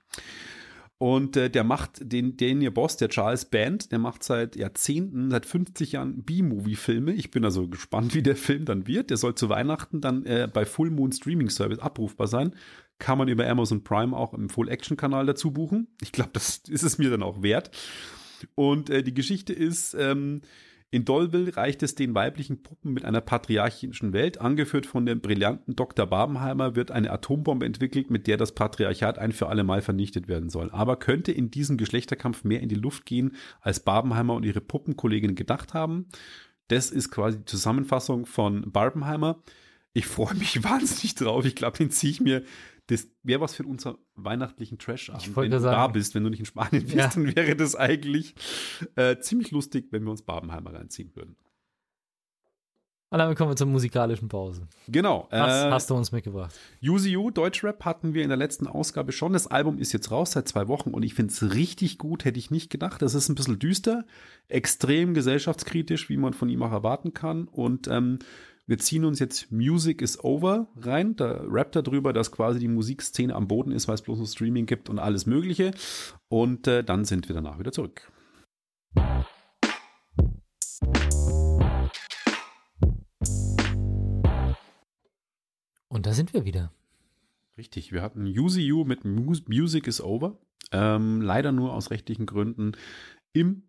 Und 0.98 1.36
äh, 1.36 1.50
der 1.50 1.64
macht 1.64 2.00
den, 2.02 2.38
den 2.38 2.62
ihr 2.62 2.74
Boss, 2.74 2.98
der 2.98 3.10
Charles 3.10 3.46
Band, 3.46 3.92
der 3.92 4.00
macht 4.00 4.24
seit 4.24 4.56
Jahrzehnten, 4.56 5.32
seit 5.32 5.46
50 5.46 5.94
Jahren 5.94 6.24
B-Movie-Filme. 6.24 7.12
Ich 7.14 7.32
bin 7.32 7.44
also 7.44 7.68
gespannt, 7.68 8.16
wie 8.16 8.24
der 8.24 8.36
Film 8.36 8.66
dann 8.66 8.88
wird. 8.88 9.10
Der 9.10 9.18
soll 9.18 9.36
zu 9.36 9.50
Weihnachten 9.50 10.00
dann 10.00 10.26
äh, 10.26 10.48
bei 10.52 10.66
Full 10.66 10.92
Moon 10.92 11.12
Streaming 11.12 11.50
Service 11.50 11.80
abrufbar 11.80 12.28
sein. 12.28 12.56
Kann 13.00 13.18
man 13.18 13.28
über 13.28 13.48
Amazon 13.48 13.84
Prime 13.84 14.16
auch 14.16 14.34
im 14.34 14.50
Full-Action-Kanal 14.50 15.26
dazu 15.26 15.52
buchen. 15.52 15.88
Ich 16.02 16.12
glaube, 16.12 16.30
das 16.34 16.62
ist 16.70 16.84
es 16.84 16.98
mir 16.98 17.10
dann 17.10 17.24
auch 17.24 17.42
wert. 17.42 17.72
Und 18.56 18.90
äh, 18.90 19.04
die 19.04 19.14
Geschichte 19.14 19.52
ist, 19.52 19.96
ähm, 19.96 20.42
in 20.94 21.06
Dolville 21.06 21.58
reicht 21.58 21.82
es 21.82 21.96
den 21.96 22.14
weiblichen 22.14 22.62
Puppen 22.62 22.94
mit 22.94 23.04
einer 23.04 23.20
patriarchischen 23.20 24.14
Welt. 24.14 24.40
Angeführt 24.40 24.86
von 24.86 25.08
dem 25.08 25.22
brillanten 25.22 25.76
Dr. 25.76 26.06
Barbenheimer 26.06 26.76
wird 26.76 26.92
eine 26.92 27.10
Atombombe 27.10 27.66
entwickelt, 27.66 28.12
mit 28.12 28.28
der 28.28 28.38
das 28.38 28.52
Patriarchat 28.52 29.18
ein 29.18 29.32
für 29.32 29.48
alle 29.48 29.64
Mal 29.64 29.82
vernichtet 29.82 30.28
werden 30.28 30.52
soll. 30.52 30.70
Aber 30.70 30.98
könnte 30.98 31.32
in 31.32 31.50
diesem 31.50 31.78
Geschlechterkampf 31.78 32.44
mehr 32.44 32.60
in 32.60 32.70
die 32.70 32.76
Luft 32.76 33.08
gehen, 33.08 33.36
als 33.60 33.80
Barbenheimer 33.80 34.36
und 34.36 34.46
ihre 34.46 34.62
Puppenkolleginnen 34.62 35.36
gedacht 35.36 35.74
haben? 35.74 36.10
Das 36.68 36.92
ist 36.92 37.10
quasi 37.10 37.40
die 37.40 37.46
Zusammenfassung 37.46 38.28
von 38.28 38.72
Barbenheimer. 38.72 39.42
Ich 39.94 40.06
freue 40.06 40.36
mich 40.36 40.64
wahnsinnig 40.64 41.16
drauf. 41.16 41.44
Ich 41.46 41.56
glaube, 41.56 41.80
den 41.80 41.90
ziehe 41.90 42.12
ich 42.12 42.22
mir 42.22 42.44
das 42.88 43.08
wäre 43.24 43.42
was 43.42 43.56
für 43.56 43.64
unser 43.64 43.98
weihnachtlichen 44.16 44.78
Trash-Abend. 44.78 45.36
Wenn 45.36 45.52
du 45.52 45.60
sagen. 45.60 45.76
da 45.76 45.88
bist, 45.88 46.16
wenn 46.16 46.24
du 46.24 46.30
nicht 46.30 46.42
in 46.42 46.46
Spanien 46.46 46.84
bist, 46.84 46.96
ja. 46.96 47.08
dann 47.08 47.36
wäre 47.36 47.56
das 47.56 47.76
eigentlich 47.76 48.36
äh, 48.96 49.18
ziemlich 49.20 49.52
lustig, 49.52 49.88
wenn 49.92 50.04
wir 50.04 50.12
uns 50.12 50.24
Babenheimer 50.24 50.74
reinziehen 50.74 51.16
würden. 51.16 51.36
Und 53.14 53.20
damit 53.20 53.38
kommen 53.38 53.52
wir 53.52 53.56
zur 53.56 53.68
musikalischen 53.68 54.28
Pause. 54.28 54.68
Genau. 54.88 55.28
Was 55.30 55.66
äh, 55.66 55.70
hast 55.70 55.90
du 55.92 55.94
uns 55.94 56.12
mitgebracht? 56.12 56.60
UZU, 56.82 57.30
Deutschrap, 57.30 57.86
hatten 57.86 58.16
wir 58.16 58.24
in 58.24 58.30
der 58.30 58.40
letzten 58.40 58.66
Ausgabe 58.66 59.12
schon. 59.12 59.34
Das 59.34 59.46
Album 59.46 59.78
ist 59.78 59.94
jetzt 59.94 60.10
raus 60.10 60.32
seit 60.32 60.48
zwei 60.48 60.68
Wochen 60.68 60.90
und 60.90 61.04
ich 61.04 61.14
finde 61.14 61.32
es 61.32 61.54
richtig 61.54 62.00
gut, 62.00 62.26
hätte 62.26 62.40
ich 62.40 62.50
nicht 62.50 62.72
gedacht. 62.72 63.04
Das 63.04 63.14
ist 63.14 63.30
ein 63.30 63.36
bisschen 63.36 63.60
düster, 63.60 64.04
extrem 64.48 65.14
gesellschaftskritisch, 65.14 66.10
wie 66.10 66.18
man 66.18 66.34
von 66.34 66.50
ihm 66.50 66.64
auch 66.64 66.72
erwarten 66.72 67.14
kann. 67.14 67.48
Und 67.48 67.88
ähm, 67.88 68.18
wir 68.66 68.78
ziehen 68.78 69.04
uns 69.04 69.20
jetzt 69.20 69.52
Music 69.52 70.02
is 70.02 70.24
Over 70.24 70.70
rein. 70.78 71.18
Da 71.18 71.42
rappt 71.46 71.76
er 71.76 71.84
drüber, 71.84 72.14
dass 72.14 72.32
quasi 72.32 72.60
die 72.60 72.70
Musikszene 72.70 73.36
am 73.36 73.48
Boden 73.48 73.74
ist, 73.74 73.90
weil 73.90 73.96
es 73.96 74.02
bloß 74.02 74.20
noch 74.20 74.28
Streaming 74.28 74.66
gibt 74.66 74.90
und 74.90 75.00
alles 75.00 75.26
Mögliche. 75.26 75.72
Und 76.30 76.68
äh, 76.68 76.82
dann 76.84 77.04
sind 77.04 77.28
wir 77.28 77.36
danach 77.36 77.60
wieder 77.60 77.74
zurück. 77.74 78.10
Und 85.90 86.06
da 86.06 86.14
sind 86.14 86.34
wir 86.34 86.46
wieder. 86.46 86.72
Richtig, 87.58 87.92
wir 87.92 88.02
hatten 88.02 88.26
Use 88.26 88.62
You 88.62 88.86
mit 88.86 89.04
Music 89.04 89.88
is 89.88 90.02
Over. 90.02 90.38
Ähm, 90.72 91.22
leider 91.22 91.52
nur 91.52 91.74
aus 91.74 91.92
rechtlichen 91.92 92.26
Gründen 92.26 92.72
im 93.34 93.64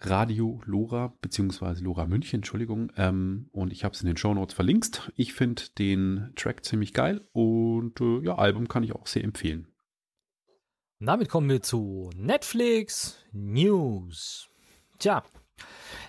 Radio 0.00 0.60
Lora, 0.64 1.12
beziehungsweise 1.20 1.84
Lora 1.84 2.06
München, 2.06 2.38
Entschuldigung. 2.38 2.92
Ähm, 2.96 3.48
und 3.52 3.72
ich 3.72 3.84
habe 3.84 3.94
es 3.94 4.00
in 4.00 4.06
den 4.06 4.16
Show 4.16 4.34
Notes 4.34 4.54
verlinkt. 4.54 5.12
Ich 5.16 5.34
finde 5.34 5.62
den 5.78 6.32
Track 6.36 6.64
ziemlich 6.64 6.92
geil 6.92 7.26
und 7.32 8.00
äh, 8.00 8.20
ja, 8.24 8.36
Album 8.36 8.68
kann 8.68 8.82
ich 8.82 8.94
auch 8.94 9.06
sehr 9.06 9.24
empfehlen. 9.24 9.66
Und 11.00 11.06
damit 11.06 11.28
kommen 11.28 11.48
wir 11.48 11.62
zu 11.62 12.10
Netflix 12.14 13.16
News. 13.32 14.48
Tja, 14.98 15.22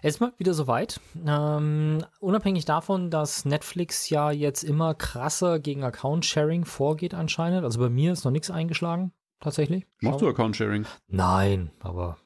es 0.01 0.15
ist 0.15 0.19
mal 0.19 0.34
wieder 0.38 0.54
soweit. 0.54 0.99
Ähm, 1.25 2.04
unabhängig 2.19 2.65
davon, 2.65 3.10
dass 3.10 3.45
Netflix 3.45 4.10
ja 4.10 4.32
jetzt 4.32 4.63
immer 4.63 4.95
krasser 4.95 5.60
gegen 5.60 5.84
Account-Sharing 5.84 6.65
vorgeht 6.65 7.13
anscheinend. 7.13 7.63
Also 7.63 7.80
bei 7.80 7.89
mir 7.89 8.13
ist 8.13 8.25
noch 8.25 8.32
nichts 8.32 8.49
eingeschlagen, 8.49 9.13
tatsächlich. 9.39 9.86
Machst 10.01 10.21
du 10.21 10.27
Account-Sharing? 10.27 10.86
Nein, 11.08 11.71
aber 11.80 12.17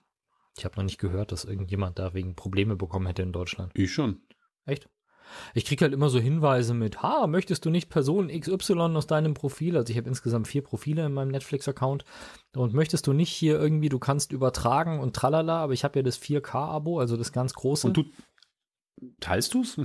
ich 0.57 0.65
habe 0.65 0.75
noch 0.77 0.83
nicht 0.83 0.99
gehört, 0.99 1.31
dass 1.31 1.45
irgendjemand 1.45 1.99
da 1.99 2.13
wegen 2.13 2.35
Probleme 2.35 2.75
bekommen 2.75 3.07
hätte 3.07 3.21
in 3.21 3.33
Deutschland. 3.33 3.71
Ich 3.75 3.93
schon. 3.93 4.21
Echt? 4.65 4.89
Ich 5.53 5.65
kriege 5.65 5.83
halt 5.83 5.93
immer 5.93 6.09
so 6.09 6.19
Hinweise 6.19 6.73
mit, 6.73 7.01
ha, 7.01 7.27
möchtest 7.27 7.65
du 7.65 7.69
nicht 7.69 7.89
Person 7.89 8.27
XY 8.27 8.73
aus 8.95 9.07
deinem 9.07 9.33
Profil, 9.33 9.75
also 9.75 9.91
ich 9.91 9.97
habe 9.97 10.07
insgesamt 10.07 10.47
vier 10.47 10.61
Profile 10.61 11.05
in 11.05 11.13
meinem 11.13 11.31
Netflix-Account, 11.31 12.05
und 12.55 12.73
möchtest 12.73 13.07
du 13.07 13.13
nicht 13.13 13.31
hier 13.31 13.59
irgendwie, 13.59 13.89
du 13.89 13.99
kannst 13.99 14.31
übertragen 14.31 14.99
und 14.99 15.15
tralala, 15.15 15.61
aber 15.61 15.73
ich 15.73 15.83
habe 15.83 15.99
ja 15.99 16.03
das 16.03 16.21
4K-Abo, 16.21 16.99
also 16.99 17.17
das 17.17 17.31
ganz 17.31 17.53
große. 17.53 17.87
Und 17.87 17.97
du 17.97 18.03
teilst 19.19 19.53
du 19.55 19.61
es? 19.61 19.77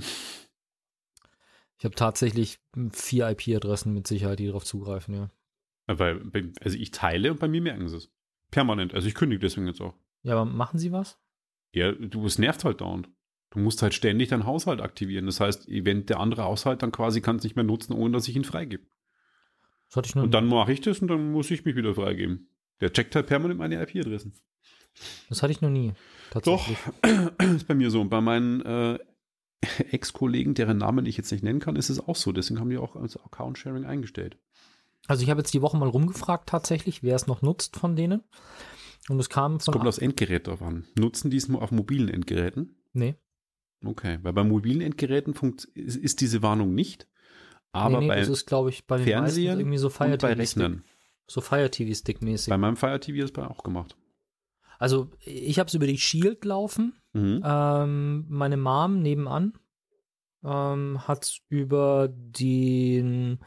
Ich 1.79 1.85
habe 1.85 1.95
tatsächlich 1.95 2.59
vier 2.91 3.29
IP-Adressen 3.29 3.93
mit 3.93 4.05
Sicherheit, 4.05 4.37
die 4.37 4.45
darauf 4.45 4.63
zugreifen, 4.63 5.15
ja. 5.15 5.31
Weil, 5.87 6.53
also 6.61 6.77
ich 6.77 6.91
teile 6.91 7.31
und 7.31 7.39
bei 7.39 7.47
mir 7.47 7.61
merken 7.61 7.89
sie 7.89 7.97
es. 7.97 8.11
Permanent. 8.51 8.93
Also 8.93 9.07
ich 9.07 9.15
kündige 9.15 9.39
deswegen 9.39 9.65
jetzt 9.65 9.81
auch. 9.81 9.95
Ja, 10.23 10.33
aber 10.33 10.45
machen 10.45 10.79
sie 10.79 10.91
was? 10.91 11.19
Ja, 11.73 11.91
du, 11.91 12.25
es 12.25 12.37
nervt 12.37 12.63
halt 12.63 12.81
dauernd. 12.81 13.09
Du 13.51 13.59
musst 13.59 13.81
halt 13.81 13.93
ständig 13.93 14.29
deinen 14.29 14.45
Haushalt 14.45 14.81
aktivieren. 14.81 15.25
Das 15.25 15.39
heißt, 15.39 15.67
wenn 15.67 16.05
der 16.05 16.19
andere 16.19 16.43
Haushalt 16.43 16.81
dann 16.83 16.91
quasi 16.91 17.21
kann 17.21 17.37
es 17.37 17.43
nicht 17.43 17.55
mehr 17.55 17.65
nutzen, 17.65 17.93
ohne 17.93 18.13
dass 18.13 18.27
ich 18.27 18.35
ihn 18.35 18.43
freigebe. 18.43 18.85
Das 19.87 19.97
hatte 19.97 20.07
ich 20.07 20.15
nur 20.15 20.23
und 20.23 20.31
dann 20.31 20.47
mache 20.47 20.71
ich 20.71 20.81
das 20.81 20.99
und 20.99 21.09
dann 21.09 21.31
muss 21.31 21.51
ich 21.51 21.65
mich 21.65 21.75
wieder 21.75 21.93
freigeben. 21.93 22.49
Der 22.79 22.93
checkt 22.93 23.15
halt 23.15 23.27
permanent 23.27 23.59
meine 23.59 23.81
IP-Adressen. 23.81 24.33
Das 25.29 25.43
hatte 25.43 25.51
ich 25.51 25.61
noch 25.61 25.69
nie. 25.69 25.93
Tatsächlich. 26.31 26.77
Doch, 27.01 27.35
ist 27.55 27.67
bei 27.67 27.75
mir 27.75 27.91
so. 27.91 28.01
Und 28.01 28.09
bei 28.09 28.21
meinen 28.21 28.61
äh, 28.61 28.99
Ex-Kollegen, 29.91 30.53
deren 30.53 30.77
Namen 30.77 31.05
ich 31.05 31.17
jetzt 31.17 31.31
nicht 31.31 31.43
nennen 31.43 31.59
kann, 31.59 31.75
ist 31.75 31.89
es 31.89 31.99
auch 31.99 32.15
so. 32.15 32.31
Deswegen 32.31 32.59
haben 32.59 32.69
die 32.69 32.77
auch 32.77 32.95
als 32.95 33.17
Account-Sharing 33.17 33.85
eingestellt. 33.85 34.37
Also 35.07 35.23
ich 35.23 35.29
habe 35.29 35.41
jetzt 35.41 35.53
die 35.53 35.61
Woche 35.61 35.77
mal 35.77 35.89
rumgefragt 35.89 36.47
tatsächlich, 36.47 37.03
wer 37.03 37.15
es 37.15 37.27
noch 37.27 37.41
nutzt 37.41 37.75
von 37.75 37.95
denen. 37.95 38.23
Und 39.09 39.19
es 39.19 39.29
kam 39.29 39.59
von. 39.59 39.73
Es 39.73 39.77
kommt 39.77 39.87
aufs 39.87 39.97
Endgerät 39.97 40.47
drauf 40.47 40.61
an. 40.61 40.85
Nutzen 40.97 41.31
die 41.31 41.37
es 41.37 41.47
nur 41.47 41.61
auf 41.61 41.71
mobilen 41.71 42.09
Endgeräten? 42.09 42.75
Nee. 42.93 43.15
Okay, 43.83 44.19
weil 44.21 44.33
bei 44.33 44.43
mobilen 44.43 44.81
Endgeräten 44.81 45.33
ist, 45.73 45.95
ist 45.95 46.21
diese 46.21 46.43
Warnung 46.43 46.75
nicht. 46.75 47.07
Aber 47.71 47.99
nee, 47.99 48.05
nee, 48.05 48.07
bei 48.09 48.19
das 48.19 48.29
ist, 48.29 48.45
glaube 48.45 48.69
ich, 48.69 48.85
bei 48.85 48.97
den 48.97 49.05
Fernsehern 49.05 49.59
irgendwie 49.59 49.77
so 49.77 49.89
Fire 49.89 50.11
und 50.11 50.21
bei 50.21 50.33
Rechnern. 50.33 50.83
So 51.27 51.41
Fire 51.41 51.71
TV 51.71 51.93
Stick 51.95 52.21
mäßig. 52.21 52.49
Bei 52.49 52.57
meinem 52.57 52.75
Fire 52.75 52.99
TV 52.99 53.23
ist 53.23 53.37
es 53.37 53.43
auch 53.43 53.63
gemacht. 53.63 53.95
Also 54.77 55.09
ich 55.23 55.59
habe 55.59 55.67
es 55.67 55.73
über 55.73 55.87
die 55.87 55.97
Shield 55.97 56.43
laufen. 56.43 56.93
Mhm. 57.13 57.41
Ähm, 57.45 58.25
meine 58.27 58.57
Mom 58.57 59.01
nebenan 59.01 59.53
ähm, 60.43 61.07
hat 61.07 61.23
es 61.23 61.39
über 61.49 62.09
den 62.11 63.39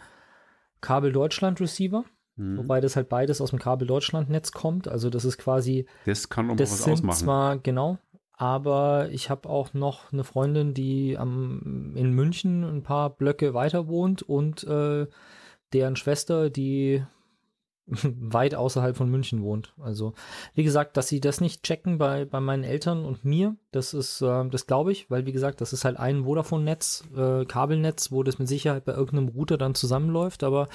Kabel 0.81 1.13
Deutschland 1.13 1.61
Receiver 1.61 2.05
Mhm. 2.37 2.59
Wobei 2.59 2.81
das 2.81 2.97
halt 2.97 3.09
beides 3.09 3.41
aus 3.41 3.51
dem 3.51 3.59
Kabel 3.59 3.87
Deutschland-Netz 3.87 4.53
kommt. 4.53 4.89
Also 4.89 5.11
das 5.11 5.25
ist 5.25 5.39
quasi. 5.39 5.87
Das 6.05 6.29
kann 6.29 6.49
noch 6.49 6.57
das 6.57 6.73
was 6.73 6.85
sind 6.85 6.93
ausmachen. 6.95 7.19
zwar, 7.19 7.59
genau, 7.59 7.99
aber 8.37 9.11
ich 9.11 9.31
habe 9.31 9.49
auch 9.49 9.75
noch 9.75 10.13
eine 10.13 10.25
Freundin, 10.25 10.75
die 10.75 11.17
am, 11.17 11.93
in 11.95 12.13
München 12.13 12.65
ein 12.65 12.83
paar 12.83 13.11
Blöcke 13.11 13.55
weiter 13.55 13.87
wohnt 13.87 14.23
und 14.23 14.65
äh, 14.65 15.07
deren 15.73 15.97
Schwester, 15.97 16.51
die 16.51 17.05
weit 17.87 18.55
außerhalb 18.55 18.97
von 18.97 19.11
München 19.11 19.43
wohnt. 19.43 19.73
Also, 19.79 20.15
wie 20.55 20.65
gesagt, 20.65 20.97
dass 20.97 21.07
sie 21.07 21.21
das 21.21 21.41
nicht 21.41 21.63
checken 21.63 21.99
bei, 21.99 22.25
bei 22.25 22.41
meinen 22.41 22.65
Eltern 22.65 23.05
und 23.05 23.25
mir, 23.25 23.57
das 23.71 23.95
ist, 23.95 24.21
äh, 24.21 24.49
das 24.49 24.67
glaube 24.67 24.91
ich, 24.91 25.11
weil, 25.11 25.27
wie 25.27 25.33
gesagt, 25.33 25.61
das 25.61 25.73
ist 25.73 25.85
halt 25.85 25.99
ein 25.99 26.25
Vodafone-Netz, 26.25 27.05
äh, 27.17 27.45
Kabelnetz, 27.45 28.11
wo 28.11 28.25
das 28.25 28.39
mit 28.41 28.49
Sicherheit 28.49 28.85
bei 28.85 28.95
irgendeinem 28.95 29.29
Router 29.29 29.59
dann 29.59 29.77
zusammenläuft, 29.77 30.43
aber 30.43 30.69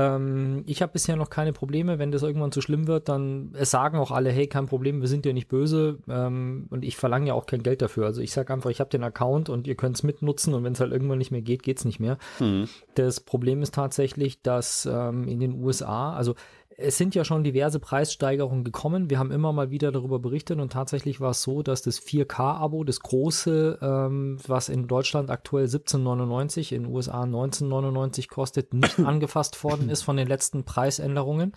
ähm, 0.00 0.62
ich 0.66 0.82
habe 0.82 0.92
bisher 0.92 1.16
noch 1.16 1.30
keine 1.30 1.52
Probleme. 1.52 1.98
Wenn 1.98 2.12
das 2.12 2.22
irgendwann 2.22 2.52
zu 2.52 2.60
schlimm 2.60 2.86
wird, 2.86 3.08
dann 3.08 3.54
es 3.54 3.70
sagen 3.70 3.98
auch 3.98 4.10
alle, 4.10 4.30
hey, 4.30 4.46
kein 4.46 4.66
Problem, 4.66 5.00
wir 5.00 5.08
sind 5.08 5.26
ja 5.26 5.32
nicht 5.32 5.48
böse 5.48 5.98
ähm, 6.08 6.66
und 6.70 6.84
ich 6.84 6.96
verlange 6.96 7.28
ja 7.28 7.34
auch 7.34 7.46
kein 7.46 7.62
Geld 7.62 7.82
dafür. 7.82 8.06
Also 8.06 8.22
ich 8.22 8.32
sage 8.32 8.52
einfach, 8.52 8.70
ich 8.70 8.80
habe 8.80 8.90
den 8.90 9.04
Account 9.04 9.48
und 9.48 9.66
ihr 9.66 9.74
könnt 9.74 9.96
es 9.96 10.02
mitnutzen 10.02 10.54
und 10.54 10.64
wenn 10.64 10.72
es 10.72 10.80
halt 10.80 10.92
irgendwann 10.92 11.18
nicht 11.18 11.30
mehr 11.30 11.42
geht, 11.42 11.62
geht 11.62 11.78
es 11.78 11.84
nicht 11.84 12.00
mehr. 12.00 12.18
Mhm. 12.38 12.68
Das 12.94 13.20
Problem 13.20 13.62
ist 13.62 13.74
tatsächlich, 13.74 14.42
dass 14.42 14.88
ähm, 14.90 15.28
in 15.28 15.40
den 15.40 15.62
USA, 15.62 16.14
also 16.14 16.34
es 16.80 16.96
sind 16.96 17.14
ja 17.14 17.24
schon 17.24 17.44
diverse 17.44 17.78
Preissteigerungen 17.78 18.64
gekommen. 18.64 19.10
Wir 19.10 19.18
haben 19.18 19.30
immer 19.30 19.52
mal 19.52 19.70
wieder 19.70 19.92
darüber 19.92 20.18
berichtet 20.18 20.58
und 20.58 20.72
tatsächlich 20.72 21.20
war 21.20 21.30
es 21.30 21.42
so, 21.42 21.62
dass 21.62 21.82
das 21.82 22.00
4K-Abo, 22.00 22.84
das 22.84 23.00
große, 23.00 23.78
ähm, 23.80 24.38
was 24.46 24.68
in 24.68 24.88
Deutschland 24.88 25.30
aktuell 25.30 25.66
17,99, 25.66 26.74
in 26.74 26.84
den 26.84 26.92
USA 26.92 27.22
19,99 27.22 28.28
kostet, 28.28 28.74
nicht 28.74 28.98
angefasst 29.04 29.62
worden 29.62 29.88
ist 29.88 30.02
von 30.02 30.16
den 30.16 30.28
letzten 30.28 30.64
Preisänderungen. 30.64 31.52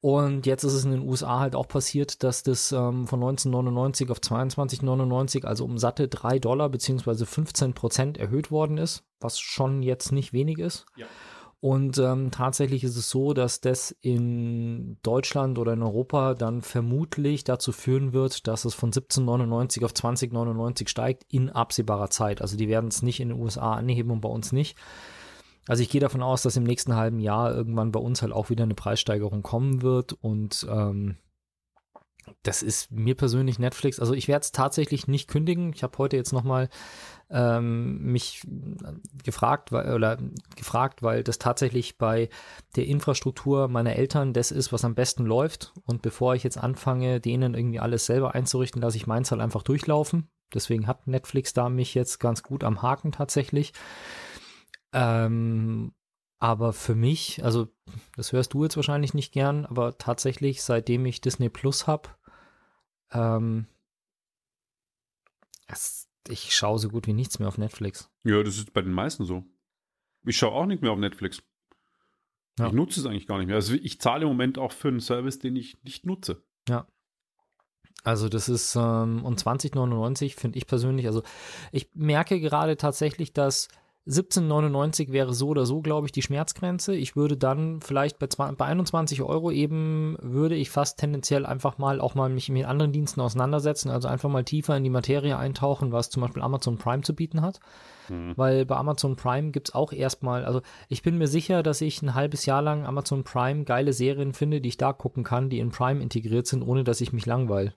Und 0.00 0.46
jetzt 0.46 0.62
ist 0.62 0.74
es 0.74 0.84
in 0.84 0.92
den 0.92 1.08
USA 1.08 1.40
halt 1.40 1.56
auch 1.56 1.66
passiert, 1.66 2.22
dass 2.22 2.42
das 2.42 2.70
ähm, 2.70 3.06
von 3.06 3.20
1999 3.20 4.10
auf 4.10 4.18
22,99, 4.18 5.44
also 5.44 5.64
um 5.64 5.78
satte 5.78 6.06
3 6.08 6.38
Dollar 6.38 6.68
beziehungsweise 6.68 7.26
15 7.26 7.74
Prozent 7.74 8.18
erhöht 8.18 8.50
worden 8.50 8.78
ist, 8.78 9.04
was 9.20 9.40
schon 9.40 9.82
jetzt 9.82 10.12
nicht 10.12 10.32
wenig 10.32 10.58
ist. 10.58 10.86
Ja. 10.96 11.06
Und 11.60 11.98
ähm, 11.98 12.30
tatsächlich 12.30 12.84
ist 12.84 12.96
es 12.96 13.08
so, 13.08 13.32
dass 13.32 13.60
das 13.60 13.90
in 14.00 14.98
Deutschland 15.02 15.58
oder 15.58 15.72
in 15.72 15.82
Europa 15.82 16.34
dann 16.34 16.60
vermutlich 16.60 17.44
dazu 17.44 17.72
führen 17.72 18.12
wird, 18.12 18.46
dass 18.46 18.66
es 18.66 18.74
von 18.74 18.92
17,99 18.92 19.84
auf 19.84 19.92
20,99 19.92 20.88
steigt 20.88 21.24
in 21.30 21.50
absehbarer 21.50 22.10
Zeit. 22.10 22.42
Also 22.42 22.56
die 22.56 22.68
werden 22.68 22.88
es 22.88 23.02
nicht 23.02 23.20
in 23.20 23.30
den 23.30 23.40
USA 23.40 23.72
anheben 23.72 24.10
und 24.10 24.20
bei 24.20 24.28
uns 24.28 24.52
nicht. 24.52 24.76
Also 25.66 25.82
ich 25.82 25.88
gehe 25.88 26.00
davon 26.00 26.22
aus, 26.22 26.42
dass 26.42 26.56
im 26.56 26.64
nächsten 26.64 26.94
halben 26.94 27.18
Jahr 27.18 27.52
irgendwann 27.54 27.90
bei 27.90 28.00
uns 28.00 28.22
halt 28.22 28.32
auch 28.32 28.50
wieder 28.50 28.64
eine 28.64 28.74
Preissteigerung 28.74 29.42
kommen 29.42 29.82
wird 29.82 30.12
und 30.12 30.66
ähm, 30.70 31.16
das 32.42 32.62
ist 32.62 32.90
mir 32.90 33.14
persönlich 33.14 33.58
Netflix. 33.58 34.00
Also 34.00 34.14
ich 34.14 34.28
werde 34.28 34.42
es 34.42 34.52
tatsächlich 34.52 35.08
nicht 35.08 35.28
kündigen. 35.28 35.72
Ich 35.74 35.82
habe 35.82 35.98
heute 35.98 36.16
jetzt 36.16 36.32
nochmal 36.32 36.68
ähm, 37.30 38.12
mich 38.12 38.42
gefragt, 39.24 39.72
weil, 39.72 39.92
oder 39.92 40.18
gefragt, 40.54 41.02
weil 41.02 41.24
das 41.24 41.38
tatsächlich 41.38 41.98
bei 41.98 42.28
der 42.76 42.86
Infrastruktur 42.86 43.68
meiner 43.68 43.96
Eltern 43.96 44.32
das 44.32 44.50
ist, 44.50 44.72
was 44.72 44.84
am 44.84 44.94
besten 44.94 45.24
läuft. 45.24 45.72
Und 45.84 46.02
bevor 46.02 46.34
ich 46.34 46.44
jetzt 46.44 46.58
anfange, 46.58 47.20
denen 47.20 47.54
irgendwie 47.54 47.80
alles 47.80 48.06
selber 48.06 48.34
einzurichten, 48.34 48.82
lasse 48.82 48.96
ich 48.96 49.06
meins 49.06 49.30
halt 49.30 49.40
einfach 49.40 49.62
durchlaufen. 49.62 50.28
Deswegen 50.54 50.86
hat 50.86 51.06
Netflix 51.06 51.52
da 51.52 51.68
mich 51.68 51.94
jetzt 51.94 52.18
ganz 52.20 52.42
gut 52.42 52.62
am 52.62 52.82
Haken 52.82 53.12
tatsächlich. 53.12 53.72
Ähm, 54.92 55.92
aber 56.38 56.72
für 56.72 56.94
mich, 56.94 57.42
also 57.44 57.68
das 58.16 58.32
hörst 58.32 58.54
du 58.54 58.62
jetzt 58.64 58.76
wahrscheinlich 58.76 59.14
nicht 59.14 59.32
gern, 59.32 59.64
aber 59.66 59.96
tatsächlich, 59.98 60.62
seitdem 60.62 61.06
ich 61.06 61.20
Disney 61.20 61.48
Plus 61.48 61.86
habe, 61.86 62.10
ähm, 63.12 63.66
es, 65.66 66.08
ich 66.28 66.54
schaue 66.54 66.78
so 66.78 66.88
gut 66.88 67.06
wie 67.06 67.12
nichts 67.12 67.38
mehr 67.38 67.48
auf 67.48 67.58
Netflix. 67.58 68.10
Ja, 68.24 68.42
das 68.42 68.58
ist 68.58 68.72
bei 68.72 68.82
den 68.82 68.92
meisten 68.92 69.24
so. 69.24 69.44
Ich 70.24 70.36
schaue 70.36 70.52
auch 70.52 70.66
nicht 70.66 70.82
mehr 70.82 70.92
auf 70.92 70.98
Netflix. 70.98 71.42
Ja. 72.58 72.68
Ich 72.68 72.72
nutze 72.72 73.00
es 73.00 73.06
eigentlich 73.06 73.26
gar 73.26 73.38
nicht 73.38 73.46
mehr. 73.46 73.56
Also 73.56 73.74
ich 73.74 74.00
zahle 74.00 74.22
im 74.22 74.28
Moment 74.28 74.58
auch 74.58 74.72
für 74.72 74.88
einen 74.88 75.00
Service, 75.00 75.38
den 75.38 75.56
ich 75.56 75.82
nicht 75.84 76.06
nutze. 76.06 76.42
Ja. 76.68 76.86
Also 78.02 78.28
das 78.28 78.48
ist 78.48 78.76
ähm, 78.76 79.24
und 79.24 79.38
2099 79.38 80.36
finde 80.36 80.58
ich 80.58 80.66
persönlich, 80.66 81.06
also 81.06 81.22
ich 81.72 81.90
merke 81.94 82.40
gerade 82.40 82.76
tatsächlich, 82.76 83.32
dass 83.32 83.68
17,99 84.08 85.10
wäre 85.10 85.34
so 85.34 85.48
oder 85.48 85.66
so, 85.66 85.80
glaube 85.80 86.06
ich, 86.06 86.12
die 86.12 86.22
Schmerzgrenze. 86.22 86.94
Ich 86.94 87.16
würde 87.16 87.36
dann 87.36 87.80
vielleicht 87.80 88.20
bei, 88.20 88.28
20, 88.28 88.56
bei 88.56 88.66
21 88.66 89.22
Euro 89.22 89.50
eben, 89.50 90.16
würde 90.22 90.54
ich 90.54 90.70
fast 90.70 90.98
tendenziell 90.98 91.44
einfach 91.44 91.78
mal 91.78 92.00
auch 92.00 92.14
mal 92.14 92.28
mich 92.28 92.48
mit 92.48 92.66
anderen 92.66 92.92
Diensten 92.92 93.20
auseinandersetzen, 93.20 93.90
also 93.90 94.06
einfach 94.06 94.28
mal 94.28 94.44
tiefer 94.44 94.76
in 94.76 94.84
die 94.84 94.90
Materie 94.90 95.36
eintauchen, 95.36 95.90
was 95.90 96.10
zum 96.10 96.22
Beispiel 96.22 96.42
Amazon 96.42 96.78
Prime 96.78 97.02
zu 97.02 97.16
bieten 97.16 97.42
hat. 97.42 97.58
Mhm. 98.08 98.34
Weil 98.36 98.64
bei 98.64 98.76
Amazon 98.76 99.16
Prime 99.16 99.50
gibt 99.50 99.70
es 99.70 99.74
auch 99.74 99.92
erstmal, 99.92 100.44
also 100.44 100.62
ich 100.88 101.02
bin 101.02 101.18
mir 101.18 101.28
sicher, 101.28 101.64
dass 101.64 101.80
ich 101.80 102.00
ein 102.02 102.14
halbes 102.14 102.46
Jahr 102.46 102.62
lang 102.62 102.86
Amazon 102.86 103.24
Prime 103.24 103.64
geile 103.64 103.92
Serien 103.92 104.34
finde, 104.34 104.60
die 104.60 104.68
ich 104.68 104.76
da 104.76 104.92
gucken 104.92 105.24
kann, 105.24 105.50
die 105.50 105.58
in 105.58 105.70
Prime 105.70 106.00
integriert 106.00 106.46
sind, 106.46 106.62
ohne 106.62 106.84
dass 106.84 107.00
ich 107.00 107.12
mich 107.12 107.26
langweile. 107.26 107.74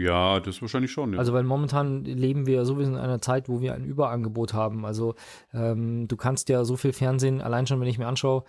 Ja, 0.00 0.40
das 0.40 0.62
wahrscheinlich 0.62 0.90
schon. 0.90 1.12
Ja. 1.12 1.18
Also 1.18 1.34
weil 1.34 1.42
momentan 1.42 2.04
leben 2.04 2.46
wir 2.46 2.64
sowieso 2.64 2.90
in 2.90 2.96
einer 2.96 3.20
Zeit, 3.20 3.48
wo 3.50 3.60
wir 3.60 3.74
ein 3.74 3.84
Überangebot 3.84 4.54
haben. 4.54 4.86
Also 4.86 5.14
ähm, 5.52 6.08
du 6.08 6.16
kannst 6.16 6.48
ja 6.48 6.64
so 6.64 6.76
viel 6.76 6.94
Fernsehen, 6.94 7.42
allein 7.42 7.66
schon 7.66 7.80
wenn 7.80 7.88
ich 7.88 7.98
mir 7.98 8.06
anschaue, 8.06 8.44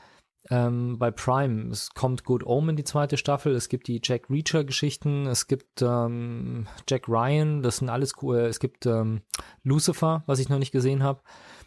ähm, 0.50 0.98
bei 0.98 1.12
Prime, 1.12 1.70
es 1.70 1.92
kommt 1.94 2.24
Good 2.24 2.46
Omen 2.46 2.76
die 2.76 2.86
zweite 2.86 3.18
Staffel, 3.18 3.54
es 3.54 3.68
gibt 3.68 3.88
die 3.88 4.00
Jack 4.02 4.30
Reacher 4.30 4.64
Geschichten, 4.64 5.28
es 5.28 5.48
gibt 5.48 5.82
ähm, 5.82 6.68
Jack 6.90 7.08
Ryan, 7.10 7.62
das 7.62 7.78
sind 7.78 7.90
alles 7.90 8.14
cool, 8.22 8.38
es 8.38 8.60
gibt 8.60 8.86
ähm, 8.86 9.22
Lucifer, 9.64 10.24
was 10.28 10.40
ich 10.40 10.48
noch 10.48 10.58
nicht 10.58 10.72
gesehen 10.72 11.04
habe. 11.04 11.22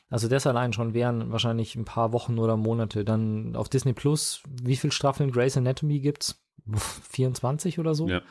Also 0.08 0.28
das 0.28 0.46
allein 0.46 0.72
schon 0.72 0.94
wären 0.94 1.30
wahrscheinlich 1.30 1.76
ein 1.76 1.84
paar 1.84 2.12
Wochen 2.12 2.38
oder 2.38 2.56
Monate. 2.56 3.04
Dann 3.04 3.54
auf 3.54 3.68
Disney 3.68 3.92
Plus, 3.92 4.42
wie 4.62 4.76
viele 4.76 4.92
Staffeln 4.92 5.30
Grey's 5.30 5.56
Anatomy 5.56 6.00
gibt's? 6.00 6.42
24 7.10 7.78
oder 7.78 7.94
so? 7.94 8.08
Ja. 8.08 8.22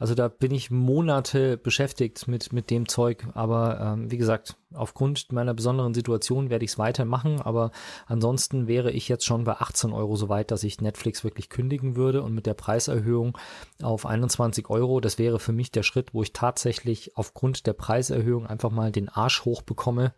Also 0.00 0.14
da 0.14 0.28
bin 0.28 0.50
ich 0.50 0.70
Monate 0.70 1.58
beschäftigt 1.58 2.26
mit, 2.26 2.54
mit 2.54 2.70
dem 2.70 2.88
Zeug. 2.88 3.26
Aber 3.34 3.78
ähm, 3.80 4.10
wie 4.10 4.16
gesagt, 4.16 4.56
aufgrund 4.72 5.30
meiner 5.30 5.52
besonderen 5.52 5.92
Situation 5.92 6.48
werde 6.48 6.64
ich 6.64 6.70
es 6.70 6.78
weitermachen. 6.78 7.38
Aber 7.42 7.70
ansonsten 8.06 8.66
wäre 8.66 8.90
ich 8.92 9.08
jetzt 9.08 9.26
schon 9.26 9.44
bei 9.44 9.52
18 9.52 9.92
Euro 9.92 10.16
so 10.16 10.30
weit, 10.30 10.50
dass 10.52 10.64
ich 10.64 10.80
Netflix 10.80 11.22
wirklich 11.22 11.50
kündigen 11.50 11.96
würde. 11.96 12.22
Und 12.22 12.34
mit 12.34 12.46
der 12.46 12.54
Preiserhöhung 12.54 13.36
auf 13.82 14.06
21 14.06 14.70
Euro, 14.70 15.00
das 15.00 15.18
wäre 15.18 15.38
für 15.38 15.52
mich 15.52 15.70
der 15.70 15.82
Schritt, 15.82 16.14
wo 16.14 16.22
ich 16.22 16.32
tatsächlich 16.32 17.18
aufgrund 17.18 17.66
der 17.66 17.74
Preiserhöhung 17.74 18.46
einfach 18.46 18.70
mal 18.70 18.90
den 18.92 19.10
Arsch 19.10 19.44
hochbekomme 19.44 20.14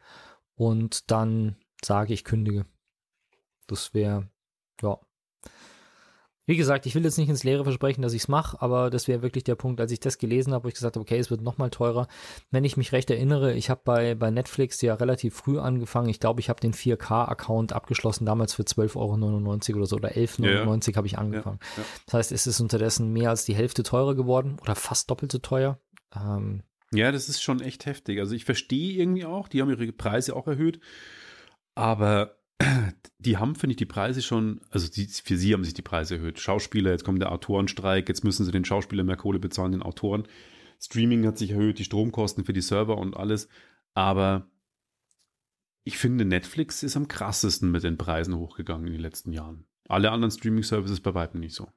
und 0.54 1.10
dann 1.10 1.56
sage 1.84 2.14
ich 2.14 2.22
kündige. 2.22 2.66
Das 3.66 3.94
wäre, 3.94 4.28
ja, 4.80 5.00
wie 6.46 6.56
gesagt, 6.56 6.86
ich 6.86 6.94
will 6.94 7.04
jetzt 7.04 7.18
nicht 7.18 7.28
ins 7.28 7.44
Leere 7.44 7.62
versprechen, 7.62 8.02
dass 8.02 8.14
ich 8.14 8.22
es 8.22 8.28
mache, 8.28 8.60
aber 8.60 8.90
das 8.90 9.06
wäre 9.06 9.22
wirklich 9.22 9.44
der 9.44 9.54
Punkt, 9.54 9.80
als 9.80 9.92
ich 9.92 10.00
das 10.00 10.18
gelesen 10.18 10.52
habe, 10.52 10.64
wo 10.64 10.68
ich 10.68 10.74
gesagt 10.74 10.96
habe, 10.96 11.02
okay, 11.02 11.18
es 11.18 11.30
wird 11.30 11.40
nochmal 11.40 11.70
teurer. 11.70 12.08
Wenn 12.50 12.64
ich 12.64 12.76
mich 12.76 12.92
recht 12.92 13.10
erinnere, 13.10 13.54
ich 13.54 13.70
habe 13.70 13.80
bei, 13.84 14.14
bei 14.16 14.30
Netflix 14.30 14.82
ja 14.82 14.94
relativ 14.94 15.34
früh 15.34 15.60
angefangen. 15.60 16.08
Ich 16.08 16.18
glaube, 16.18 16.40
ich 16.40 16.48
habe 16.48 16.60
den 16.60 16.72
4K-Account 16.72 17.72
abgeschlossen, 17.72 18.26
damals 18.26 18.54
für 18.54 18.64
12,99 18.64 18.96
Euro 18.96 19.78
oder 19.78 19.86
so 19.86 19.96
oder 19.96 20.10
11,99 20.10 20.58
Euro 20.58 20.74
ja. 20.74 20.96
habe 20.96 21.06
ich 21.06 21.18
angefangen. 21.18 21.58
Ja, 21.76 21.82
ja. 21.82 21.88
Das 22.06 22.14
heißt, 22.14 22.32
es 22.32 22.46
ist 22.48 22.60
unterdessen 22.60 23.12
mehr 23.12 23.30
als 23.30 23.44
die 23.44 23.54
Hälfte 23.54 23.84
teurer 23.84 24.16
geworden 24.16 24.58
oder 24.60 24.74
fast 24.74 25.10
doppelt 25.10 25.30
so 25.30 25.38
teuer. 25.38 25.78
Ähm, 26.14 26.62
ja, 26.92 27.12
das 27.12 27.28
ist 27.28 27.42
schon 27.42 27.60
echt 27.60 27.86
heftig. 27.86 28.18
Also 28.18 28.34
ich 28.34 28.44
verstehe 28.44 29.00
irgendwie 29.00 29.24
auch, 29.24 29.48
die 29.48 29.62
haben 29.62 29.70
ihre 29.70 29.90
Preise 29.92 30.36
auch 30.36 30.46
erhöht, 30.46 30.80
aber 31.74 32.36
die 33.18 33.36
haben, 33.36 33.54
finde 33.54 33.72
ich, 33.72 33.76
die 33.76 33.86
Preise 33.86 34.22
schon, 34.22 34.60
also 34.70 34.88
die, 34.88 35.06
für 35.06 35.36
sie 35.36 35.52
haben 35.52 35.64
sich 35.64 35.74
die 35.74 35.82
Preise 35.82 36.16
erhöht. 36.16 36.40
Schauspieler, 36.40 36.90
jetzt 36.90 37.04
kommt 37.04 37.20
der 37.20 37.32
Autorenstreik, 37.32 38.08
jetzt 38.08 38.24
müssen 38.24 38.44
sie 38.44 38.52
den 38.52 38.64
Schauspielern 38.64 39.06
mehr 39.06 39.16
Kohle 39.16 39.38
bezahlen, 39.38 39.72
den 39.72 39.82
Autoren. 39.82 40.24
Streaming 40.80 41.26
hat 41.26 41.38
sich 41.38 41.52
erhöht, 41.52 41.78
die 41.78 41.84
Stromkosten 41.84 42.44
für 42.44 42.52
die 42.52 42.60
Server 42.60 42.98
und 42.98 43.16
alles. 43.16 43.48
Aber 43.94 44.46
ich 45.84 45.98
finde, 45.98 46.24
Netflix 46.24 46.82
ist 46.82 46.96
am 46.96 47.08
krassesten 47.08 47.70
mit 47.70 47.84
den 47.84 47.98
Preisen 47.98 48.36
hochgegangen 48.36 48.86
in 48.86 48.92
den 48.92 49.02
letzten 49.02 49.32
Jahren. 49.32 49.64
Alle 49.88 50.10
anderen 50.10 50.30
Streaming-Services 50.30 51.00
bei 51.00 51.14
weitem 51.14 51.40
nicht 51.40 51.54
so. 51.54 51.68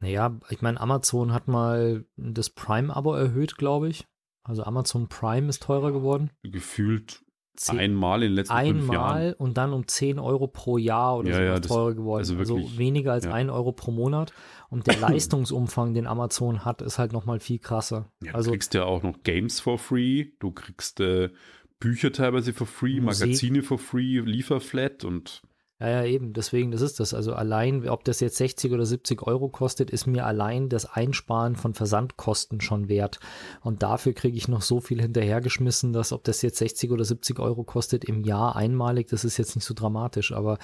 Naja, 0.00 0.38
ich 0.50 0.60
meine, 0.60 0.80
Amazon 0.80 1.32
hat 1.32 1.48
mal 1.48 2.04
das 2.16 2.50
Prime-Abo 2.50 3.14
erhöht, 3.14 3.56
glaube 3.56 3.88
ich. 3.88 4.06
Also 4.42 4.64
Amazon 4.64 5.08
Prime 5.08 5.48
ist 5.48 5.62
teurer 5.62 5.92
geworden. 5.92 6.30
Gefühlt 6.42 7.23
Zehn, 7.56 7.78
einmal 7.78 8.22
in 8.22 8.30
den 8.30 8.36
letzten 8.36 8.52
einmal 8.52 8.80
fünf 8.80 8.92
Jahren. 8.92 9.16
Einmal 9.16 9.36
und 9.38 9.56
dann 9.56 9.72
um 9.72 9.86
10 9.86 10.18
Euro 10.18 10.48
pro 10.48 10.76
Jahr 10.76 11.18
oder 11.18 11.30
ja, 11.30 11.36
so 11.36 11.42
ja, 11.42 11.60
teurer 11.60 11.94
geworden. 11.94 12.18
Also, 12.18 12.38
wirklich, 12.38 12.66
also 12.66 12.78
weniger 12.78 13.12
als 13.12 13.24
ja. 13.26 13.32
1 13.32 13.50
Euro 13.50 13.72
pro 13.72 13.92
Monat. 13.92 14.32
Und 14.70 14.86
der 14.86 14.96
Leistungsumfang, 15.00 15.94
den 15.94 16.06
Amazon 16.06 16.64
hat, 16.64 16.82
ist 16.82 16.98
halt 16.98 17.12
nochmal 17.12 17.40
viel 17.40 17.58
krasser. 17.58 18.10
Ja, 18.22 18.32
du 18.32 18.36
also, 18.38 18.50
kriegst 18.50 18.74
ja 18.74 18.84
auch 18.84 19.02
noch 19.02 19.22
Games 19.22 19.60
for 19.60 19.78
free, 19.78 20.32
du 20.40 20.50
kriegst 20.50 21.00
äh, 21.00 21.30
Bücher 21.78 22.12
teilweise 22.12 22.52
for 22.52 22.66
free, 22.66 23.00
Musik. 23.00 23.26
Magazine 23.26 23.62
for 23.62 23.78
free, 23.78 24.20
Lieferflat 24.20 25.04
und 25.04 25.42
Ja, 25.80 25.88
ja, 25.88 26.04
eben. 26.04 26.32
Deswegen, 26.32 26.70
das 26.70 26.80
ist 26.80 27.00
das. 27.00 27.14
Also 27.14 27.34
allein, 27.34 27.88
ob 27.88 28.04
das 28.04 28.20
jetzt 28.20 28.36
60 28.36 28.72
oder 28.72 28.86
70 28.86 29.22
Euro 29.22 29.48
kostet, 29.48 29.90
ist 29.90 30.06
mir 30.06 30.24
allein 30.24 30.68
das 30.68 30.86
Einsparen 30.86 31.56
von 31.56 31.74
Versandkosten 31.74 32.60
schon 32.60 32.88
wert. 32.88 33.18
Und 33.60 33.82
dafür 33.82 34.12
kriege 34.12 34.36
ich 34.36 34.46
noch 34.46 34.62
so 34.62 34.80
viel 34.80 35.00
hinterhergeschmissen, 35.00 35.92
dass 35.92 36.12
ob 36.12 36.22
das 36.24 36.42
jetzt 36.42 36.58
60 36.58 36.92
oder 36.92 37.04
70 37.04 37.40
Euro 37.40 37.64
kostet 37.64 38.04
im 38.04 38.22
Jahr 38.22 38.54
einmalig, 38.54 39.08
das 39.08 39.24
ist 39.24 39.36
jetzt 39.36 39.56
nicht 39.56 39.64
so 39.64 39.74
dramatisch. 39.74 40.32
Aber 40.32 40.58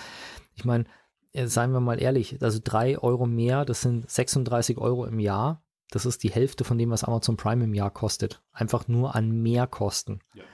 ich 0.54 0.64
meine, 0.64 0.84
äh, 1.32 1.46
seien 1.46 1.72
wir 1.72 1.80
mal 1.80 2.00
ehrlich, 2.00 2.40
also 2.40 2.60
drei 2.62 2.96
Euro 2.98 3.26
mehr, 3.26 3.64
das 3.64 3.80
sind 3.80 4.08
36 4.08 4.78
Euro 4.78 5.06
im 5.06 5.18
Jahr. 5.18 5.64
Das 5.90 6.06
ist 6.06 6.22
die 6.22 6.30
Hälfte 6.30 6.62
von 6.62 6.78
dem, 6.78 6.90
was 6.90 7.02
Amazon 7.02 7.36
Prime 7.36 7.64
im 7.64 7.74
Jahr 7.74 7.90
kostet. 7.90 8.42
Einfach 8.52 8.86
nur 8.86 9.16
an 9.16 9.42
Mehrkosten. 9.42 10.20
Ja. 10.34 10.44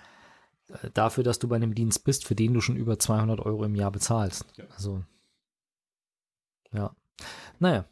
Äh, 0.69 0.91
dafür, 0.93 1.25
dass 1.25 1.39
du 1.39 1.49
bei 1.49 1.57
einem 1.57 1.75
Dienst 1.75 2.05
bist, 2.05 2.27
für 2.27 2.35
den 2.35 2.55
du 2.55 2.61
schon 2.61 2.77
über 2.77 2.99
200 2.99 3.41
Euro 3.41 3.65
im 3.65 3.75
Jahr 3.75 3.91
bezahlst. 3.91 4.45
Ja. 4.57 4.65
Also, 4.75 5.03
ja. 6.73 6.95
Naja. 7.59 7.85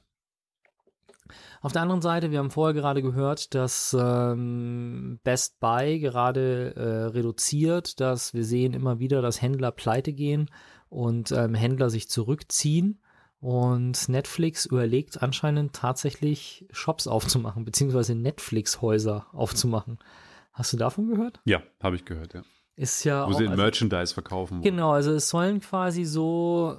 Auf 1.62 1.72
der 1.72 1.81
anderen 1.81 2.03
Seite, 2.03 2.31
wir 2.31 2.41
haben 2.41 2.51
vorher 2.51 2.75
gerade 2.75 3.01
gehört, 3.01 3.55
dass 3.55 3.97
ähm, 3.99 5.18
Best 5.25 5.61
Buy 5.61 5.99
gerade 5.99 6.75
äh, 6.77 7.05
reduziert, 7.12 8.01
dass 8.01 8.35
wir 8.35 8.45
sehen 8.45 8.75
immer 8.75 8.99
wieder, 8.99 9.22
dass 9.22 9.41
Händler 9.41 9.72
pleite 9.72 10.12
gehen 10.12 10.51
und 10.91 11.33
ähm, 11.33 11.55
Händler 11.55 11.89
sich 11.89 12.11
zurückziehen. 12.11 13.01
Und 13.41 14.09
Netflix 14.09 14.64
überlegt 14.64 15.22
anscheinend 15.22 15.75
tatsächlich 15.75 16.66
Shops 16.70 17.07
aufzumachen, 17.07 17.64
beziehungsweise 17.64 18.14
Netflix-Häuser 18.14 19.27
aufzumachen. 19.33 19.99
Hast 20.53 20.72
du 20.72 20.77
davon 20.77 21.09
gehört? 21.09 21.41
Ja, 21.45 21.62
habe 21.83 21.97
ich 21.97 22.05
gehört, 22.05 22.35
ja. 22.35 22.43
Ist 22.77 23.05
ja 23.05 23.27
Wo 23.27 23.33
auch, 23.33 23.39
sie 23.39 23.47
also, 23.47 23.57
Merchandise 23.57 24.14
verkaufen. 24.14 24.55
Wollen. 24.55 24.62
Genau, 24.62 24.93
also 24.93 25.12
es 25.12 25.29
sollen 25.29 25.61
quasi 25.61 26.05
so, 26.05 26.79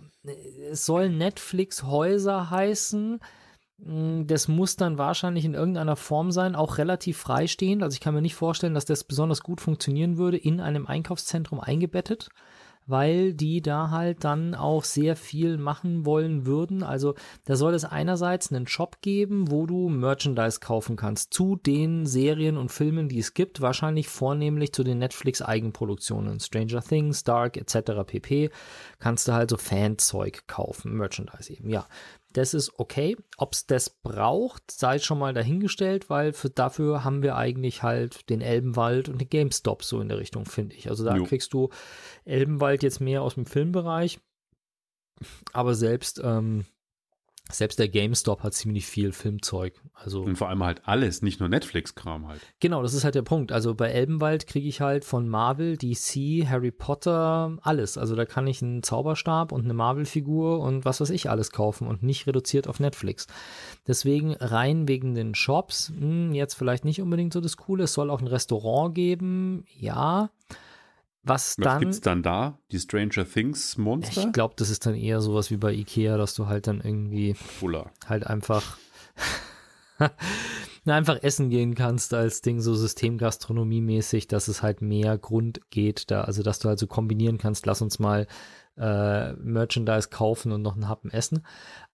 es 0.70 0.86
sollen 0.86 1.18
Netflix-Häuser 1.18 2.50
heißen. 2.50 3.20
Hm, 3.84 4.28
das 4.28 4.48
muss 4.48 4.76
dann 4.76 4.98
wahrscheinlich 4.98 5.46
in 5.46 5.54
irgendeiner 5.54 5.96
Form 5.96 6.32
sein, 6.32 6.56
auch 6.56 6.78
relativ 6.78 7.18
freistehend. 7.18 7.82
Also 7.82 7.96
ich 7.96 8.02
kann 8.02 8.14
mir 8.14 8.22
nicht 8.22 8.36
vorstellen, 8.36 8.74
dass 8.74 8.86
das 8.86 9.04
besonders 9.04 9.42
gut 9.42 9.62
funktionieren 9.62 10.18
würde, 10.18 10.38
in 10.38 10.60
einem 10.60 10.86
Einkaufszentrum 10.86 11.60
eingebettet 11.60 12.30
weil 12.88 13.34
die 13.34 13.62
da 13.62 13.90
halt 13.90 14.24
dann 14.24 14.56
auch 14.56 14.84
sehr 14.84 15.16
viel 15.16 15.58
machen 15.58 16.06
wollen 16.06 16.46
würden. 16.46 16.84
Also 16.84 17.16
da 17.46 17.56
soll 17.56 17.74
es 17.74 17.86
einerseits 17.86 18.52
einen 18.52 18.68
Shop 18.68 19.02
geben, 19.02 19.52
wo 19.52 19.66
du 19.66 19.90
Merchandise 19.90 20.60
kaufen 20.60 20.96
kannst 20.96 21.34
zu 21.34 21.56
den 21.56 22.06
Serien 22.06 22.58
und 22.58 22.72
Filmen, 22.72 23.10
die 23.10 23.20
es 23.20 23.34
gibt, 23.34 23.62
wahrscheinlich 23.62 24.08
vornehmlich 24.08 24.74
zu 24.74 24.84
den 24.84 25.00
Netflix 25.00 25.42
Eigenproduktionen, 25.42 26.40
Stranger 26.40 26.82
Things, 26.82 27.24
Dark 27.24 27.58
etc. 27.58 28.04
pp. 28.06 28.50
Kannst 29.00 29.28
du 29.28 29.34
halt 29.34 29.50
so 29.50 29.58
Fanzeug 29.58 30.48
kaufen, 30.48 30.94
Merchandise 30.94 31.54
eben, 31.54 31.70
ja 31.70 31.86
das 32.38 32.54
ist 32.54 32.80
okay. 32.80 33.16
Ob 33.38 33.54
es 33.54 33.66
das 33.66 33.90
braucht, 33.90 34.70
sei 34.70 35.00
schon 35.00 35.20
mal 35.20 35.34
dahingestellt, 35.34 36.10
weil 36.10 36.34
für, 36.34 36.50
dafür 36.50 37.04
haben 37.06 37.24
wir 37.24 37.38
eigentlich 37.38 37.82
halt 37.82 38.30
den 38.30 38.42
Elbenwald 38.42 39.08
und 39.08 39.20
den 39.20 39.30
GameStop 39.30 39.84
so 39.84 40.02
in 40.02 40.10
der 40.10 40.18
Richtung, 40.18 40.46
finde 40.46 40.76
ich. 40.76 40.90
Also 40.90 41.06
da 41.06 41.16
jo. 41.16 41.24
kriegst 41.24 41.54
du 41.54 41.70
Elbenwald 42.26 42.84
jetzt 42.84 43.00
mehr 43.00 43.22
aus 43.22 43.36
dem 43.36 43.46
Filmbereich, 43.46 44.20
aber 45.54 45.76
selbst 45.76 46.22
ähm, 46.24 46.66
selbst 47.52 47.78
der 47.78 47.90
GameStop 47.90 48.42
hat 48.42 48.54
ziemlich 48.54 48.88
viel 48.88 49.12
Filmzeug. 49.12 49.80
Also 49.94 50.24
und 50.24 50.36
vor 50.36 50.50
allem 50.50 50.64
halt 50.64 50.82
alles, 50.86 51.22
nicht 51.22 51.40
nur 51.40 51.48
Netflix-Kram 51.48 52.28
halt. 52.28 52.42
Genau, 52.60 52.82
das 52.82 52.96
ist 52.96 53.04
halt 53.04 53.14
der 53.14 53.22
Punkt. 53.22 53.52
Also 53.52 53.76
bei 53.76 53.90
Elbenwald 53.90 54.48
kriege 54.48 54.68
ich 54.68 54.82
halt 54.82 55.06
von 55.06 55.30
Marvel, 55.30 55.78
DC, 55.78 56.48
Harry 56.50 56.72
Potter 56.72 57.58
alles. 57.62 57.98
Also 57.98 58.16
da 58.16 58.26
kann 58.26 58.48
ich 58.48 58.64
einen 58.64 58.82
Zauberstab 58.82 59.52
und 59.52 59.64
eine 59.64 59.76
Marvel-Figur 59.76 60.60
und 60.60 60.86
was 60.86 61.02
weiß 61.02 61.12
ich 61.12 61.30
alles 61.30 61.52
kaufen 61.52 61.88
und 61.88 62.02
nicht 62.02 62.26
reduziert 62.26 62.68
auf 62.68 62.80
Netflix. 62.80 63.28
Deswegen 63.88 64.34
rein 64.34 64.88
wegen 64.88 65.14
den 65.14 65.36
Shops, 65.36 65.92
mh, 65.92 66.00
hm, 66.00 66.34
jetzt 66.34 66.56
vielleicht 66.56 66.84
nicht 66.84 67.02
unbedingt 67.02 67.34
so 67.34 67.42
das 67.42 67.58
Coole. 67.58 67.84
Es 67.84 67.94
soll 67.94 68.10
auch 68.10 68.22
ein 68.22 68.28
Restaurant 68.28 68.96
geben, 68.96 69.66
ja. 69.78 70.32
Was, 71.26 71.56
Was 71.60 71.80
gibt 71.80 71.92
es 71.92 72.02
dann 72.02 72.22
da? 72.22 72.60
Die 72.72 72.80
Stranger 72.80 73.26
Things 73.28 73.78
Monster? 73.78 74.26
Ich 74.28 74.32
glaube, 74.32 74.54
das 74.58 74.70
ist 74.70 74.86
dann 74.86 74.94
eher 74.94 75.22
sowas 75.22 75.50
wie 75.50 75.58
bei 75.58 75.74
Ikea, 75.74 76.18
dass 76.18 76.36
du 76.36 76.46
halt 76.46 76.68
dann 76.68 76.82
irgendwie 76.82 77.34
Fuller. 77.34 77.92
halt 78.08 78.28
einfach 78.28 78.78
einfach 80.86 81.22
essen 81.24 81.50
gehen 81.50 81.74
kannst 81.74 82.14
als 82.14 82.42
Ding 82.42 82.62
so 82.62 82.76
Systemgastronomie-mäßig, 82.76 84.28
dass 84.28 84.48
es 84.48 84.62
halt 84.62 84.84
mehr 84.84 85.18
Grund 85.18 85.62
geht, 85.72 86.12
da, 86.12 86.22
also 86.22 86.44
dass 86.44 86.60
du 86.60 86.70
halt 86.70 86.78
so 86.78 86.86
kombinieren 86.86 87.40
kannst, 87.40 87.66
lass 87.66 87.82
uns 87.82 87.98
mal 87.98 88.28
äh, 88.78 89.34
Merchandise 89.34 90.10
kaufen 90.10 90.52
und 90.52 90.62
noch 90.62 90.76
einen 90.76 90.88
Happen 90.88 91.10
essen. 91.10 91.44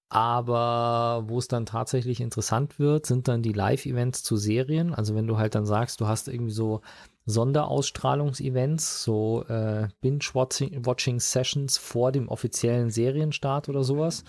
Aber 0.10 1.24
wo 1.28 1.40
es 1.40 1.48
dann 1.48 1.66
tatsächlich 1.66 2.20
interessant 2.20 2.80
wird, 2.80 3.06
sind 3.06 3.30
dann 3.30 3.42
die 3.42 3.54
Live-Events 3.54 4.24
zu 4.24 4.36
Serien. 4.36 4.94
Also 4.94 5.16
wenn 5.16 5.26
du 5.26 5.38
halt 5.38 5.56
dann 5.56 5.66
sagst, 5.66 6.02
du 6.02 6.08
hast 6.08 6.28
irgendwie 6.28 6.52
so 6.52 6.82
Sonderausstrahlungsevents, 7.26 9.04
so 9.04 9.46
äh, 9.48 9.88
Binge-Watching-Sessions 10.02 11.78
vor 11.78 12.12
dem 12.12 12.28
offiziellen 12.30 12.90
Serienstart 12.90 13.70
oder 13.70 13.84
sowas. 13.84 14.24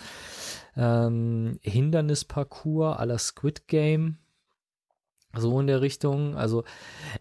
Ähm, 0.76 1.58
Hindernisparcours 1.62 2.98
à 2.98 3.04
la 3.06 3.18
Squid 3.18 3.66
Game. 3.66 4.18
So 5.34 5.58
in 5.60 5.66
der 5.66 5.80
Richtung. 5.80 6.36
Also 6.36 6.64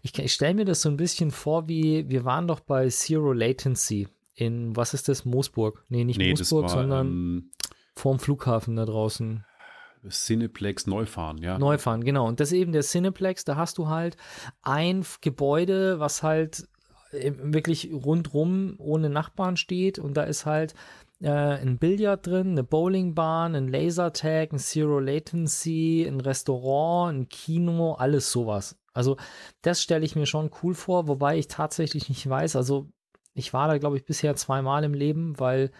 ich, 0.02 0.18
ich 0.18 0.34
stelle 0.34 0.54
mir 0.54 0.64
das 0.66 0.82
so 0.82 0.90
ein 0.90 0.98
bisschen 0.98 1.30
vor, 1.30 1.68
wie 1.68 2.08
wir 2.10 2.24
waren 2.26 2.46
doch 2.46 2.60
bei 2.60 2.88
Zero 2.88 3.32
Latency 3.32 4.08
in, 4.34 4.76
was 4.76 4.94
ist 4.94 5.08
das, 5.08 5.24
Moosburg? 5.24 5.84
Nee, 5.88 6.04
nicht 6.04 6.18
nee, 6.18 6.30
Moosburg, 6.30 6.64
war, 6.64 6.68
sondern 6.70 7.06
ähm, 7.06 7.50
vorm 7.94 8.18
Flughafen 8.18 8.76
da 8.76 8.84
draußen. 8.84 9.44
Cineplex 10.08 10.86
Neufahren, 10.86 11.38
ja. 11.38 11.58
Neufahren, 11.58 12.04
genau. 12.04 12.26
Und 12.26 12.40
das 12.40 12.52
ist 12.52 12.58
eben 12.58 12.72
der 12.72 12.82
Cineplex, 12.82 13.44
da 13.44 13.56
hast 13.56 13.78
du 13.78 13.88
halt 13.88 14.16
ein 14.62 15.04
Gebäude, 15.20 16.00
was 16.00 16.22
halt 16.22 16.68
äh, 17.12 17.32
wirklich 17.38 17.90
rundrum 17.92 18.74
ohne 18.78 19.10
Nachbarn 19.10 19.56
steht 19.56 19.98
und 19.98 20.16
da 20.16 20.24
ist 20.24 20.46
halt 20.46 20.74
äh, 21.20 21.28
ein 21.28 21.78
Billard 21.78 22.26
drin, 22.26 22.52
eine 22.52 22.64
Bowlingbahn, 22.64 23.54
ein 23.54 23.68
Lasertag, 23.68 24.52
ein 24.52 24.58
Zero 24.58 24.98
Latency, 24.98 26.04
ein 26.06 26.20
Restaurant, 26.20 27.16
ein 27.16 27.28
Kino, 27.28 27.94
alles 27.94 28.32
sowas. 28.32 28.76
Also 28.92 29.16
das 29.62 29.82
stelle 29.82 30.04
ich 30.04 30.16
mir 30.16 30.26
schon 30.26 30.50
cool 30.62 30.74
vor, 30.74 31.08
wobei 31.08 31.38
ich 31.38 31.48
tatsächlich 31.48 32.08
nicht 32.08 32.28
weiß, 32.28 32.56
also 32.56 32.88
ich 33.34 33.52
war 33.52 33.68
da 33.68 33.78
glaube 33.78 33.96
ich 33.96 34.04
bisher 34.04 34.34
zweimal 34.34 34.84
im 34.84 34.94
Leben, 34.94 35.38
weil 35.38 35.70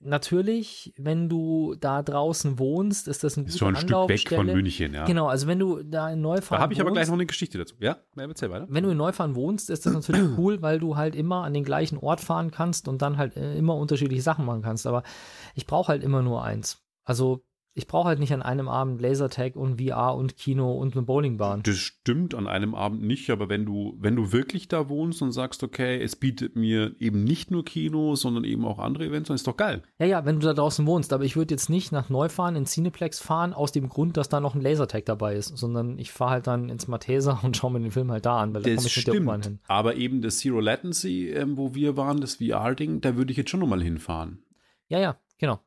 natürlich, 0.00 0.92
wenn 0.96 1.28
du 1.28 1.74
da 1.78 2.02
draußen 2.02 2.58
wohnst, 2.58 3.08
ist 3.08 3.24
das 3.24 3.36
ein 3.36 3.46
ist 3.46 3.58
schon 3.58 3.74
ein 3.74 3.80
Stück 3.80 4.08
weg 4.08 4.28
von 4.28 4.46
München, 4.46 4.94
ja. 4.94 5.04
Genau, 5.04 5.26
also 5.26 5.46
wenn 5.46 5.58
du 5.58 5.82
da 5.82 6.10
in 6.10 6.20
Neufahren 6.20 6.58
Da 6.58 6.62
habe 6.62 6.72
ich 6.72 6.80
aber 6.80 6.92
gleich 6.92 7.08
noch 7.08 7.14
eine 7.14 7.26
Geschichte 7.26 7.58
dazu. 7.58 7.74
Ja, 7.80 7.98
erzähl 8.16 8.50
weiter. 8.50 8.66
Wenn 8.68 8.84
du 8.84 8.90
in 8.90 8.96
Neufahren 8.96 9.34
wohnst, 9.34 9.70
ist 9.70 9.86
das 9.86 9.92
natürlich 9.92 10.22
cool, 10.38 10.62
weil 10.62 10.78
du 10.78 10.96
halt 10.96 11.14
immer 11.14 11.44
an 11.44 11.54
den 11.54 11.64
gleichen 11.64 11.98
Ort 11.98 12.20
fahren 12.20 12.50
kannst 12.50 12.88
und 12.88 13.02
dann 13.02 13.16
halt 13.16 13.36
äh, 13.36 13.56
immer 13.56 13.76
unterschiedliche 13.76 14.22
Sachen 14.22 14.44
machen 14.44 14.62
kannst. 14.62 14.86
Aber 14.86 15.02
ich 15.54 15.66
brauche 15.66 15.88
halt 15.88 16.02
immer 16.02 16.22
nur 16.22 16.44
eins. 16.44 16.82
Also 17.04 17.44
ich 17.78 17.86
brauche 17.86 18.08
halt 18.08 18.18
nicht 18.18 18.32
an 18.32 18.42
einem 18.42 18.68
Abend 18.68 19.00
Lasertag 19.00 19.54
und 19.54 19.80
VR 19.80 20.16
und 20.16 20.36
Kino 20.36 20.72
und 20.72 20.94
eine 20.94 21.02
Bowlingbahn. 21.02 21.62
Das 21.62 21.76
stimmt 21.76 22.34
an 22.34 22.48
einem 22.48 22.74
Abend 22.74 23.02
nicht, 23.02 23.30
aber 23.30 23.48
wenn 23.48 23.64
du, 23.64 23.96
wenn 24.00 24.16
du 24.16 24.32
wirklich 24.32 24.66
da 24.66 24.88
wohnst 24.88 25.22
und 25.22 25.30
sagst, 25.30 25.62
okay, 25.62 26.02
es 26.02 26.16
bietet 26.16 26.56
mir 26.56 26.96
eben 26.98 27.22
nicht 27.22 27.52
nur 27.52 27.64
Kino, 27.64 28.16
sondern 28.16 28.42
eben 28.42 28.64
auch 28.64 28.80
andere 28.80 29.06
Events, 29.06 29.28
dann 29.28 29.36
ist 29.36 29.46
doch 29.46 29.56
geil. 29.56 29.82
Ja, 30.00 30.06
ja, 30.06 30.24
wenn 30.24 30.40
du 30.40 30.46
da 30.46 30.54
draußen 30.54 30.84
wohnst, 30.86 31.12
aber 31.12 31.22
ich 31.22 31.36
würde 31.36 31.54
jetzt 31.54 31.70
nicht 31.70 31.92
nach 31.92 32.08
Neufahren 32.08 32.56
in 32.56 32.66
Cineplex 32.66 33.20
fahren, 33.20 33.52
aus 33.52 33.70
dem 33.70 33.88
Grund, 33.88 34.16
dass 34.16 34.28
da 34.28 34.40
noch 34.40 34.56
ein 34.56 34.60
Lasertag 34.60 35.04
dabei 35.04 35.36
ist, 35.36 35.56
sondern 35.56 36.00
ich 36.00 36.10
fahre 36.10 36.32
halt 36.32 36.48
dann 36.48 36.70
ins 36.70 36.88
Mathesa 36.88 37.38
und 37.44 37.56
schaue 37.56 37.70
mir 37.70 37.80
den 37.80 37.92
Film 37.92 38.10
halt 38.10 38.26
da 38.26 38.38
an, 38.38 38.54
weil 38.54 38.62
da 38.62 38.74
komme 38.74 38.88
ich 38.88 38.96
mit 38.96 39.06
der 39.06 39.20
U-Bahn 39.20 39.42
hin. 39.42 39.60
Aber 39.68 39.94
eben 39.94 40.20
das 40.20 40.38
Zero 40.38 40.58
Latency, 40.58 41.28
ähm, 41.28 41.56
wo 41.56 41.76
wir 41.76 41.96
waren, 41.96 42.20
das 42.20 42.36
VR-Ding, 42.36 43.00
da 43.02 43.16
würde 43.16 43.30
ich 43.30 43.36
jetzt 43.36 43.50
schon 43.50 43.60
nochmal 43.60 43.82
hinfahren. 43.84 44.42
Ja, 44.88 44.98
ja, 44.98 45.16
genau 45.38 45.60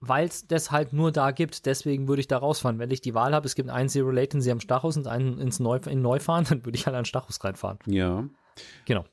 weil 0.00 0.26
es 0.26 0.46
das 0.46 0.70
halt 0.70 0.92
nur 0.92 1.12
da 1.12 1.30
gibt. 1.30 1.66
Deswegen 1.66 2.08
würde 2.08 2.20
ich 2.20 2.28
da 2.28 2.38
rausfahren. 2.38 2.78
Wenn 2.78 2.90
ich 2.90 3.00
die 3.00 3.14
Wahl 3.14 3.34
habe, 3.34 3.46
es 3.46 3.54
gibt 3.54 3.68
einen 3.68 3.88
Zero 3.88 4.10
Latency 4.10 4.50
am 4.50 4.60
Stachus 4.60 4.96
und 4.96 5.06
einen 5.06 5.38
ins 5.38 5.60
Neu 5.60 5.78
in 5.86 6.02
Neufahren, 6.02 6.44
dann 6.48 6.64
würde 6.64 6.76
ich 6.76 6.86
halt 6.86 6.96
an 6.96 7.04
Stachus 7.04 7.42
reinfahren. 7.44 7.78
Ja. 7.86 8.24
Genau. 8.86 9.04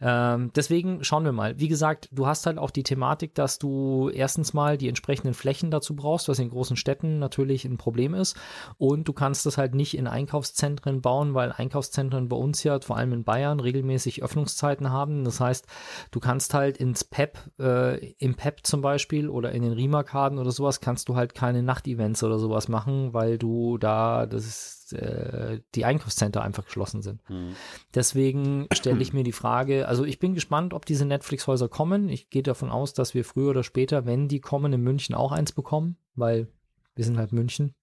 Ähm, 0.00 0.50
deswegen 0.54 1.02
schauen 1.04 1.24
wir 1.24 1.32
mal. 1.32 1.58
Wie 1.58 1.68
gesagt, 1.68 2.08
du 2.12 2.26
hast 2.26 2.46
halt 2.46 2.58
auch 2.58 2.70
die 2.70 2.82
Thematik, 2.82 3.34
dass 3.34 3.58
du 3.58 4.10
erstens 4.10 4.54
mal 4.54 4.78
die 4.78 4.88
entsprechenden 4.88 5.34
Flächen 5.34 5.70
dazu 5.70 5.96
brauchst, 5.96 6.28
was 6.28 6.38
in 6.38 6.50
großen 6.50 6.76
Städten 6.76 7.18
natürlich 7.18 7.64
ein 7.64 7.78
Problem 7.78 8.14
ist. 8.14 8.36
Und 8.76 9.08
du 9.08 9.12
kannst 9.12 9.46
das 9.46 9.58
halt 9.58 9.74
nicht 9.74 9.96
in 9.96 10.06
Einkaufszentren 10.06 11.00
bauen, 11.00 11.34
weil 11.34 11.52
Einkaufszentren 11.52 12.28
bei 12.28 12.36
uns 12.36 12.62
ja, 12.62 12.78
vor 12.80 12.96
allem 12.96 13.12
in 13.12 13.24
Bayern, 13.24 13.60
regelmäßig 13.60 14.22
Öffnungszeiten 14.22 14.90
haben. 14.90 15.24
Das 15.24 15.40
heißt, 15.40 15.66
du 16.10 16.20
kannst 16.20 16.54
halt 16.54 16.76
ins 16.76 17.04
PEP, 17.04 17.38
äh, 17.58 18.12
im 18.12 18.34
PEP 18.34 18.66
zum 18.66 18.80
Beispiel 18.80 19.28
oder 19.28 19.52
in 19.52 19.62
den 19.62 19.72
Rimakarden 19.72 20.38
oder 20.38 20.52
sowas, 20.52 20.80
kannst 20.80 21.08
du 21.08 21.16
halt 21.16 21.34
keine 21.34 21.62
Nachtevents 21.62 22.22
oder 22.22 22.38
sowas 22.38 22.68
machen, 22.68 23.12
weil 23.14 23.38
du 23.38 23.78
da, 23.78 24.26
das 24.26 24.46
ist 24.46 24.87
äh, 24.92 25.60
die 25.74 25.84
Einkaufscenter 25.84 26.42
einfach 26.42 26.64
geschlossen 26.64 27.02
sind. 27.02 27.22
Mhm. 27.28 27.54
Deswegen 27.94 28.66
stelle 28.72 29.00
ich 29.00 29.12
mir 29.14 29.24
die 29.24 29.32
Frage, 29.32 29.88
Also 29.88 30.04
ich 30.04 30.18
bin 30.18 30.34
gespannt, 30.34 30.74
ob 30.74 30.86
diese 30.86 31.04
Netflix-Häuser 31.04 31.68
kommen. 31.68 32.08
Ich 32.08 32.30
gehe 32.30 32.42
davon 32.42 32.70
aus, 32.70 32.94
dass 32.94 33.14
wir 33.14 33.24
früher 33.24 33.50
oder 33.50 33.62
später, 33.62 34.06
wenn 34.06 34.28
die 34.28 34.40
kommen, 34.40 34.72
in 34.72 34.82
München 34.82 35.14
auch 35.14 35.32
eins 35.32 35.52
bekommen, 35.52 35.96
weil 36.14 36.48
wir 36.94 37.04
sind 37.04 37.18
halt 37.18 37.32
München. 37.32 37.74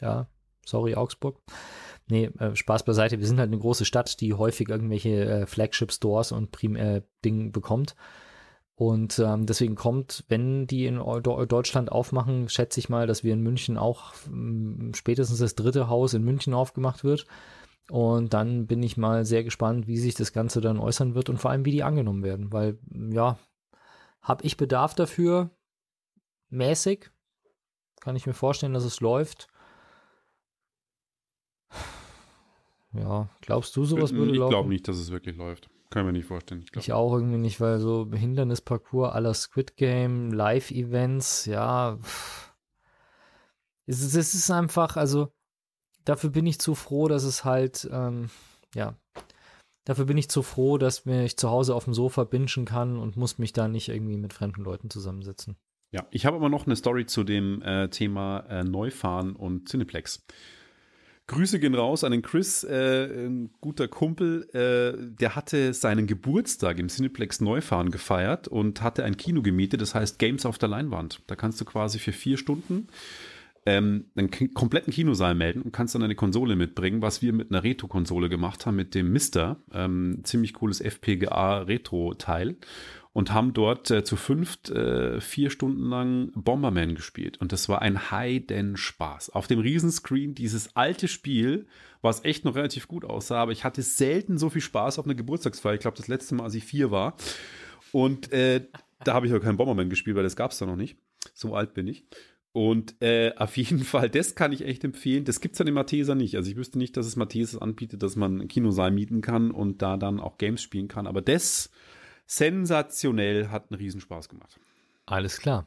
Ja, 0.00 0.28
sorry, 0.64 0.94
Augsburg. 0.94 1.40
Nee, 2.08 2.30
äh, 2.38 2.54
Spaß 2.54 2.84
beiseite. 2.84 3.18
Wir 3.18 3.26
sind 3.26 3.38
halt 3.38 3.48
eine 3.48 3.58
große 3.58 3.84
Stadt, 3.84 4.20
die 4.20 4.34
häufig 4.34 4.68
irgendwelche 4.68 5.24
äh, 5.24 5.46
Flagship-Stores 5.46 6.32
und 6.32 6.52
Prim 6.52 6.76
äh, 6.76 7.02
Ding 7.24 7.52
bekommt. 7.52 7.96
Und 8.76 9.18
ähm, 9.18 9.46
deswegen 9.46 9.74
kommt, 9.74 10.24
wenn 10.28 10.66
die 10.66 10.84
in 10.84 10.98
Deutschland 10.98 11.90
aufmachen, 11.90 12.50
schätze 12.50 12.78
ich 12.78 12.90
mal, 12.90 13.06
dass 13.06 13.24
wir 13.24 13.32
in 13.32 13.40
München 13.40 13.78
auch 13.78 14.12
ähm, 14.26 14.92
spätestens 14.94 15.38
das 15.38 15.54
dritte 15.54 15.88
Haus 15.88 16.12
in 16.12 16.22
München 16.22 16.52
aufgemacht 16.52 17.02
wird. 17.02 17.26
Und 17.90 18.34
dann 18.34 18.66
bin 18.66 18.82
ich 18.82 18.98
mal 18.98 19.24
sehr 19.24 19.44
gespannt, 19.44 19.86
wie 19.86 19.96
sich 19.96 20.14
das 20.14 20.34
Ganze 20.34 20.60
dann 20.60 20.78
äußern 20.78 21.14
wird 21.14 21.30
und 21.30 21.38
vor 21.38 21.50
allem, 21.50 21.64
wie 21.64 21.70
die 21.70 21.84
angenommen 21.84 22.22
werden. 22.22 22.52
Weil, 22.52 22.78
ja, 22.92 23.38
habe 24.20 24.44
ich 24.44 24.58
Bedarf 24.58 24.94
dafür? 24.94 25.50
Mäßig. 26.50 27.10
Kann 28.00 28.14
ich 28.14 28.26
mir 28.26 28.34
vorstellen, 28.34 28.74
dass 28.74 28.84
es 28.84 29.00
läuft. 29.00 29.48
Ja, 32.92 33.30
glaubst 33.40 33.74
du, 33.74 33.84
sowas 33.84 34.12
würde 34.12 34.32
ich 34.32 34.38
laufen? 34.38 34.50
Ich 34.50 34.54
glaube 34.54 34.68
nicht, 34.68 34.86
dass 34.86 34.98
es 34.98 35.10
wirklich 35.10 35.36
läuft. 35.36 35.70
Kann 35.96 36.04
ich 36.04 36.12
mir 36.12 36.18
nicht 36.18 36.26
vorstellen. 36.26 36.62
Ich, 36.62 36.76
ich 36.76 36.92
auch 36.92 37.14
irgendwie 37.14 37.38
nicht, 37.38 37.58
weil 37.58 37.78
so 37.78 38.06
Hindernisparcours 38.12 39.14
aller 39.14 39.32
Squid 39.32 39.78
Game, 39.78 40.30
Live-Events, 40.30 41.46
ja. 41.46 41.98
Es, 43.86 44.02
es 44.02 44.34
ist 44.34 44.50
einfach, 44.50 44.98
also 44.98 45.32
dafür 46.04 46.28
bin 46.28 46.44
ich 46.44 46.58
zu 46.58 46.74
froh, 46.74 47.08
dass 47.08 47.24
es 47.24 47.46
halt, 47.46 47.88
ähm, 47.90 48.28
ja, 48.74 48.94
dafür 49.86 50.04
bin 50.04 50.18
ich 50.18 50.28
zu 50.28 50.42
froh, 50.42 50.76
dass 50.76 51.06
ich 51.06 51.38
zu 51.38 51.48
Hause 51.48 51.74
auf 51.74 51.84
dem 51.84 51.94
Sofa 51.94 52.24
bingen 52.24 52.66
kann 52.66 52.98
und 52.98 53.16
muss 53.16 53.38
mich 53.38 53.54
da 53.54 53.66
nicht 53.66 53.88
irgendwie 53.88 54.18
mit 54.18 54.34
fremden 54.34 54.64
Leuten 54.64 54.90
zusammensetzen. 54.90 55.56
Ja, 55.92 56.06
ich 56.10 56.26
habe 56.26 56.36
aber 56.36 56.50
noch 56.50 56.66
eine 56.66 56.76
Story 56.76 57.06
zu 57.06 57.24
dem 57.24 57.62
äh, 57.62 57.88
Thema 57.88 58.40
äh, 58.50 58.64
Neufahren 58.64 59.34
und 59.34 59.70
Cineplex. 59.70 60.26
Grüße 61.28 61.58
gehen 61.58 61.74
raus 61.74 62.04
an 62.04 62.12
den 62.12 62.22
Chris, 62.22 62.62
äh, 62.62 63.26
ein 63.26 63.50
guter 63.60 63.88
Kumpel. 63.88 64.48
Äh, 64.52 65.16
der 65.18 65.34
hatte 65.34 65.74
seinen 65.74 66.06
Geburtstag 66.06 66.78
im 66.78 66.88
Cineplex 66.88 67.40
Neufahren 67.40 67.90
gefeiert 67.90 68.46
und 68.46 68.80
hatte 68.80 69.02
ein 69.02 69.16
Kino 69.16 69.42
gemietet, 69.42 69.80
das 69.80 69.94
heißt 69.94 70.20
Games 70.20 70.46
auf 70.46 70.58
der 70.58 70.68
Leinwand. 70.68 71.22
Da 71.26 71.34
kannst 71.34 71.60
du 71.60 71.64
quasi 71.64 71.98
für 71.98 72.12
vier 72.12 72.36
Stunden 72.36 72.86
ähm, 73.66 74.06
einen 74.14 74.30
kompletten 74.54 74.92
Kinosaal 74.92 75.34
melden 75.34 75.62
und 75.62 75.72
kannst 75.72 75.94
dann 75.94 76.02
eine 76.02 76.14
Konsole 76.14 76.56
mitbringen, 76.56 77.02
was 77.02 77.20
wir 77.20 77.32
mit 77.32 77.50
einer 77.50 77.64
Retro-Konsole 77.64 78.28
gemacht 78.28 78.64
haben, 78.64 78.76
mit 78.76 78.94
dem 78.94 79.12
Mister. 79.12 79.60
Ähm, 79.72 80.20
ziemlich 80.22 80.54
cooles 80.54 80.80
FPGA-Retro-Teil 80.80 82.56
und 83.12 83.32
haben 83.32 83.54
dort 83.54 83.90
äh, 83.90 84.04
zu 84.04 84.16
fünft 84.16 84.70
äh, 84.70 85.20
vier 85.22 85.50
Stunden 85.50 85.88
lang 85.88 86.30
Bomberman 86.34 86.94
gespielt. 86.94 87.40
Und 87.40 87.50
das 87.50 87.68
war 87.68 87.82
ein 87.82 88.10
Heiden 88.10 88.76
Spaß. 88.76 89.30
Auf 89.30 89.46
dem 89.46 89.58
Riesenscreen 89.58 90.34
dieses 90.34 90.76
alte 90.76 91.08
Spiel, 91.08 91.66
was 92.02 92.24
echt 92.24 92.44
noch 92.44 92.54
relativ 92.54 92.86
gut 92.86 93.04
aussah, 93.04 93.42
aber 93.42 93.52
ich 93.52 93.64
hatte 93.64 93.82
selten 93.82 94.38
so 94.38 94.48
viel 94.48 94.60
Spaß 94.60 94.98
auf 94.98 95.06
einer 95.06 95.14
Geburtstagsfeier. 95.14 95.74
Ich 95.74 95.80
glaube, 95.80 95.96
das 95.96 96.08
letzte 96.08 96.34
Mal, 96.34 96.44
als 96.44 96.54
ich 96.54 96.64
vier 96.64 96.90
war. 96.90 97.16
Und 97.90 98.32
äh, 98.32 98.66
da 99.02 99.14
habe 99.14 99.26
ich 99.26 99.32
aber 99.32 99.42
keinen 99.42 99.56
Bomberman 99.56 99.90
gespielt, 99.90 100.16
weil 100.16 100.22
das 100.22 100.36
gab 100.36 100.52
es 100.52 100.58
da 100.58 100.66
noch 100.66 100.76
nicht. 100.76 100.98
So 101.34 101.54
alt 101.56 101.74
bin 101.74 101.88
ich. 101.88 102.04
Und 102.56 103.02
äh, 103.02 103.34
auf 103.36 103.54
jeden 103.58 103.80
Fall, 103.84 104.08
das 104.08 104.34
kann 104.34 104.50
ich 104.50 104.64
echt 104.64 104.82
empfehlen. 104.82 105.26
Das 105.26 105.42
gibt 105.42 105.56
es 105.56 105.60
an 105.60 105.66
dem 105.66 105.74
Mathesa 105.74 106.14
nicht. 106.14 106.36
Also 106.36 106.50
ich 106.50 106.56
wüsste 106.56 106.78
nicht, 106.78 106.96
dass 106.96 107.04
es 107.04 107.14
Mathesa 107.14 107.58
anbietet, 107.58 108.02
dass 108.02 108.16
man 108.16 108.40
einen 108.40 108.48
Kinosaal 108.48 108.90
mieten 108.92 109.20
kann 109.20 109.50
und 109.50 109.82
da 109.82 109.98
dann 109.98 110.20
auch 110.20 110.38
Games 110.38 110.62
spielen 110.62 110.88
kann. 110.88 111.06
Aber 111.06 111.20
das 111.20 111.68
sensationell, 112.24 113.50
hat 113.50 113.70
einen 113.70 113.78
Riesenspaß 113.78 114.30
gemacht. 114.30 114.58
Alles 115.04 115.38
klar. 115.38 115.66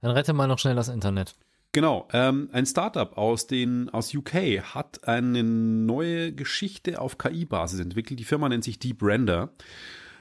Dann 0.00 0.12
rette 0.12 0.32
mal 0.32 0.46
noch 0.46 0.58
schnell 0.58 0.76
das 0.76 0.88
Internet. 0.88 1.34
Genau, 1.72 2.08
ähm, 2.14 2.48
ein 2.52 2.64
Startup 2.64 3.14
aus, 3.18 3.46
den, 3.46 3.90
aus 3.90 4.14
UK 4.14 4.62
hat 4.62 5.06
eine 5.06 5.42
neue 5.42 6.32
Geschichte 6.32 7.02
auf 7.02 7.18
KI-Basis 7.18 7.80
entwickelt. 7.80 8.18
Die 8.18 8.24
Firma 8.24 8.48
nennt 8.48 8.64
sich 8.64 8.78
Deep 8.78 9.02
Render. 9.02 9.52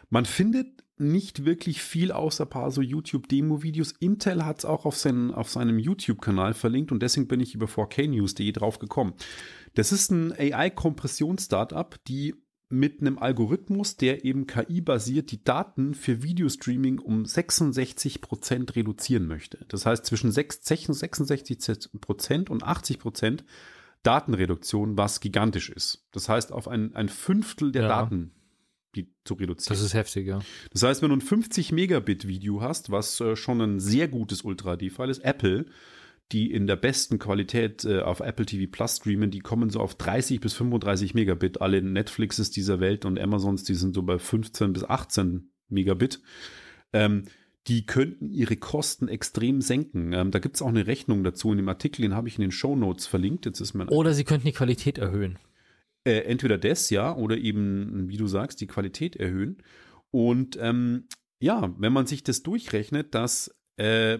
Man 0.10 0.26
findet 0.26 0.81
nicht 1.02 1.46
wirklich 1.46 1.82
viel 1.82 2.12
außer 2.12 2.46
paar 2.46 2.72
so 2.72 2.82
YouTube-Demo-Videos. 2.82 3.94
Intel 4.00 4.46
hat 4.46 4.60
es 4.60 4.66
auch 4.66 4.86
auf, 4.86 4.96
seinen, 4.96 5.32
auf 5.34 5.50
seinem 5.50 5.80
YouTube-Kanal 5.80 6.54
verlinkt 6.54 6.92
und 6.92 7.02
deswegen 7.02 7.28
bin 7.28 7.40
ich 7.40 7.56
über 7.56 7.66
4knews.de 7.66 8.52
drauf 8.52 8.80
gekommen. 8.80 9.14
Das 9.74 9.92
ist 9.92 10.12
ein 10.12 10.32
AI-Kompressions-Startup, 10.32 11.98
die 12.08 12.36
mit 12.70 13.02
einem 13.02 13.20
Algorithmus, 13.20 13.98
der 13.98 14.24
eben 14.24 14.48
KI-basiert 14.48 15.32
die 15.32 15.44
Daten 15.44 15.94
für 15.94 16.24
Videostreaming 16.24 17.00
um 17.00 17.26
66 17.26 18.22
Prozent 18.22 18.76
reduzieren 18.76 19.28
möchte. 19.28 19.66
Das 19.68 19.86
heißt 19.86 20.06
zwischen 20.06 20.32
66 20.32 21.90
Prozent 22.00 22.50
und 22.50 22.64
80 22.64 23.00
Prozent 23.00 23.44
Datenreduktion, 24.04 24.98
was 24.98 25.20
gigantisch 25.20 25.70
ist. 25.70 26.08
Das 26.12 26.30
heißt 26.30 26.52
auf 26.52 26.68
ein, 26.68 26.96
ein 26.96 27.10
Fünftel 27.10 27.72
der 27.72 27.84
ja. 27.84 27.88
Daten 27.90 28.32
die 28.96 29.14
zu 29.24 29.36
reduzieren. 29.36 29.76
Das 29.76 29.86
ist 29.86 29.94
heftig, 29.94 30.28
ja. 30.28 30.40
Das 30.72 30.84
heißt, 30.84 31.02
wenn 31.02 31.10
du 31.10 31.16
ein 31.16 31.22
50 31.22 31.72
Megabit 31.72 32.28
Video 32.28 32.62
hast, 32.62 32.92
was 32.92 33.20
äh, 33.20 33.36
schon 33.36 33.62
ein 33.62 33.80
sehr 33.80 34.08
gutes 34.08 34.42
Ultra 34.42 34.76
HD-File 34.76 35.10
ist, 35.10 35.24
Apple 35.24 35.66
die 36.32 36.52
in 36.52 36.68
der 36.68 36.76
besten 36.76 37.20
Qualität 37.20 37.84
äh, 37.86 38.00
auf 38.00 38.22
Apple 38.22 38.46
TV 38.46 38.70
Plus 38.72 38.98
streamen, 38.98 39.32
die 39.32 39.40
kommen 39.40 39.70
so 39.70 39.80
auf 39.80 39.96
30 39.96 40.40
bis 40.40 40.54
35 40.54 41.14
Megabit. 41.14 41.62
Alle 41.62 41.82
Netflixes 41.82 42.52
dieser 42.52 42.80
Welt 42.80 43.06
und 43.06 43.20
Amazons, 43.20 43.64
die 43.64 43.76
sind 43.76 43.94
so 43.94 44.04
bei 44.04 44.18
15 44.18 44.74
bis 44.74 44.84
18 44.84 45.52
Megabit. 45.70 46.22
Ähm, 46.94 47.26
die 47.68 47.86
könnten 47.86 48.32
ihre 48.32 48.56
Kosten 48.56 49.08
extrem 49.08 49.62
senken. 49.62 50.14
Ähm, 50.14 50.32
da 50.32 50.40
gibt 50.40 50.56
es 50.56 50.62
auch 50.62 50.70
eine 50.70 50.88
Rechnung 50.88 51.24
dazu 51.24 51.52
in 51.52 51.58
dem 51.58 51.70
Artikel, 51.70 52.02
den 52.02 52.16
habe 52.16 52.28
ich 52.28 52.38
in 52.38 52.42
den 52.42 52.52
Show 52.52 52.76
Notes 52.76 53.08
verlinkt. 53.08 53.46
Jetzt 53.46 53.60
ist 53.60 53.74
mein 53.74 53.90
oder 53.90 54.14
sie 54.14 54.24
könnten 54.24 54.48
die 54.48 54.54
Qualität 54.54 54.98
erhöhen. 54.98 55.38
Äh, 56.04 56.22
entweder 56.22 56.58
das, 56.58 56.90
ja, 56.90 57.16
oder 57.16 57.38
eben, 57.38 58.10
wie 58.10 58.18
du 58.18 58.28
sagst, 58.28 58.62
die 58.62 58.68
Qualität 58.68 59.16
erhöhen. 59.16 59.62
Und 60.10 60.58
ähm, 60.60 61.08
ja, 61.40 61.74
wenn 61.78 61.94
man 61.94 62.08
sich 62.08 62.24
das 62.24 62.44
durchrechnet, 62.44 63.14
dass 63.14 63.56
äh, 63.78 64.20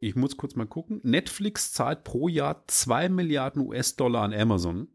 ich 0.00 0.14
muss 0.14 0.36
kurz 0.36 0.54
mal 0.54 0.66
gucken, 0.66 1.00
Netflix 1.02 1.72
zahlt 1.72 2.04
pro 2.04 2.28
Jahr 2.28 2.64
2 2.66 3.08
Milliarden 3.08 3.66
US-Dollar 3.66 4.22
an 4.22 4.32
Amazon, 4.32 4.88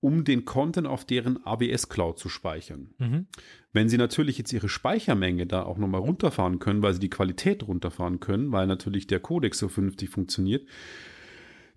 um 0.00 0.24
den 0.24 0.44
Content 0.44 0.86
auf 0.86 1.04
deren 1.04 1.44
AWS 1.44 1.88
Cloud 1.88 2.18
zu 2.18 2.28
speichern. 2.28 2.94
Mhm. 2.98 3.26
Wenn 3.72 3.88
sie 3.88 3.98
natürlich 3.98 4.38
jetzt 4.38 4.52
ihre 4.52 4.68
Speichermenge 4.68 5.46
da 5.46 5.64
auch 5.64 5.76
nochmal 5.76 6.00
runterfahren 6.00 6.60
können, 6.60 6.82
weil 6.82 6.94
sie 6.94 7.00
die 7.00 7.10
Qualität 7.10 7.66
runterfahren 7.66 8.20
können, 8.20 8.52
weil 8.52 8.68
natürlich 8.68 9.08
der 9.08 9.20
Codex 9.20 9.58
so 9.58 9.68
vernünftig 9.68 10.10
funktioniert, 10.10 10.68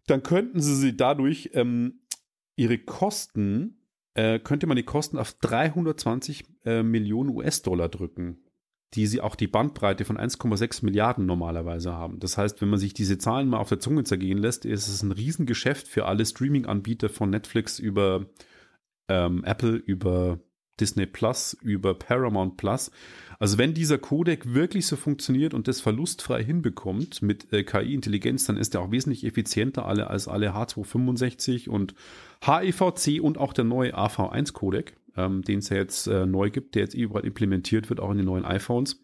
dann 0.05 0.21
könnten 0.21 0.61
sie 0.61 0.75
sie 0.75 0.95
dadurch 0.95 1.51
ähm, 1.53 2.00
ihre 2.55 2.77
Kosten, 2.77 3.81
äh, 4.13 4.39
könnte 4.39 4.67
man 4.67 4.77
die 4.77 4.83
Kosten 4.83 5.17
auf 5.17 5.33
320 5.33 6.45
äh, 6.65 6.83
Millionen 6.83 7.29
US-Dollar 7.29 7.89
drücken 7.89 8.43
die 8.93 9.07
sie 9.07 9.21
auch 9.21 9.35
die 9.35 9.47
Bandbreite 9.47 10.03
von 10.03 10.17
1,6 10.17 10.83
Milliarden 10.83 11.25
normalerweise 11.25 11.93
haben. 11.93 12.19
Das 12.19 12.37
heißt, 12.37 12.61
wenn 12.61 12.69
man 12.69 12.79
sich 12.79 12.93
diese 12.93 13.17
Zahlen 13.17 13.47
mal 13.47 13.59
auf 13.59 13.69
der 13.69 13.79
Zunge 13.79 14.03
zergehen 14.03 14.37
lässt, 14.37 14.65
ist 14.65 14.87
es 14.87 15.01
ein 15.01 15.13
Riesengeschäft 15.13 15.87
für 15.87 16.05
alle 16.05 16.25
Streaming-Anbieter 16.25 17.09
von 17.09 17.29
Netflix 17.29 17.79
über 17.79 18.25
ähm, 19.07 19.43
Apple, 19.45 19.75
über 19.75 20.39
Disney 20.81 21.05
Plus, 21.05 21.57
über 21.61 21.93
Paramount 21.93 22.57
Plus. 22.57 22.91
Also 23.39 23.57
wenn 23.57 23.73
dieser 23.73 23.97
Codec 23.97 24.53
wirklich 24.53 24.85
so 24.85 24.95
funktioniert 24.95 25.53
und 25.53 25.67
das 25.67 25.81
verlustfrei 25.81 26.43
hinbekommt 26.43 27.21
mit 27.21 27.51
äh, 27.53 27.63
KI-Intelligenz, 27.63 28.45
dann 28.45 28.57
ist 28.57 28.75
er 28.75 28.81
auch 28.81 28.91
wesentlich 28.91 29.23
effizienter 29.23 29.85
alle 29.85 30.09
als 30.09 30.27
alle 30.27 30.53
H265 30.53 31.69
und 31.69 31.95
HEVC 32.41 33.21
und 33.21 33.37
auch 33.37 33.53
der 33.53 33.63
neue 33.63 33.97
AV1-Codec 33.97 34.93
ähm, 35.17 35.41
den 35.43 35.59
es 35.59 35.69
ja 35.69 35.77
jetzt 35.77 36.07
äh, 36.07 36.25
neu 36.25 36.49
gibt, 36.49 36.75
der 36.75 36.83
jetzt 36.83 36.93
überall 36.93 37.25
implementiert 37.25 37.89
wird, 37.89 37.99
auch 37.99 38.11
in 38.11 38.17
den 38.17 38.25
neuen 38.25 38.45
iPhones. 38.45 39.01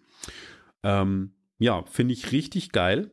Ähm, 0.84 1.32
ja, 1.59 1.84
finde 1.84 2.13
ich 2.13 2.32
richtig 2.32 2.71
geil 2.71 3.11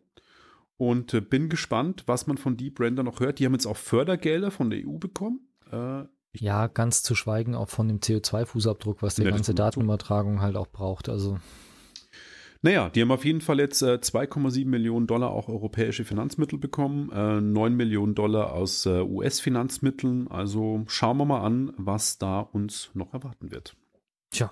und 0.77 1.15
äh, 1.15 1.21
bin 1.21 1.49
gespannt, 1.49 2.05
was 2.07 2.27
man 2.27 2.37
von 2.37 2.57
Deep 2.57 2.79
Render 2.81 3.03
noch 3.03 3.21
hört. 3.21 3.39
Die 3.39 3.47
haben 3.47 3.55
jetzt 3.55 3.67
auch 3.67 3.77
Fördergelder 3.77 4.51
von 4.51 4.71
der 4.71 4.87
EU 4.87 4.99
bekommen. 4.99 5.41
Äh, 5.71 6.05
ja, 6.35 6.67
ganz 6.67 7.03
zu 7.03 7.15
schweigen 7.15 7.55
auch 7.55 7.69
von 7.69 7.89
dem 7.89 8.01
CO2-Fußabdruck, 8.01 8.99
was 9.01 9.15
die 9.15 9.23
ja, 9.23 9.31
ganze 9.31 9.55
Datenübertragung 9.55 10.41
halt 10.41 10.57
auch 10.57 10.69
braucht. 10.69 11.09
Also 11.09 11.39
naja, 12.65 12.89
die 12.89 13.03
haben 13.03 13.11
auf 13.11 13.27
jeden 13.27 13.43
Fall 13.43 13.59
jetzt 13.59 13.83
äh, 13.83 13.97
2,7 13.97 14.65
Millionen 14.67 15.07
Dollar 15.07 15.33
auch 15.33 15.49
europäische 15.49 16.07
Finanzmittel 16.07 16.59
bekommen, 16.59 17.11
äh, 17.13 17.39
9 17.39 17.75
Millionen 17.75 18.15
Dollar 18.15 18.55
aus 18.55 18.87
äh, 18.87 19.03
US-Finanzmitteln. 19.03 20.29
Also 20.29 20.83
schauen 20.87 21.19
wir 21.19 21.27
mal 21.27 21.43
an, 21.43 21.75
was 21.77 22.17
da 22.17 22.41
uns 22.41 22.91
noch 22.95 23.13
erwarten 23.13 23.51
wird. 23.51 23.77
Tja. 24.31 24.51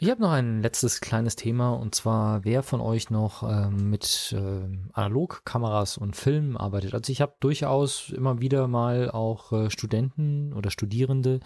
Ich 0.00 0.08
habe 0.10 0.22
noch 0.22 0.30
ein 0.30 0.62
letztes 0.62 1.00
kleines 1.00 1.34
Thema 1.34 1.70
und 1.70 1.92
zwar, 1.92 2.44
wer 2.44 2.62
von 2.62 2.80
euch 2.80 3.10
noch 3.10 3.42
ähm, 3.42 3.90
mit 3.90 4.32
äh, 4.32 4.68
Analogkameras 4.92 5.98
und 5.98 6.14
Filmen 6.14 6.56
arbeitet. 6.56 6.94
Also 6.94 7.10
ich 7.10 7.20
habe 7.20 7.34
durchaus 7.40 8.10
immer 8.10 8.40
wieder 8.40 8.68
mal 8.68 9.10
auch 9.10 9.52
äh, 9.52 9.70
Studenten 9.70 10.52
oder 10.52 10.70
Studierende, 10.70 11.40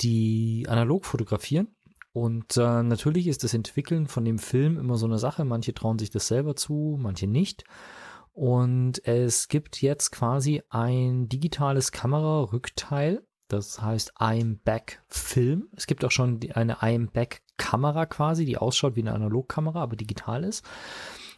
die 0.00 0.66
analog 0.68 1.06
fotografieren. 1.06 1.68
Und 2.12 2.56
äh, 2.56 2.82
natürlich 2.82 3.28
ist 3.28 3.44
das 3.44 3.54
Entwickeln 3.54 4.08
von 4.08 4.24
dem 4.24 4.40
Film 4.40 4.76
immer 4.76 4.96
so 4.96 5.06
eine 5.06 5.20
Sache. 5.20 5.44
Manche 5.44 5.72
trauen 5.72 6.00
sich 6.00 6.10
das 6.10 6.26
selber 6.26 6.56
zu, 6.56 6.96
manche 7.00 7.28
nicht. 7.28 7.62
Und 8.32 9.06
es 9.06 9.46
gibt 9.46 9.82
jetzt 9.82 10.10
quasi 10.10 10.62
ein 10.68 11.28
digitales 11.28 11.92
Kamerarückteil, 11.92 13.24
das 13.46 13.80
heißt 13.80 14.16
I'm 14.16 14.58
Back 14.64 15.00
Film. 15.06 15.68
Es 15.76 15.86
gibt 15.86 16.04
auch 16.04 16.10
schon 16.10 16.40
eine 16.54 16.78
I'm 16.78 17.08
Back 17.12 17.43
Kamera 17.56 18.06
quasi, 18.06 18.44
die 18.44 18.58
ausschaut 18.58 18.96
wie 18.96 19.00
eine 19.00 19.12
Analogkamera, 19.12 19.82
aber 19.82 19.96
digital 19.96 20.44
ist. 20.44 20.64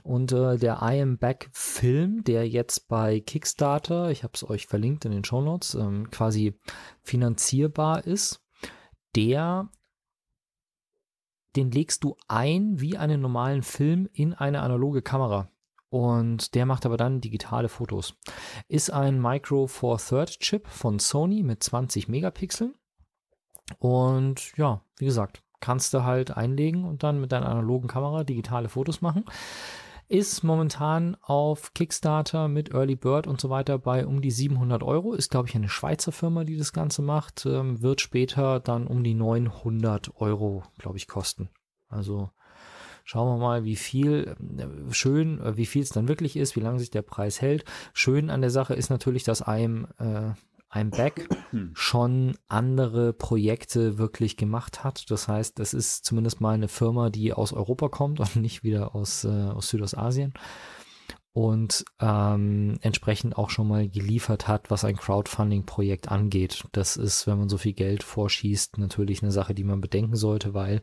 Und 0.06 0.30
äh, 0.30 0.56
der 0.56 0.78
I 0.82 1.02
Am 1.02 1.18
Back 1.18 1.50
Film, 1.52 2.22
der 2.22 2.48
jetzt 2.48 2.86
bei 2.86 3.18
Kickstarter, 3.18 4.10
ich 4.10 4.22
habe 4.22 4.34
es 4.34 4.48
euch 4.48 4.68
verlinkt 4.68 5.04
in 5.04 5.10
den 5.10 5.24
Show 5.24 5.40
Notes, 5.40 5.74
ähm, 5.74 6.10
quasi 6.10 6.54
finanzierbar 7.02 8.06
ist, 8.06 8.40
der, 9.16 9.68
den 11.56 11.72
legst 11.72 12.04
du 12.04 12.16
ein 12.28 12.80
wie 12.80 12.96
einen 12.96 13.20
normalen 13.20 13.64
Film 13.64 14.08
in 14.12 14.32
eine 14.32 14.60
analoge 14.60 15.02
Kamera. 15.02 15.50
Und 15.88 16.54
der 16.54 16.66
macht 16.66 16.86
aber 16.86 16.96
dann 16.96 17.20
digitale 17.20 17.68
Fotos. 17.68 18.14
Ist 18.68 18.90
ein 18.90 19.20
Micro 19.20 19.66
Four 19.66 19.98
Third 19.98 20.38
Chip 20.38 20.68
von 20.68 20.98
Sony 20.98 21.42
mit 21.42 21.64
20 21.64 22.06
Megapixeln. 22.06 22.74
Und 23.78 24.56
ja, 24.56 24.82
wie 24.98 25.06
gesagt, 25.06 25.42
kannst 25.61 25.94
du 25.94 26.04
halt 26.04 26.36
einlegen 26.36 26.84
und 26.84 27.02
dann 27.02 27.20
mit 27.20 27.32
deiner 27.32 27.48
analogen 27.48 27.88
Kamera 27.88 28.24
digitale 28.24 28.68
Fotos 28.68 29.00
machen. 29.00 29.24
Ist 30.09 30.44
momentan 30.44 31.16
auf 31.20 31.74
Kickstarter 31.74 32.46
mit 32.46 32.72
Early 32.72 32.94
Bird 32.94 33.26
und 33.26 33.40
so 33.40 33.50
weiter 33.50 33.76
bei 33.76 34.07
um 34.07 34.20
die 34.20 34.30
700 34.30 34.84
Euro. 34.84 35.14
Ist, 35.14 35.32
glaube 35.32 35.48
ich, 35.48 35.57
eine 35.57 35.68
Schweizer 35.68 36.12
Firma, 36.12 36.44
die 36.44 36.57
das 36.57 36.72
Ganze 36.72 37.02
macht. 37.02 37.44
Ähm, 37.44 37.82
wird 37.82 38.00
später 38.00 38.61
dann 38.61 38.86
um 38.86 39.02
die 39.02 39.14
900 39.14 40.20
Euro, 40.20 40.62
glaube 40.78 40.96
ich, 40.96 41.09
kosten. 41.09 41.48
Also 41.88 42.30
schauen 43.02 43.36
wir 43.36 43.42
mal, 43.42 43.64
wie 43.64 43.74
viel, 43.74 44.36
äh, 44.59 44.92
schön, 44.92 45.40
äh, 45.40 45.57
wie 45.57 45.66
viel 45.66 45.82
es 45.82 45.88
dann 45.88 46.07
wirklich 46.07 46.36
ist, 46.36 46.54
wie 46.54 46.61
lange 46.61 46.78
sich 46.78 46.90
der 46.90 47.02
Preis 47.02 47.40
hält. 47.40 47.64
Schön 47.92 48.30
an 48.30 48.42
der 48.42 48.50
Sache 48.50 48.74
ist 48.74 48.90
natürlich, 48.90 49.24
dass 49.24 49.42
einem 49.42 49.88
äh, 49.98 50.32
I'm 50.76 50.90
Back 50.90 51.26
schon 51.72 52.36
andere 52.48 53.14
Projekte 53.14 53.96
wirklich 53.96 54.36
gemacht 54.36 54.84
hat. 54.84 55.10
Das 55.10 55.26
heißt, 55.26 55.58
das 55.58 55.72
ist 55.72 56.04
zumindest 56.04 56.42
mal 56.42 56.52
eine 56.52 56.68
Firma, 56.68 57.08
die 57.08 57.32
aus 57.32 57.54
Europa 57.54 57.88
kommt 57.88 58.20
und 58.20 58.36
nicht 58.36 58.62
wieder 58.62 58.94
aus, 58.94 59.24
äh, 59.24 59.28
aus 59.28 59.68
Südostasien 59.68 60.34
und 61.37 61.84
ähm, 62.01 62.78
entsprechend 62.80 63.37
auch 63.37 63.51
schon 63.51 63.68
mal 63.68 63.87
geliefert 63.87 64.49
hat, 64.49 64.70
was 64.70 64.87
ein 64.87 64.97
Crowdfunding-Projekt 64.97 66.11
angeht. 66.11 66.64
Das 66.72 66.97
ist, 66.97 67.26
wenn 67.26 67.37
man 67.37 67.51
so 67.51 67.59
viel 67.59 67.74
Geld 67.74 68.05
vorschießt, 68.05 68.78
natürlich 68.78 69.22
eine 69.22 69.30
Sache, 69.30 69.53
die 69.53 69.62
man 69.62 69.82
bedenken 69.82 70.16
sollte, 70.16 70.55
weil 70.55 70.80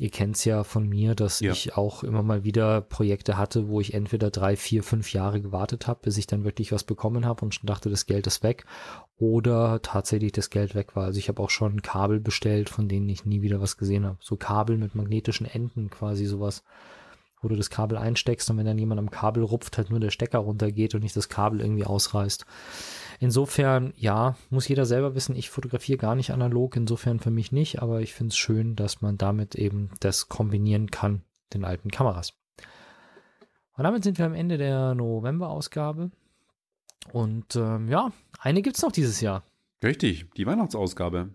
ihr 0.00 0.10
kennt 0.10 0.34
es 0.34 0.44
ja 0.44 0.64
von 0.64 0.88
mir, 0.88 1.14
dass 1.14 1.38
ja. 1.38 1.52
ich 1.52 1.76
auch 1.76 2.02
immer 2.02 2.24
mal 2.24 2.42
wieder 2.42 2.80
Projekte 2.80 3.38
hatte, 3.38 3.68
wo 3.68 3.80
ich 3.80 3.94
entweder 3.94 4.32
drei, 4.32 4.56
vier, 4.56 4.82
fünf 4.82 5.12
Jahre 5.12 5.40
gewartet 5.40 5.86
habe, 5.86 6.00
bis 6.02 6.18
ich 6.18 6.26
dann 6.26 6.42
wirklich 6.42 6.72
was 6.72 6.82
bekommen 6.82 7.24
habe 7.24 7.44
und 7.44 7.54
schon 7.54 7.68
dachte, 7.68 7.88
das 7.88 8.06
Geld 8.06 8.26
ist 8.26 8.42
weg 8.42 8.64
oder 9.18 9.80
tatsächlich 9.82 10.32
das 10.32 10.50
Geld 10.50 10.74
weg 10.74 10.96
war. 10.96 11.04
Also 11.04 11.20
ich 11.20 11.28
habe 11.28 11.40
auch 11.40 11.50
schon 11.50 11.80
Kabel 11.80 12.18
bestellt, 12.18 12.70
von 12.70 12.88
denen 12.88 13.08
ich 13.08 13.24
nie 13.24 13.40
wieder 13.40 13.60
was 13.60 13.76
gesehen 13.76 14.04
habe. 14.04 14.18
So 14.20 14.34
Kabel 14.34 14.78
mit 14.78 14.96
magnetischen 14.96 15.46
Enden, 15.46 15.90
quasi 15.90 16.26
sowas 16.26 16.64
wo 17.40 17.48
du 17.48 17.56
das 17.56 17.70
Kabel 17.70 17.98
einsteckst 17.98 18.50
und 18.50 18.58
wenn 18.58 18.66
dann 18.66 18.78
jemand 18.78 18.98
am 18.98 19.10
Kabel 19.10 19.42
rupft, 19.42 19.76
halt 19.76 19.90
nur 19.90 20.00
der 20.00 20.10
Stecker 20.10 20.38
runtergeht 20.38 20.94
und 20.94 21.02
nicht 21.02 21.16
das 21.16 21.28
Kabel 21.28 21.60
irgendwie 21.60 21.84
ausreißt. 21.84 22.46
Insofern, 23.20 23.92
ja, 23.96 24.36
muss 24.50 24.68
jeder 24.68 24.86
selber 24.86 25.14
wissen, 25.14 25.36
ich 25.36 25.50
fotografiere 25.50 25.98
gar 25.98 26.14
nicht 26.14 26.32
analog, 26.32 26.76
insofern 26.76 27.20
für 27.20 27.30
mich 27.30 27.52
nicht, 27.52 27.82
aber 27.82 28.00
ich 28.00 28.14
finde 28.14 28.30
es 28.30 28.36
schön, 28.36 28.76
dass 28.76 29.00
man 29.00 29.18
damit 29.18 29.54
eben 29.54 29.90
das 30.00 30.28
kombinieren 30.28 30.90
kann, 30.90 31.22
den 31.52 31.64
alten 31.64 31.90
Kameras. 31.90 32.34
Und 33.76 33.84
damit 33.84 34.04
sind 34.04 34.18
wir 34.18 34.26
am 34.26 34.34
Ende 34.34 34.58
der 34.58 34.94
November-Ausgabe. 34.94 36.10
Und 37.12 37.56
ähm, 37.56 37.88
ja, 37.88 38.10
eine 38.38 38.62
gibt 38.62 38.76
es 38.76 38.82
noch 38.82 38.92
dieses 38.92 39.20
Jahr. 39.20 39.44
Richtig, 39.82 40.26
die 40.36 40.46
Weihnachtsausgabe. 40.46 41.30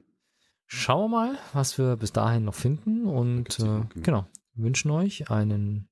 Schauen 0.66 1.12
wir 1.12 1.18
mal, 1.18 1.38
was 1.54 1.78
wir 1.78 1.95
bis 1.97 2.12
dahin 2.12 2.45
noch 2.45 2.56
finden. 2.56 3.06
Und 3.06 3.60
äh, 3.60 3.82
genau, 4.02 4.26
wünschen 4.56 4.91
euch 4.91 5.30
einen 5.30 5.88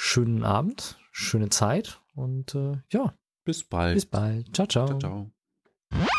schönen 0.00 0.44
Abend, 0.44 0.96
schöne 1.10 1.48
Zeit 1.48 2.00
und 2.14 2.54
äh, 2.54 2.76
ja. 2.90 3.14
Bis 3.44 3.64
bald. 3.64 3.94
Bis 3.94 4.06
bald. 4.06 4.54
Ciao, 4.54 4.66
ciao. 4.68 4.86
ciao, 4.86 4.98
ciao. 5.90 6.18